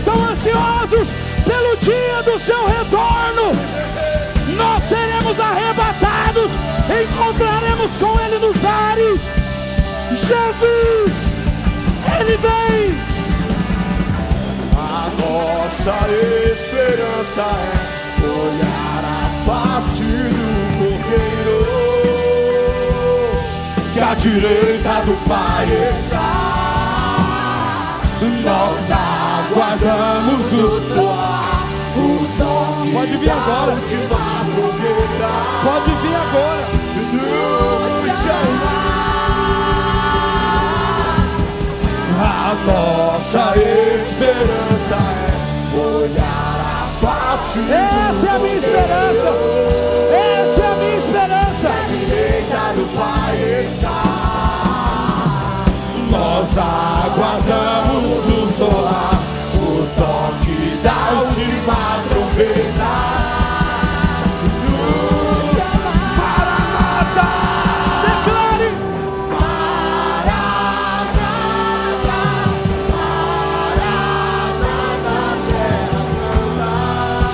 Estão 0.00 0.24
ansiosos 0.24 1.08
pelo 1.44 1.76
dia 1.76 2.22
do 2.22 2.38
seu 2.40 2.66
retorno? 2.66 3.52
Nós 4.56 4.82
seremos 4.84 5.38
arrebatados, 5.38 6.50
encontraremos 7.02 7.90
com 7.98 8.18
Ele 8.20 8.38
nos 8.38 8.64
ares. 8.64 9.20
Jesus, 10.10 11.12
Ele 12.18 12.36
vem. 12.38 12.98
A 14.76 15.10
nossa 15.20 15.96
esperança 16.50 17.46
é 18.16 18.26
olhar 18.26 19.04
a 19.04 19.30
face 19.46 20.02
do 20.02 20.48
Cordeiro, 20.78 21.60
que 23.92 24.00
à 24.00 24.14
direita 24.14 25.02
do 25.04 25.14
Pai 25.28 25.66
está. 26.04 26.50
Nós 28.44 28.90
aguardamos 29.80 30.52
o 30.52 30.80
soar, 30.80 31.64
o 31.96 31.98
toque 32.36 32.90
Pode 32.92 33.16
vir 33.16 33.30
agora. 33.30 33.72
última 33.72 34.18
trombeta. 34.54 35.32
Pode 35.64 35.90
vir 36.02 36.16
agora. 36.16 36.68
nos 37.12 38.04
chamar. 38.22 38.90
A 42.22 42.54
nossa 42.66 43.44
esperança 43.56 44.98
é 45.16 45.78
olhar 45.78 46.58
a 46.60 46.88
face 47.00 47.60
Essa 47.60 48.26
é 48.26 48.30
a 48.30 48.38
minha 48.38 48.56
esperança. 48.56 49.30
Essa 50.12 50.60
é 50.60 50.62
a 50.66 50.74
minha 50.76 50.96
esperança. 50.98 51.70
direita 51.88 52.62
do 52.74 52.84
Pai 52.98 53.36
está. 53.64 54.00
Nós 56.10 56.58
aguardamos 56.58 58.26
o 58.26 58.52
solar, 58.58 59.19
da 60.82 61.20
última 61.20 61.76
trombeta. 62.08 62.90
Declare. 68.02 68.70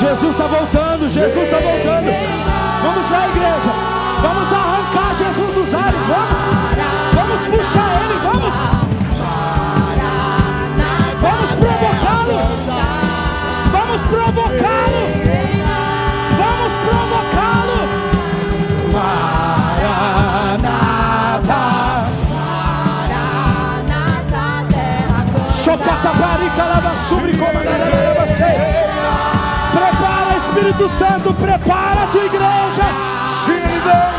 Jesus 0.01 0.31
está 0.31 0.47
voltando, 0.47 1.11
Jesus 1.11 1.45
está 1.45 1.59
voltando. 1.59 2.11
Vamos 2.83 3.11
lá, 3.11 3.29
igreja. 3.29 3.73
Vamos 4.23 4.53
arrancar 4.53 5.11
Jesus 5.19 5.55
dos 5.55 5.75
ares. 5.75 6.01
Vamos. 6.09 6.57
Vamos 7.15 7.41
puxar 7.49 7.86
Vamos 14.07 14.35
provocá-lo. 14.35 15.03
Vamos 16.39 16.73
provocá-lo. 16.87 17.81
Chocatapari, 25.65 26.51
calabasubri, 26.57 27.37
comandarabachei. 27.37 28.59
Prepara, 29.73 30.37
Espírito 30.37 30.89
Santo, 30.89 31.35
prepara 31.35 32.03
a 32.03 32.07
tua 32.07 32.25
igreja. 32.25 32.87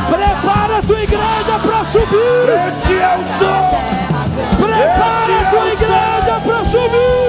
Prepara 0.09 0.77
a 0.77 0.81
tua 0.81 1.01
igreja 1.01 1.59
para 1.63 1.85
subir. 1.85 2.49
Esse 2.67 2.93
é 2.93 3.17
o 3.17 3.23
som! 3.39 3.63
Prepara 4.57 5.41
a 5.41 5.49
tua 5.49 5.67
igreja 5.69 6.41
para 6.45 6.65
subir. 6.65 7.26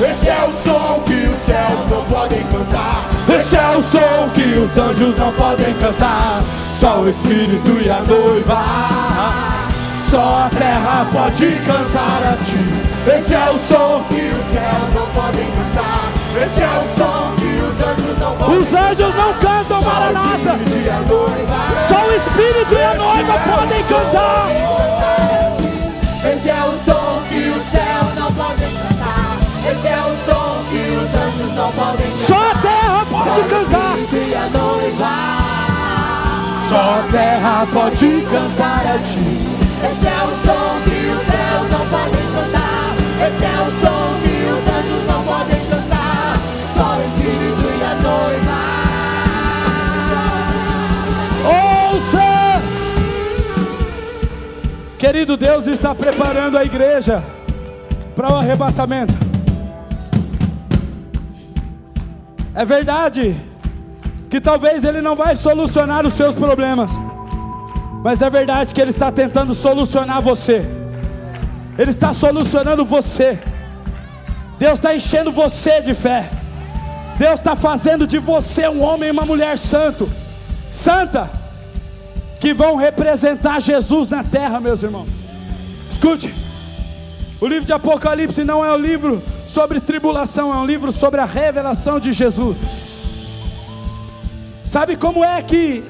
Esse 0.00 0.28
é 0.28 0.44
o 0.46 0.52
som 0.62 1.02
que 1.04 1.12
os 1.12 1.38
céus 1.44 1.90
não 1.90 2.04
podem 2.04 2.40
cantar. 2.44 3.04
Esse 3.34 3.56
é 3.56 3.76
o 3.76 3.82
som 3.82 4.28
que 4.32 4.56
os 4.56 4.78
anjos 4.78 5.18
não 5.18 5.32
podem 5.32 5.74
cantar. 5.74 6.40
Só 6.78 7.00
o 7.00 7.10
Espírito 7.10 7.82
e 7.82 7.90
a 7.90 7.98
noiva. 8.02 8.62
Só 10.08 10.46
a 10.46 10.50
terra 10.56 11.04
pode 11.12 11.46
cantar 11.66 12.32
a 12.32 12.36
ti. 12.44 13.18
Esse 13.18 13.34
é 13.34 13.50
o 13.50 13.58
som 13.58 14.04
que 14.08 14.14
os 14.14 14.44
céus 14.52 14.94
não 14.94 15.06
podem 15.20 15.46
cantar. 15.46 16.18
Esse 16.46 16.62
é 16.62 16.68
o 16.68 16.96
som 16.96 17.34
que 17.34 17.48
os 17.58 17.88
anjos 17.88 18.18
não 18.20 18.36
podem 18.36 18.58
Os 18.58 18.74
anjos 18.74 19.14
não 19.16 19.32
cantam 19.34 19.82
maranata. 19.82 20.58
Só 21.88 22.06
o 22.06 22.14
Espírito 22.14 22.72
e 22.72 22.82
a 22.84 22.94
noiva 22.94 23.32
podem 23.32 23.82
cantar. 23.82 25.47
Esse 29.78 29.86
é 29.86 30.00
o 30.00 30.16
som 30.26 30.58
que 30.70 30.82
os 30.90 31.14
anjos 31.14 31.54
não 31.54 31.70
podem 31.70 32.10
cantar. 32.10 32.26
Só 32.26 32.34
a 32.34 32.54
terra 32.58 33.06
pode 33.08 33.42
cantar. 33.48 33.94
Só 36.68 36.76
a 36.98 37.02
terra 37.12 37.66
pode 37.72 38.26
cantar 38.28 38.82
a 38.92 38.98
ti. 38.98 39.38
Esse 39.78 40.08
é 40.08 40.18
o 40.24 40.30
som 40.44 40.80
que 40.82 40.98
os 41.06 41.22
céus 41.22 41.70
não 41.70 41.86
podem 41.86 42.26
cantar. 42.34 42.90
Esse 43.24 43.44
é 43.44 43.56
o 43.62 43.70
som 43.78 44.18
que 44.20 44.34
os 44.50 44.66
anjos 44.66 45.06
não 45.06 45.22
podem 45.22 45.62
cantar. 45.66 46.34
Só 46.74 46.88
o 46.96 47.00
Espírito 47.06 47.66
e 47.78 47.82
a 47.84 47.94
noiva. 48.02 48.58
Ouça! 51.94 52.28
Querido 54.98 55.36
Deus 55.36 55.68
está 55.68 55.94
preparando 55.94 56.58
a 56.58 56.64
igreja 56.64 57.22
para 58.16 58.32
o 58.32 58.36
arrebatamento. 58.36 59.27
É 62.58 62.64
verdade 62.64 63.40
que 64.28 64.40
talvez 64.40 64.82
Ele 64.82 65.00
não 65.00 65.14
vai 65.14 65.36
solucionar 65.36 66.04
os 66.04 66.14
seus 66.14 66.34
problemas, 66.34 66.90
mas 68.02 68.20
é 68.20 68.28
verdade 68.28 68.74
que 68.74 68.80
Ele 68.80 68.90
está 68.90 69.12
tentando 69.12 69.54
solucionar 69.54 70.20
você. 70.20 70.64
Ele 71.78 71.92
está 71.92 72.12
solucionando 72.12 72.84
você. 72.84 73.38
Deus 74.58 74.74
está 74.74 74.92
enchendo 74.92 75.30
você 75.30 75.80
de 75.82 75.94
fé. 75.94 76.28
Deus 77.16 77.34
está 77.34 77.54
fazendo 77.54 78.08
de 78.08 78.18
você 78.18 78.68
um 78.68 78.82
homem 78.82 79.10
e 79.10 79.12
uma 79.12 79.24
mulher 79.24 79.56
santo, 79.56 80.10
santa, 80.72 81.30
que 82.40 82.52
vão 82.52 82.74
representar 82.74 83.60
Jesus 83.60 84.08
na 84.08 84.24
terra, 84.24 84.58
meus 84.58 84.82
irmãos. 84.82 85.06
Escute, 85.92 86.34
o 87.40 87.46
livro 87.46 87.64
de 87.64 87.72
Apocalipse 87.72 88.42
não 88.42 88.64
é 88.64 88.72
um 88.72 88.80
livro 88.80 89.22
sobre 89.48 89.80
tribulação, 89.80 90.52
é 90.52 90.56
um 90.56 90.66
livro 90.66 90.92
sobre 90.92 91.20
a 91.20 91.24
revelação 91.24 91.98
de 91.98 92.12
Jesus. 92.12 92.58
Sabe 94.66 94.94
como 94.94 95.24
é 95.24 95.40
que 95.42 95.82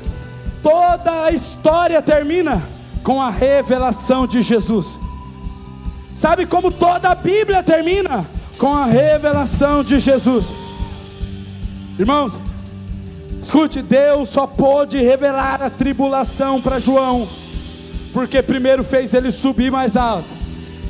toda 0.62 1.24
a 1.24 1.32
história 1.32 2.00
termina? 2.00 2.62
Com 3.02 3.20
a 3.20 3.30
revelação 3.30 4.26
de 4.28 4.42
Jesus. 4.42 4.96
Sabe 6.14 6.46
como 6.46 6.70
toda 6.70 7.10
a 7.10 7.14
Bíblia 7.16 7.62
termina? 7.62 8.28
Com 8.58 8.72
a 8.76 8.86
revelação 8.86 9.82
de 9.82 9.98
Jesus. 9.98 10.46
Irmãos, 11.98 12.38
escute, 13.42 13.82
Deus 13.82 14.28
só 14.28 14.46
pôde 14.46 15.00
revelar 15.00 15.60
a 15.62 15.70
tribulação 15.70 16.60
para 16.60 16.78
João, 16.78 17.26
porque 18.12 18.40
primeiro 18.40 18.84
fez 18.84 19.14
ele 19.14 19.32
subir 19.32 19.72
mais 19.72 19.96
alto 19.96 20.28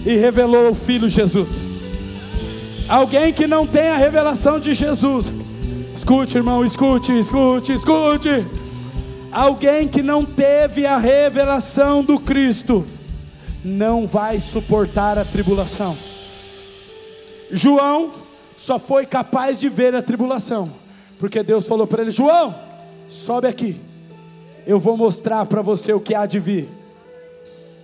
e 0.04 0.16
revelou 0.16 0.72
o 0.72 0.74
Filho 0.74 1.08
Jesus. 1.08 1.77
Alguém 2.88 3.34
que 3.34 3.46
não 3.46 3.66
tem 3.66 3.88
a 3.88 3.96
revelação 3.98 4.58
de 4.58 4.72
Jesus, 4.72 5.30
escute, 5.94 6.38
irmão, 6.38 6.64
escute, 6.64 7.12
escute, 7.18 7.74
escute. 7.74 8.46
Alguém 9.30 9.86
que 9.86 10.02
não 10.02 10.24
teve 10.24 10.86
a 10.86 10.96
revelação 10.96 12.02
do 12.02 12.18
Cristo, 12.18 12.86
não 13.62 14.06
vai 14.06 14.40
suportar 14.40 15.18
a 15.18 15.24
tribulação. 15.24 15.94
João 17.50 18.10
só 18.56 18.78
foi 18.78 19.04
capaz 19.04 19.60
de 19.60 19.68
ver 19.68 19.94
a 19.94 20.00
tribulação, 20.00 20.70
porque 21.18 21.42
Deus 21.42 21.68
falou 21.68 21.86
para 21.86 22.00
ele: 22.00 22.10
João, 22.10 22.54
sobe 23.10 23.48
aqui, 23.48 23.78
eu 24.66 24.78
vou 24.78 24.96
mostrar 24.96 25.44
para 25.44 25.60
você 25.60 25.92
o 25.92 26.00
que 26.00 26.14
há 26.14 26.24
de 26.24 26.40
vir. 26.40 26.66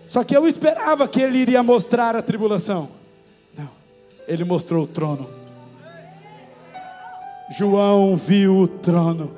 Só 0.06 0.24
que 0.24 0.34
eu 0.34 0.48
esperava 0.48 1.06
que 1.06 1.20
ele 1.20 1.36
iria 1.36 1.62
mostrar 1.62 2.16
a 2.16 2.22
tribulação. 2.22 3.03
Ele 4.26 4.44
mostrou 4.44 4.84
o 4.84 4.86
trono. 4.86 5.28
João 7.56 8.16
viu 8.16 8.56
o 8.56 8.68
trono. 8.68 9.36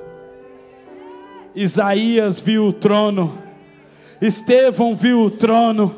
Isaías 1.55 2.39
viu 2.39 2.67
o 2.67 2.73
trono. 2.73 3.37
Estevão 4.21 4.95
viu 4.95 5.21
o 5.21 5.31
trono. 5.31 5.95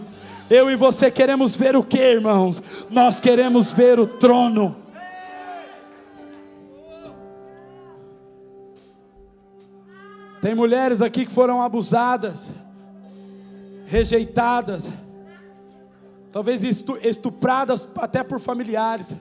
Eu 0.51 0.71
e 0.71 0.77
você 0.77 1.11
queremos 1.11 1.55
ver 1.55 1.77
o 1.77 1.85
que, 1.85 1.99
irmãos? 1.99 2.63
Nós 2.89 3.21
queremos 3.21 3.73
ver 3.73 4.01
o 4.01 4.07
trono. 4.07 4.75
Tem 10.41 10.55
mulheres 10.55 11.03
aqui 11.03 11.27
que 11.27 11.33
foram 11.33 11.61
abusadas, 11.61 12.51
rejeitadas, 13.87 14.89
talvez 16.39 16.63
estupradas 16.63 17.89
até 17.97 18.23
por 18.23 18.39
familiares. 18.39 19.13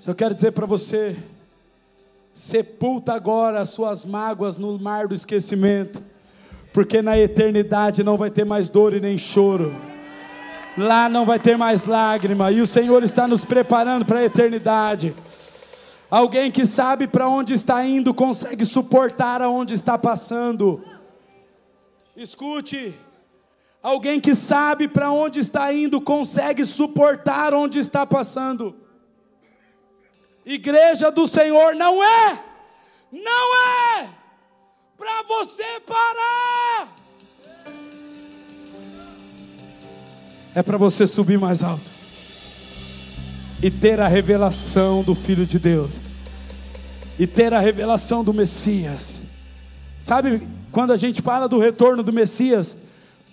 Só 0.00 0.12
quero 0.14 0.34
dizer 0.34 0.50
para 0.50 0.66
você, 0.66 1.16
sepulta 2.34 3.12
agora 3.12 3.60
as 3.60 3.68
suas 3.68 4.04
mágoas 4.04 4.56
no 4.56 4.76
mar 4.80 5.06
do 5.06 5.14
esquecimento, 5.14 6.02
porque 6.72 7.00
na 7.00 7.16
eternidade 7.16 8.02
não 8.02 8.16
vai 8.16 8.32
ter 8.32 8.44
mais 8.44 8.68
dor 8.68 8.94
e 8.94 9.00
nem 9.00 9.16
choro. 9.16 9.72
Lá 10.76 11.08
não 11.08 11.24
vai 11.24 11.38
ter 11.38 11.56
mais 11.56 11.84
lágrima, 11.84 12.50
e 12.50 12.60
o 12.60 12.66
Senhor 12.66 13.04
está 13.04 13.28
nos 13.28 13.44
preparando 13.44 14.04
para 14.04 14.18
a 14.18 14.24
eternidade. 14.24 15.14
Alguém 16.10 16.50
que 16.50 16.66
sabe 16.66 17.06
para 17.06 17.28
onde 17.28 17.54
está 17.54 17.86
indo 17.86 18.12
consegue 18.12 18.66
suportar 18.66 19.40
aonde 19.40 19.74
está 19.74 19.96
passando. 19.96 20.82
Escute, 22.16 22.98
alguém 23.86 24.18
que 24.18 24.34
sabe 24.34 24.88
para 24.88 25.12
onde 25.12 25.38
está 25.38 25.72
indo 25.72 26.00
consegue 26.00 26.64
suportar 26.64 27.54
onde 27.54 27.78
está 27.78 28.04
passando. 28.04 28.74
Igreja 30.44 31.08
do 31.08 31.28
Senhor 31.28 31.72
não 31.76 32.02
é, 32.02 32.44
não 33.12 33.56
é 33.56 34.08
para 34.98 35.22
você 35.22 35.80
parar, 35.86 36.96
é 40.52 40.62
para 40.64 40.76
você 40.76 41.06
subir 41.06 41.38
mais 41.38 41.62
alto 41.62 41.88
e 43.62 43.70
ter 43.70 44.00
a 44.00 44.08
revelação 44.08 45.04
do 45.04 45.14
Filho 45.14 45.46
de 45.46 45.60
Deus, 45.60 45.90
e 47.18 47.26
ter 47.26 47.54
a 47.54 47.60
revelação 47.60 48.24
do 48.24 48.34
Messias. 48.34 49.20
Sabe, 50.00 50.46
quando 50.72 50.92
a 50.92 50.96
gente 50.96 51.22
fala 51.22 51.48
do 51.48 51.58
retorno 51.58 52.02
do 52.02 52.12
Messias, 52.12 52.76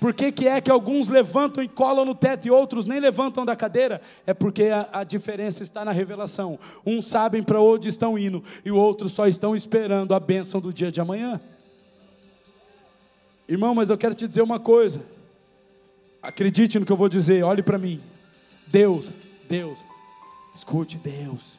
por 0.03 0.13
que, 0.13 0.33
que 0.33 0.49
é 0.49 0.59
que 0.59 0.69
alguns 0.69 1.07
levantam 1.07 1.63
e 1.63 1.67
colam 1.69 2.03
no 2.03 2.13
teto 2.13 2.45
e 2.45 2.51
outros 2.51 2.85
nem 2.85 2.99
levantam 2.99 3.45
da 3.45 3.55
cadeira? 3.55 4.01
É 4.27 4.33
porque 4.33 4.63
a, 4.63 4.89
a 4.91 5.03
diferença 5.05 5.63
está 5.63 5.85
na 5.85 5.93
revelação. 5.93 6.59
Uns 6.85 7.07
sabem 7.07 7.41
para 7.41 7.61
onde 7.61 7.87
estão 7.87 8.19
indo 8.19 8.43
e 8.65 8.69
outros 8.69 9.13
só 9.13 9.29
estão 9.29 9.55
esperando 9.55 10.13
a 10.13 10.19
bênção 10.19 10.59
do 10.59 10.73
dia 10.73 10.91
de 10.91 10.99
amanhã. 10.99 11.39
Irmão, 13.47 13.73
mas 13.73 13.89
eu 13.89 13.97
quero 13.97 14.13
te 14.13 14.27
dizer 14.27 14.41
uma 14.41 14.59
coisa. 14.59 14.99
Acredite 16.21 16.77
no 16.77 16.85
que 16.85 16.91
eu 16.91 16.97
vou 16.97 17.07
dizer, 17.07 17.41
olhe 17.41 17.63
para 17.63 17.77
mim. 17.77 18.01
Deus, 18.67 19.09
Deus, 19.47 19.79
Escute, 20.53 20.97
Deus 20.97 21.57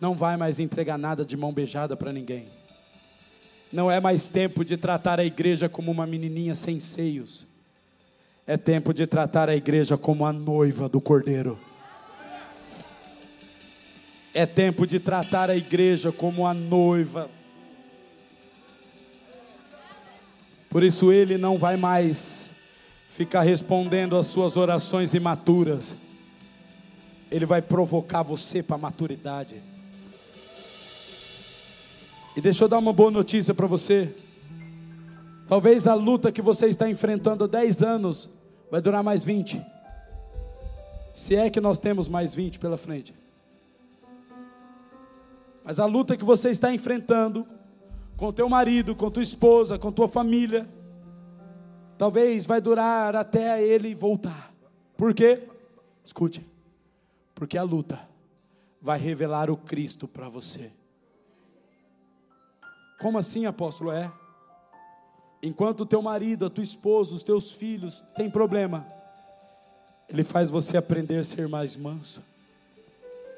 não 0.00 0.14
vai 0.14 0.38
mais 0.38 0.58
entregar 0.58 0.96
nada 0.96 1.22
de 1.22 1.36
mão 1.36 1.52
beijada 1.52 1.94
para 1.98 2.14
ninguém. 2.14 2.46
Não 3.72 3.90
é 3.90 4.00
mais 4.00 4.28
tempo 4.28 4.64
de 4.64 4.76
tratar 4.76 5.18
a 5.18 5.24
igreja 5.24 5.68
como 5.68 5.90
uma 5.90 6.06
menininha 6.06 6.54
sem 6.54 6.78
seios. 6.78 7.46
É 8.46 8.56
tempo 8.56 8.92
de 8.92 9.06
tratar 9.06 9.48
a 9.48 9.56
igreja 9.56 9.96
como 9.96 10.26
a 10.26 10.32
noiva 10.32 10.88
do 10.88 11.00
cordeiro. 11.00 11.58
É 14.34 14.46
tempo 14.46 14.86
de 14.86 14.98
tratar 14.98 15.48
a 15.48 15.56
igreja 15.56 16.12
como 16.12 16.46
a 16.46 16.52
noiva. 16.52 17.30
Por 20.68 20.82
isso 20.82 21.12
ele 21.12 21.38
não 21.38 21.58
vai 21.58 21.76
mais 21.76 22.50
ficar 23.10 23.42
respondendo 23.42 24.16
às 24.16 24.26
suas 24.26 24.56
orações 24.56 25.14
imaturas 25.14 25.94
ele 27.32 27.46
vai 27.46 27.62
provocar 27.62 28.22
você 28.22 28.62
para 28.62 28.76
a 28.76 28.78
maturidade. 28.78 29.56
E 32.36 32.40
deixa 32.40 32.64
eu 32.64 32.68
dar 32.68 32.78
uma 32.78 32.92
boa 32.92 33.10
notícia 33.10 33.52
para 33.52 33.66
você. 33.66 34.14
Talvez 35.46 35.86
a 35.86 35.94
luta 35.94 36.32
que 36.32 36.40
você 36.40 36.66
está 36.66 36.88
enfrentando 36.88 37.44
há 37.44 37.46
10 37.46 37.82
anos 37.82 38.30
vai 38.70 38.80
durar 38.80 39.02
mais 39.02 39.22
20. 39.22 39.60
Se 41.12 41.36
é 41.36 41.50
que 41.50 41.60
nós 41.60 41.78
temos 41.78 42.08
mais 42.08 42.34
20 42.34 42.58
pela 42.58 42.78
frente. 42.78 43.12
Mas 45.62 45.78
a 45.78 45.84
luta 45.84 46.16
que 46.16 46.24
você 46.24 46.50
está 46.50 46.72
enfrentando 46.72 47.46
com 48.16 48.32
teu 48.32 48.48
marido, 48.48 48.96
com 48.96 49.10
tua 49.10 49.22
esposa, 49.22 49.78
com 49.78 49.92
tua 49.92 50.08
família, 50.08 50.66
talvez 51.98 52.46
vai 52.46 52.60
durar 52.60 53.14
até 53.14 53.62
ele 53.62 53.94
voltar. 53.94 54.54
Por 54.96 55.12
quê? 55.12 55.48
Escute. 56.02 56.44
Porque 57.34 57.58
a 57.58 57.62
luta 57.62 58.00
vai 58.80 58.98
revelar 58.98 59.50
o 59.50 59.56
Cristo 59.56 60.08
para 60.08 60.28
você. 60.30 60.72
Como 63.02 63.18
assim, 63.18 63.46
apóstolo? 63.46 63.90
É? 63.90 64.10
Enquanto 65.42 65.80
o 65.80 65.86
teu 65.86 66.00
marido, 66.00 66.46
a 66.46 66.50
tua 66.50 66.62
esposa, 66.62 67.12
os 67.16 67.24
teus 67.24 67.50
filhos 67.50 68.04
têm 68.14 68.30
problema, 68.30 68.86
ele 70.08 70.22
faz 70.22 70.48
você 70.48 70.76
aprender 70.76 71.18
a 71.18 71.24
ser 71.24 71.48
mais 71.48 71.76
manso, 71.76 72.22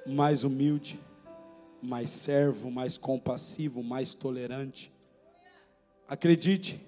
mais 0.06 0.44
humilde, 0.44 1.00
mais 1.82 2.10
servo, 2.10 2.70
mais 2.70 2.98
compassivo, 2.98 3.82
mais 3.82 4.14
tolerante. 4.14 4.92
Acredite, 6.06 6.78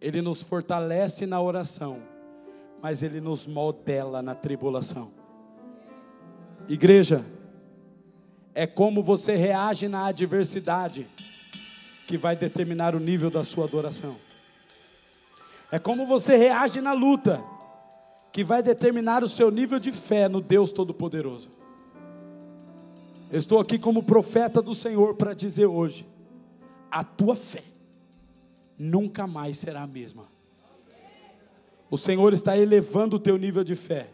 ele 0.00 0.22
nos 0.22 0.40
fortalece 0.40 1.26
na 1.26 1.42
oração, 1.42 2.00
mas 2.80 3.02
ele 3.02 3.20
nos 3.20 3.44
modela 3.44 4.22
na 4.22 4.36
tribulação. 4.36 5.10
Igreja, 6.68 7.26
é 8.54 8.68
como 8.68 9.02
você 9.02 9.34
reage 9.34 9.88
na 9.88 10.06
adversidade 10.06 11.08
que 12.06 12.16
vai 12.16 12.36
determinar 12.36 12.94
o 12.94 13.00
nível 13.00 13.30
da 13.30 13.44
sua 13.44 13.64
adoração. 13.64 14.16
É 15.70 15.78
como 15.78 16.06
você 16.06 16.36
reage 16.36 16.80
na 16.80 16.92
luta 16.92 17.42
que 18.32 18.44
vai 18.44 18.62
determinar 18.62 19.22
o 19.22 19.28
seu 19.28 19.50
nível 19.50 19.78
de 19.78 19.92
fé 19.92 20.28
no 20.28 20.40
Deus 20.40 20.72
Todo-Poderoso. 20.72 21.48
Eu 23.30 23.38
estou 23.38 23.58
aqui 23.58 23.78
como 23.78 24.02
profeta 24.02 24.60
do 24.60 24.74
Senhor 24.74 25.14
para 25.14 25.34
dizer 25.34 25.66
hoje: 25.66 26.06
a 26.90 27.02
tua 27.02 27.34
fé 27.34 27.64
nunca 28.78 29.26
mais 29.26 29.58
será 29.58 29.82
a 29.82 29.86
mesma. 29.86 30.22
O 31.90 31.96
Senhor 31.96 32.32
está 32.32 32.56
elevando 32.56 33.16
o 33.16 33.20
teu 33.20 33.36
nível 33.36 33.64
de 33.64 33.74
fé, 33.74 34.10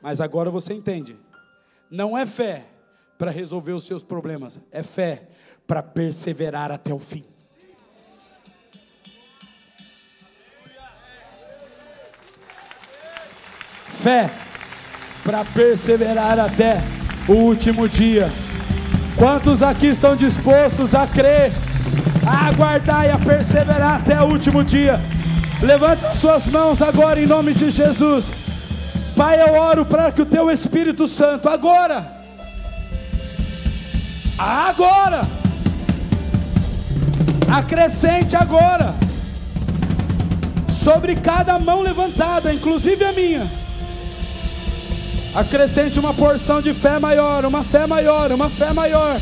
mas 0.00 0.20
agora 0.20 0.50
você 0.50 0.72
entende 0.72 1.16
não 1.90 2.16
é 2.16 2.24
fé 2.24 2.66
para 3.20 3.30
resolver 3.30 3.72
os 3.72 3.84
seus 3.84 4.02
problemas, 4.02 4.58
é 4.72 4.82
fé 4.82 5.24
para 5.66 5.82
perseverar 5.82 6.72
até 6.72 6.94
o 6.94 6.98
fim. 6.98 7.22
Fé 13.90 14.30
para 15.22 15.44
perseverar 15.44 16.38
até 16.38 16.78
o 17.28 17.32
último 17.32 17.86
dia. 17.86 18.26
Quantos 19.18 19.62
aqui 19.62 19.88
estão 19.88 20.16
dispostos 20.16 20.94
a 20.94 21.06
crer, 21.06 21.50
a 22.26 22.46
aguardar 22.48 23.04
e 23.04 23.10
a 23.10 23.18
perseverar 23.18 24.00
até 24.00 24.18
o 24.22 24.32
último 24.32 24.64
dia? 24.64 24.98
Levante 25.62 26.06
as 26.06 26.16
suas 26.16 26.46
mãos 26.46 26.80
agora 26.80 27.20
em 27.20 27.26
nome 27.26 27.52
de 27.52 27.68
Jesus. 27.68 28.30
Pai, 29.14 29.42
eu 29.42 29.52
oro 29.52 29.84
para 29.84 30.10
que 30.10 30.22
o 30.22 30.26
teu 30.26 30.50
Espírito 30.50 31.06
Santo 31.06 31.50
agora, 31.50 32.19
agora, 34.40 35.28
acrescente 37.52 38.34
agora, 38.34 38.94
sobre 40.72 41.14
cada 41.16 41.58
mão 41.58 41.82
levantada, 41.82 42.52
inclusive 42.52 43.04
a 43.04 43.12
minha, 43.12 43.46
acrescente 45.34 46.00
uma 46.00 46.14
porção 46.14 46.62
de 46.62 46.72
fé 46.72 46.98
maior, 46.98 47.44
uma 47.44 47.62
fé 47.62 47.86
maior, 47.86 48.32
uma 48.32 48.48
fé 48.48 48.72
maior. 48.72 49.20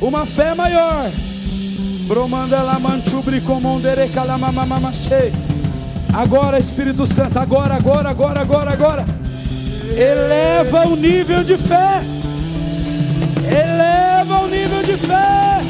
Uma 0.00 0.24
fé 0.24 0.54
maior. 0.54 1.10
Agora, 6.14 6.58
Espírito 6.58 7.06
Santo, 7.06 7.38
agora, 7.38 7.74
agora, 7.74 8.10
agora, 8.10 8.40
agora, 8.40 8.72
agora. 8.72 9.04
Eleva 9.96 10.86
o 10.86 10.96
nível 10.96 11.44
de 11.44 11.56
fé. 11.56 12.00
Eleva 13.46 14.40
o 14.40 14.46
nível 14.48 14.82
de 14.82 14.96
fé. 14.96 15.60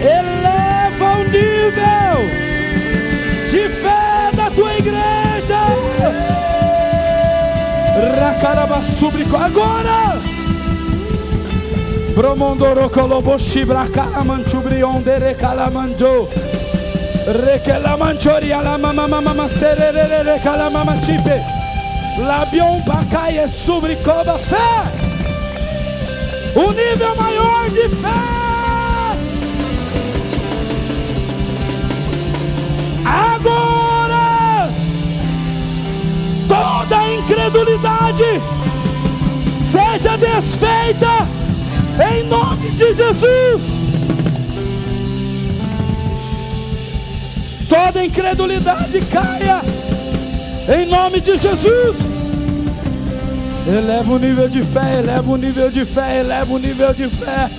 Eleva 0.00 1.12
o 1.14 1.24
nível 1.24 2.18
de 3.50 3.68
fé 3.68 4.30
da 4.36 4.50
tua 4.50 4.74
igreja. 4.74 5.58
Racarabassubrico. 8.18 9.36
Agora. 9.36 10.18
Bromondoro 12.14 12.88
koloboshi 12.90 13.64
brakala 13.64 14.24
manchubrion 14.24 15.02
Rekelamanchori 17.28 18.52
alamamamama 18.52 19.48
sererere 19.48 20.22
recalamamachipe. 20.22 21.42
Labion 22.26 22.82
bacaia 22.86 23.46
sobre 23.48 23.96
coba 23.96 24.38
fé. 24.38 25.08
o 26.54 26.72
nível 26.72 27.14
maior 27.16 27.70
de 27.70 27.88
fé. 27.88 28.38
Agora 33.04 34.68
toda 36.48 37.14
incredulidade 37.14 38.40
seja 39.62 40.16
desfeita 40.16 41.28
em 42.12 42.24
nome 42.24 42.70
de 42.70 42.92
Jesus. 42.94 43.77
Toda 47.68 48.04
incredulidade 48.04 49.00
caia. 49.12 49.60
Em 50.68 50.86
nome 50.86 51.20
de 51.20 51.36
Jesus. 51.36 51.96
Eleva 53.66 54.12
o 54.12 54.18
nível 54.18 54.48
de 54.48 54.62
fé, 54.62 55.00
eleva 55.00 55.30
o 55.30 55.36
nível 55.36 55.70
de 55.70 55.84
fé, 55.84 56.20
eleva 56.20 56.54
o 56.54 56.58
nível 56.58 56.94
de 56.94 57.08
fé. 57.08 57.50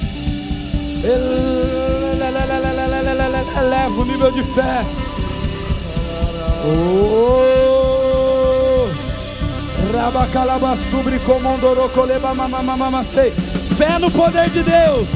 Eleva 3.58 4.02
o 4.02 4.06
nível 4.06 4.32
de 4.32 4.44
fé. 4.44 4.86
Oh! 6.66 7.20
Mamamamamacei. 12.36 13.32
Fé 13.78 14.00
no 14.00 14.10
poder 14.10 14.50
de 14.50 14.64
Deus. 14.64 15.08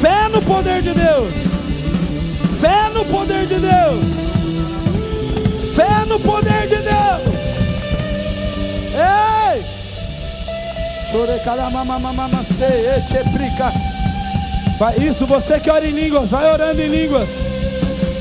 Fé 0.00 0.28
no 0.32 0.42
poder 0.42 0.82
de 0.82 0.92
Deus. 0.92 1.49
Fé 2.60 2.90
no 2.92 3.04
poder 3.06 3.46
de 3.46 3.54
Deus. 3.54 4.04
Fé 5.74 6.04
no 6.06 6.20
poder 6.20 6.68
de 6.68 6.76
Deus. 6.76 7.22
Ei! 8.94 9.62
Echeprica. 12.98 13.72
Isso, 15.02 15.26
você 15.26 15.58
que 15.58 15.70
ora 15.70 15.86
em 15.86 15.90
línguas, 15.90 16.28
vai 16.28 16.52
orando 16.52 16.82
em 16.82 16.88
línguas. 16.88 17.28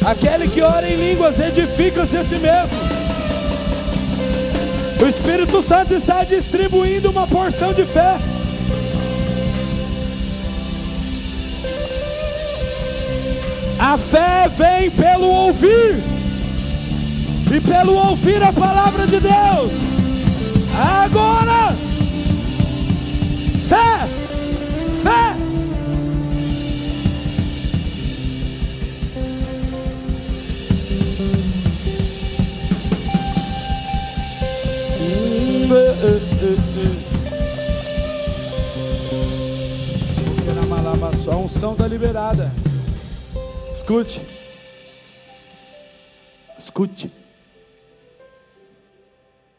Aquele 0.05 0.47
que 0.47 0.61
ora 0.61 0.87
em 0.87 0.95
línguas 0.95 1.37
edifica-se 1.37 2.15
a 2.15 2.23
si 2.23 2.35
mesmo. 2.35 2.77
O 5.01 5.05
Espírito 5.05 5.61
Santo 5.61 5.93
está 5.93 6.23
distribuindo 6.23 7.09
uma 7.09 7.27
porção 7.27 7.73
de 7.73 7.83
fé. 7.85 8.17
A 13.91 13.97
fé 13.97 14.47
vem 14.47 14.91
pelo 14.91 15.25
ouvir, 15.25 15.97
e 17.51 17.59
pelo 17.59 17.95
ouvir 17.95 18.43
a 18.43 18.53
palavra 18.53 19.07
de 19.07 19.19
Deus. 19.19 19.58
Escute. 43.99 44.21
Escute. 46.57 47.11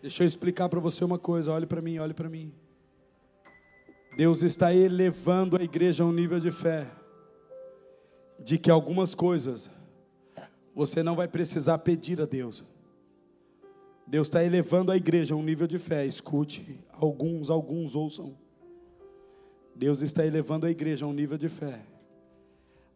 Deixa 0.00 0.22
eu 0.22 0.26
explicar 0.26 0.66
para 0.70 0.80
você 0.80 1.04
uma 1.04 1.18
coisa. 1.18 1.52
Olhe 1.52 1.66
para 1.66 1.82
mim, 1.82 1.98
olhe 1.98 2.14
para 2.14 2.28
mim. 2.28 2.50
Deus 4.16 4.42
está 4.42 4.74
elevando 4.74 5.58
a 5.58 5.62
igreja 5.62 6.04
a 6.04 6.06
um 6.06 6.12
nível 6.12 6.40
de 6.40 6.50
fé 6.50 6.86
de 8.38 8.56
que 8.56 8.70
algumas 8.70 9.14
coisas 9.14 9.70
você 10.74 11.02
não 11.02 11.14
vai 11.14 11.28
precisar 11.28 11.76
pedir 11.78 12.18
a 12.22 12.24
Deus. 12.24 12.64
Deus 14.06 14.26
está 14.26 14.42
elevando 14.42 14.90
a 14.90 14.96
igreja 14.96 15.34
a 15.34 15.36
um 15.36 15.42
nível 15.42 15.66
de 15.66 15.78
fé. 15.78 16.06
Escute, 16.06 16.80
alguns, 16.92 17.50
alguns 17.50 17.94
ouçam. 17.94 18.34
Deus 19.76 20.00
está 20.00 20.24
elevando 20.24 20.64
a 20.64 20.70
igreja 20.70 21.04
a 21.04 21.08
um 21.08 21.12
nível 21.12 21.36
de 21.36 21.50
fé 21.50 21.84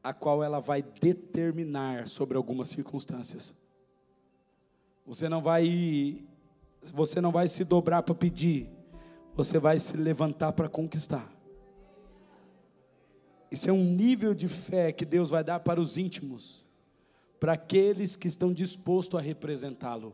a 0.04 0.12
qual 0.12 0.44
ela 0.44 0.60
vai 0.60 0.82
determinar 0.82 2.06
sobre 2.06 2.36
algumas 2.36 2.68
circunstâncias. 2.68 3.54
Você 5.06 5.30
não 5.30 5.42
vai 5.42 6.22
você 6.92 7.18
não 7.18 7.32
vai 7.32 7.48
se 7.48 7.64
dobrar 7.64 8.02
para 8.02 8.14
pedir, 8.14 8.68
você 9.34 9.58
vai 9.58 9.80
se 9.80 9.96
levantar 9.96 10.52
para 10.52 10.68
conquistar. 10.68 11.32
Isso 13.50 13.70
é 13.70 13.72
um 13.72 13.82
nível 13.82 14.34
de 14.34 14.48
fé 14.48 14.92
que 14.92 15.06
Deus 15.06 15.30
vai 15.30 15.42
dar 15.42 15.60
para 15.60 15.80
os 15.80 15.96
íntimos, 15.96 16.62
para 17.40 17.54
aqueles 17.54 18.16
que 18.16 18.28
estão 18.28 18.52
dispostos 18.52 19.18
a 19.18 19.22
representá-lo. 19.22 20.12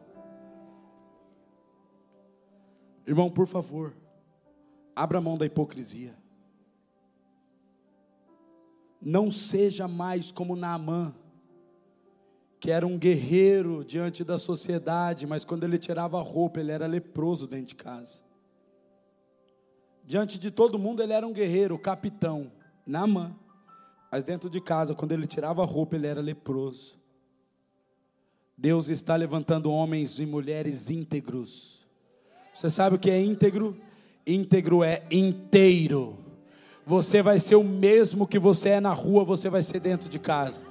Irmão, 3.04 3.28
por 3.28 3.48
favor, 3.48 3.92
abra 4.94 5.20
mão 5.20 5.36
da 5.36 5.46
hipocrisia. 5.46 6.19
Não 9.00 9.32
seja 9.32 9.88
mais 9.88 10.30
como 10.30 10.54
Naamã, 10.54 11.14
que 12.58 12.70
era 12.70 12.86
um 12.86 12.98
guerreiro 12.98 13.82
diante 13.82 14.22
da 14.22 14.38
sociedade, 14.38 15.26
mas 15.26 15.44
quando 15.44 15.64
ele 15.64 15.78
tirava 15.78 16.18
a 16.18 16.22
roupa, 16.22 16.60
ele 16.60 16.70
era 16.70 16.86
leproso 16.86 17.46
dentro 17.46 17.68
de 17.68 17.74
casa. 17.74 18.22
Diante 20.04 20.38
de 20.38 20.50
todo 20.50 20.78
mundo, 20.78 21.02
ele 21.02 21.14
era 21.14 21.26
um 21.26 21.32
guerreiro, 21.32 21.78
capitão, 21.78 22.52
Naamã. 22.86 23.34
Mas 24.12 24.24
dentro 24.24 24.50
de 24.50 24.60
casa, 24.60 24.94
quando 24.94 25.12
ele 25.12 25.26
tirava 25.26 25.62
a 25.62 25.66
roupa, 25.66 25.96
ele 25.96 26.06
era 26.06 26.20
leproso. 26.20 26.98
Deus 28.58 28.90
está 28.90 29.16
levantando 29.16 29.70
homens 29.70 30.18
e 30.18 30.26
mulheres 30.26 30.90
íntegros. 30.90 31.88
Você 32.52 32.68
sabe 32.68 32.96
o 32.96 32.98
que 32.98 33.10
é 33.10 33.18
íntegro? 33.18 33.80
Íntegro 34.26 34.84
é 34.84 35.06
inteiro 35.10 36.18
você 36.86 37.22
vai 37.22 37.38
ser 37.38 37.56
o 37.56 37.64
mesmo 37.64 38.26
que 38.26 38.38
você 38.38 38.70
é 38.70 38.80
na 38.80 38.92
rua, 38.92 39.24
você 39.24 39.48
vai 39.48 39.62
ser 39.62 39.80
dentro 39.80 40.08
de 40.08 40.18
casa. 40.18 40.64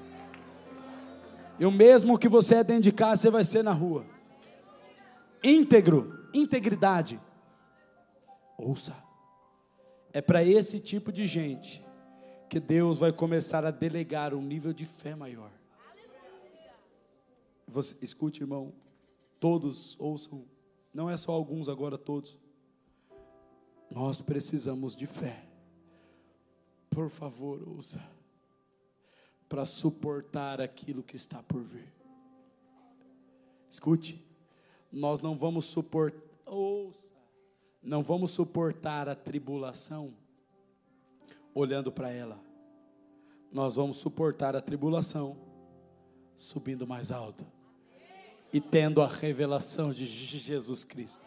E 1.60 1.66
o 1.66 1.72
mesmo 1.72 2.18
que 2.18 2.30
você 2.30 2.56
é 2.56 2.64
dentro 2.64 2.84
de 2.84 2.92
casa, 2.92 3.22
você 3.22 3.30
vai 3.30 3.44
ser 3.44 3.64
na 3.64 3.74
rua. 3.74 4.06
Íntegro, 5.44 6.28
integridade. 6.34 7.20
Ouça. 8.58 8.96
É 10.12 10.22
para 10.22 10.44
esse 10.44 10.80
tipo 10.80 11.12
de 11.12 11.26
gente 11.26 11.86
que 12.50 12.60
Deus 12.60 13.00
vai 13.00 13.12
começar 13.12 13.64
a 13.64 13.72
delegar 13.72 14.34
um 14.34 14.42
nível 14.42 14.74
de 14.74 14.86
fé 14.86 15.16
maior. 15.16 15.52
Você, 17.68 17.96
escute, 18.02 18.42
irmão, 18.42 18.74
todos 19.40 19.96
ouçam, 20.00 20.44
não 20.92 21.10
é 21.10 21.16
só 21.16 21.32
alguns 21.32 21.70
agora, 21.70 21.98
todos. 21.98 22.40
Nós 23.92 24.22
precisamos 24.22 24.96
de 24.96 25.06
fé 25.06 25.49
por 27.00 27.10
favor, 27.10 27.66
ouça, 27.66 28.06
para 29.48 29.66
suportar 29.66 30.60
aquilo 30.60 31.02
que 31.02 31.16
está 31.16 31.42
por 31.42 31.64
vir. 31.64 31.88
Escute, 33.70 34.22
nós 34.92 35.22
não 35.22 35.38
vamos 35.38 35.64
suportar, 35.64 36.20
ouça, 36.46 37.16
não 37.82 38.04
vamos 38.04 38.32
suportar 38.32 39.08
a 39.08 39.16
tribulação 39.16 40.14
olhando 41.56 41.90
para 41.90 42.12
ela. 42.12 42.38
Nós 43.50 43.78
vamos 43.78 43.96
suportar 43.96 44.54
a 44.54 44.62
tribulação 44.62 45.38
subindo 46.36 46.86
mais 46.86 47.14
alto 47.14 47.48
e 48.52 48.60
tendo 48.60 49.02
a 49.02 49.08
revelação 49.08 49.94
de 49.94 50.06
Jesus 50.06 50.84
Cristo. 50.84 51.26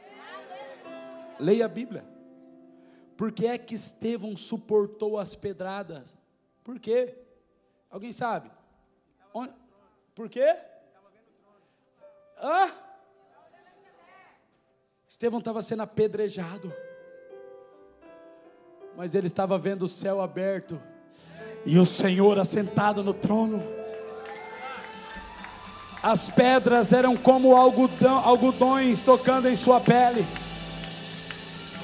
Leia 1.41 1.65
a 1.65 1.69
Bíblia. 1.69 2.05
Por 3.17 3.33
que 3.33 3.47
é 3.47 3.59
que 3.59 3.75
Estevão 3.75 4.37
suportou 4.37 5.19
as 5.19 5.35
pedradas? 5.35 6.17
Por 6.65 6.79
quê? 6.79 7.15
Alguém 7.91 8.13
sabe? 8.13 8.51
Por 10.15 10.29
quê? 10.29 10.57
Hã? 12.39 12.71
Estevão 15.09 15.39
estava 15.39 15.63
sendo 15.63 15.83
apedrejado, 15.83 16.73
mas 18.97 19.15
ele 19.15 19.27
estava 19.27 19.59
vendo 19.59 19.83
o 19.83 19.89
céu 19.89 20.21
aberto 20.21 20.81
e 21.65 21.79
o 21.79 21.87
Senhor 21.87 22.39
assentado 22.39 23.03
no 23.03 23.15
trono. 23.15 23.63
As 26.03 26.29
pedras 26.29 26.93
eram 26.93 27.17
como 27.17 27.55
algodão, 27.55 28.19
algodões 28.19 29.03
tocando 29.03 29.49
em 29.49 29.55
sua 29.55 29.81
pele. 29.81 30.25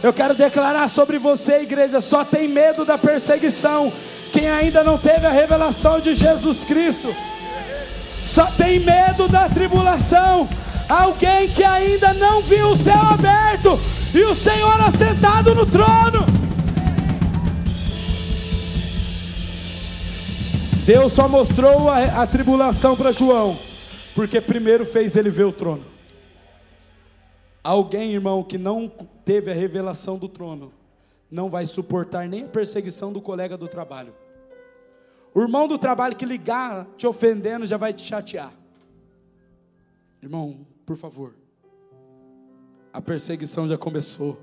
Eu 0.02 0.12
quero 0.12 0.34
declarar 0.34 0.88
sobre 0.88 1.18
você, 1.18 1.62
igreja, 1.62 2.00
só 2.00 2.24
tem 2.24 2.46
medo 2.46 2.84
da 2.84 2.96
perseguição 2.96 3.92
quem 4.32 4.48
ainda 4.48 4.84
não 4.84 4.96
teve 4.96 5.26
a 5.26 5.30
revelação 5.30 5.98
de 6.00 6.14
Jesus 6.14 6.62
Cristo. 6.64 7.14
Só 8.26 8.46
tem 8.46 8.78
medo 8.80 9.26
da 9.26 9.48
tribulação 9.48 10.48
alguém 10.88 11.48
que 11.48 11.64
ainda 11.64 12.14
não 12.14 12.40
viu 12.42 12.68
o 12.68 12.76
céu 12.76 13.00
aberto 13.00 13.78
e 14.14 14.22
o 14.22 14.34
Senhor 14.34 14.80
assentado 14.82 15.54
no 15.54 15.66
trono. 15.66 16.24
Deus 20.84 21.12
só 21.12 21.28
mostrou 21.28 21.90
a, 21.90 22.22
a 22.22 22.26
tribulação 22.26 22.96
para 22.96 23.12
João, 23.12 23.58
porque 24.14 24.40
primeiro 24.40 24.86
fez 24.86 25.16
ele 25.16 25.28
ver 25.28 25.44
o 25.44 25.52
trono. 25.52 25.82
Alguém, 27.62 28.12
irmão, 28.12 28.42
que 28.42 28.56
não 28.56 28.90
teve 29.28 29.50
a 29.50 29.54
revelação 29.54 30.16
do 30.16 30.26
trono, 30.26 30.72
não 31.30 31.50
vai 31.50 31.66
suportar 31.66 32.26
nem 32.26 32.44
a 32.44 32.48
perseguição 32.48 33.12
do 33.12 33.20
colega 33.20 33.58
do 33.58 33.68
trabalho. 33.68 34.14
O 35.34 35.42
irmão 35.42 35.68
do 35.68 35.76
trabalho 35.76 36.16
que 36.16 36.24
ligar 36.24 36.86
te 36.96 37.06
ofendendo 37.06 37.66
já 37.66 37.76
vai 37.76 37.92
te 37.92 38.00
chatear. 38.00 38.54
Irmão, 40.22 40.66
por 40.86 40.96
favor. 40.96 41.34
A 42.90 43.02
perseguição 43.02 43.68
já 43.68 43.76
começou. 43.76 44.38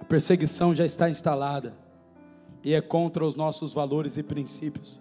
A 0.00 0.04
perseguição 0.04 0.74
já 0.74 0.86
está 0.86 1.10
instalada. 1.10 1.76
E 2.62 2.72
é 2.72 2.80
contra 2.80 3.22
os 3.22 3.36
nossos 3.36 3.74
valores 3.74 4.16
e 4.16 4.22
princípios. 4.22 4.98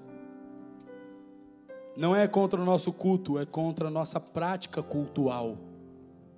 Não 1.96 2.14
é 2.14 2.28
contra 2.28 2.62
o 2.62 2.66
nosso 2.66 2.92
culto, 2.92 3.40
é 3.40 3.46
contra 3.46 3.88
a 3.88 3.92
nossa 3.92 4.20
prática 4.20 4.84
cultual. 4.84 5.58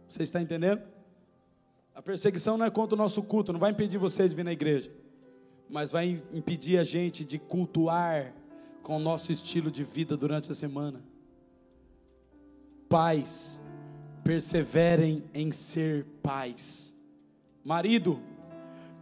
Você 0.08 0.22
está 0.22 0.40
entendendo? 0.40 0.94
A 1.96 2.02
perseguição 2.02 2.58
não 2.58 2.66
é 2.66 2.70
contra 2.70 2.94
o 2.94 2.98
nosso 2.98 3.24
culto, 3.24 3.54
não 3.54 3.60
vai 3.60 3.72
impedir 3.72 3.98
você 3.98 4.28
de 4.28 4.36
vir 4.36 4.44
na 4.44 4.52
igreja, 4.52 4.92
mas 5.70 5.94
vai 5.94 6.22
impedir 6.34 6.78
a 6.78 6.84
gente 6.84 7.24
de 7.24 7.40
cultuar 7.40 8.34
com 8.84 8.98
o 8.98 9.00
nosso 9.00 9.32
estilo 9.32 9.72
de 9.72 9.86
vida 9.86 10.18
durante 10.18 10.52
a 10.52 10.56
semana. 10.56 11.02
Pais, 12.90 13.58
perseverem 14.26 15.24
em 15.34 15.54
ser 15.54 16.06
pais. 16.22 16.94
Marido, 17.64 18.20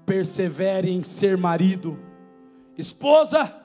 persevere 0.06 0.92
em 0.92 1.04
ser 1.04 1.36
marido. 1.36 1.98
Esposa, 2.78 3.60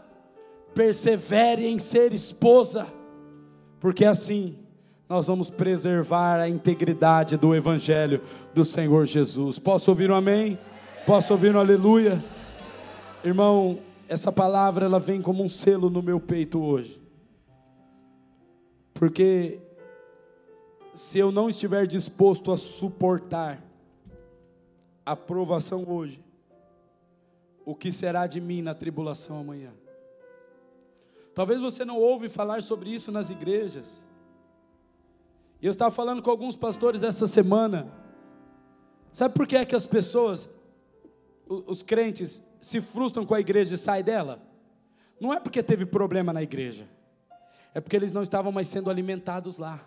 persevere 0.75 1.67
em 1.67 1.79
ser 1.79 2.15
esposa, 2.15 2.87
porque 3.79 4.07
assim 4.07 4.59
nós 5.09 5.27
vamos 5.27 5.49
preservar 5.49 6.39
a 6.39 6.49
integridade 6.49 7.39
do 7.39 7.55
Evangelho 7.55 8.23
do 8.53 8.63
Senhor 8.63 9.07
Jesus. 9.07 9.59
Posso 9.59 9.91
ouvir 9.91 10.11
um 10.11 10.15
amém? 10.15 10.59
Posso 11.07 11.33
ouvir 11.33 11.57
um 11.57 11.59
aleluia? 11.59 12.19
Irmão, 13.25 13.79
essa 14.07 14.31
palavra 14.31 14.85
ela 14.85 14.99
vem 14.99 15.23
como 15.23 15.43
um 15.43 15.49
selo 15.49 15.89
no 15.89 16.03
meu 16.03 16.21
peito 16.21 16.63
hoje, 16.63 17.01
porque 18.93 19.59
se 20.95 21.19
eu 21.19 21.33
não 21.33 21.49
estiver 21.49 21.87
disposto 21.87 22.53
a 22.53 22.57
suportar 22.57 23.63
a 25.07 25.17
provação 25.17 25.85
hoje, 25.89 26.23
o 27.65 27.75
que 27.75 27.91
será 27.91 28.27
de 28.27 28.41
mim 28.41 28.61
na 28.61 28.75
tribulação 28.75 29.41
amanhã? 29.41 29.73
Talvez 31.35 31.61
você 31.61 31.85
não 31.85 31.97
ouve 31.97 32.29
falar 32.29 32.63
sobre 32.63 32.91
isso 32.91 33.11
nas 33.11 33.31
igrejas. 33.31 34.05
E 35.61 35.67
eu 35.67 35.71
estava 35.71 35.91
falando 35.91 36.23
com 36.23 36.31
alguns 36.31 36.57
pastores 36.57 37.03
essa 37.03 37.27
semana. 37.27 37.93
Sabe 39.13 39.35
por 39.35 39.47
que 39.47 39.57
é 39.57 39.65
que 39.65 39.75
as 39.75 39.87
pessoas, 39.87 40.49
os 41.49 41.83
crentes, 41.83 42.43
se 42.61 42.81
frustram 42.81 43.27
com 43.27 43.35
a 43.35 43.41
igreja 43.41 43.75
e 43.75 43.79
saem 43.79 44.05
dela? 44.05 44.41
Não 45.21 45.35
é 45.35 45.41
porque 45.41 45.63
teve 45.63 45.85
problema 45.85 46.33
na 46.33 46.43
igreja, 46.43 46.89
é 47.75 47.81
porque 47.81 47.97
eles 47.97 48.13
não 48.13 48.23
estavam 48.23 48.53
mais 48.53 48.69
sendo 48.69 48.89
alimentados 48.89 49.59
lá. 49.59 49.85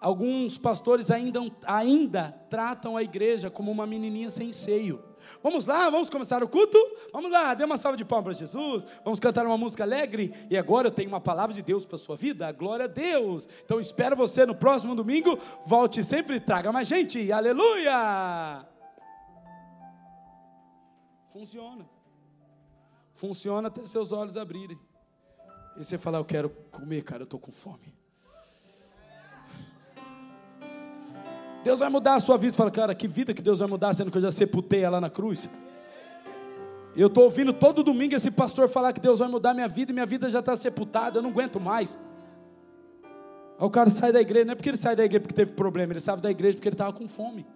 Alguns 0.00 0.58
pastores 0.58 1.10
ainda, 1.10 1.40
ainda 1.64 2.32
tratam 2.48 2.96
a 2.96 3.02
igreja 3.02 3.50
como 3.50 3.70
uma 3.70 3.86
menininha 3.86 4.30
sem 4.30 4.52
seio. 4.52 5.02
Vamos 5.42 5.66
lá, 5.66 5.88
vamos 5.90 6.10
começar 6.10 6.42
o 6.42 6.48
culto? 6.48 6.78
Vamos 7.12 7.30
lá, 7.30 7.54
dê 7.54 7.64
uma 7.64 7.76
salva 7.76 7.96
de 7.96 8.04
palmas 8.04 8.24
para 8.24 8.32
Jesus. 8.46 8.86
Vamos 9.04 9.20
cantar 9.20 9.46
uma 9.46 9.58
música 9.58 9.84
alegre. 9.84 10.34
E 10.50 10.56
agora 10.56 10.88
eu 10.88 10.92
tenho 10.92 11.08
uma 11.08 11.20
palavra 11.20 11.54
de 11.54 11.62
Deus 11.62 11.84
para 11.84 11.96
a 11.96 11.98
sua 11.98 12.16
vida. 12.16 12.50
Glória 12.52 12.84
a 12.84 12.88
Deus. 12.88 13.48
Então 13.64 13.80
espero 13.80 14.16
você 14.16 14.44
no 14.46 14.54
próximo 14.54 14.94
domingo. 14.94 15.38
Volte 15.64 16.02
sempre 16.02 16.36
e 16.36 16.40
traga 16.40 16.72
mais 16.72 16.88
gente. 16.88 17.30
Aleluia! 17.32 18.66
Funciona. 21.32 21.88
Funciona 23.14 23.68
até 23.68 23.84
seus 23.84 24.12
olhos 24.12 24.36
abrirem. 24.36 24.78
E 25.76 25.84
você 25.84 25.96
falar, 25.96 26.18
eu 26.18 26.24
quero 26.24 26.50
comer, 26.70 27.02
cara, 27.02 27.22
eu 27.22 27.24
estou 27.24 27.40
com 27.40 27.50
fome. 27.50 27.94
Deus 31.64 31.80
vai 31.80 31.88
mudar 31.88 32.14
a 32.14 32.20
sua 32.20 32.36
vida. 32.36 32.52
Você 32.52 32.56
fala, 32.56 32.70
cara, 32.70 32.94
que 32.94 33.06
vida 33.06 33.32
que 33.32 33.42
Deus 33.42 33.60
vai 33.60 33.68
mudar, 33.68 33.94
sendo 33.94 34.10
que 34.10 34.18
eu 34.18 34.22
já 34.22 34.30
sepultei 34.30 34.80
ela 34.80 35.00
na 35.00 35.08
cruz. 35.08 35.48
Eu 36.94 37.06
estou 37.06 37.24
ouvindo 37.24 37.52
todo 37.52 37.82
domingo 37.82 38.14
esse 38.14 38.30
pastor 38.30 38.68
falar 38.68 38.92
que 38.92 39.00
Deus 39.00 39.18
vai 39.18 39.28
mudar 39.28 39.54
minha 39.54 39.68
vida 39.68 39.90
e 39.90 39.94
minha 39.94 40.04
vida 40.04 40.28
já 40.28 40.40
está 40.40 40.54
sepultada, 40.54 41.18
eu 41.18 41.22
não 41.22 41.30
aguento 41.30 41.58
mais. 41.58 41.98
Aí 43.58 43.66
o 43.66 43.70
cara 43.70 43.88
sai 43.88 44.12
da 44.12 44.20
igreja, 44.20 44.44
não 44.44 44.52
é 44.52 44.54
porque 44.54 44.68
ele 44.68 44.76
sai 44.76 44.94
da 44.94 45.04
igreja 45.04 45.20
porque 45.20 45.34
teve 45.34 45.52
problema, 45.52 45.92
ele 45.92 46.00
sai 46.00 46.16
da 46.18 46.30
igreja 46.30 46.56
porque 46.56 46.68
ele 46.68 46.74
estava 46.74 46.92
com 46.92 47.08
fome. 47.08 47.46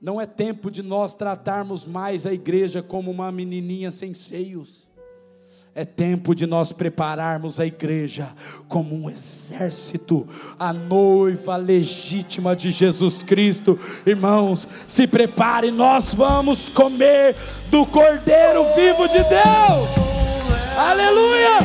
Não 0.00 0.20
é 0.20 0.26
tempo 0.26 0.70
de 0.70 0.82
nós 0.82 1.14
tratarmos 1.14 1.86
mais 1.86 2.26
a 2.26 2.32
igreja 2.32 2.82
como 2.82 3.10
uma 3.10 3.30
menininha 3.30 3.90
sem 3.90 4.12
seios. 4.12 4.89
É 5.72 5.84
tempo 5.84 6.34
de 6.34 6.46
nós 6.46 6.72
prepararmos 6.72 7.60
a 7.60 7.66
igreja 7.66 8.30
como 8.68 8.94
um 8.94 9.08
exército, 9.08 10.26
a 10.58 10.72
noiva 10.72 11.56
legítima 11.56 12.56
de 12.56 12.72
Jesus 12.72 13.22
Cristo. 13.22 13.78
Irmãos, 14.04 14.66
se 14.88 15.06
prepare, 15.06 15.70
nós 15.70 16.12
vamos 16.12 16.68
comer 16.68 17.36
do 17.70 17.86
Cordeiro 17.86 18.64
vivo 18.74 19.06
de 19.06 19.18
Deus. 19.18 20.10
Aleluia! 20.76 21.60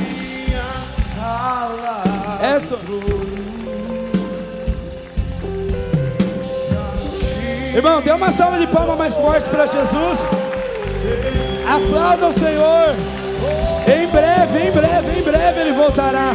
Edson. 2.56 2.78
Irmão, 7.76 8.02
dê 8.02 8.12
uma 8.12 8.32
salva 8.32 8.60
de 8.60 8.68
palmas 8.68 8.98
mais 8.98 9.18
forte 9.18 9.50
para 9.50 9.66
Jesus. 9.66 10.20
Aplauda 11.68 12.28
o 12.28 12.34
Senhor. 12.34 12.96
Breve, 14.36 14.68
em 14.68 14.72
breve, 14.72 15.20
em 15.20 15.24
breve 15.24 15.62
ele 15.62 15.72
voltará. 15.72 16.34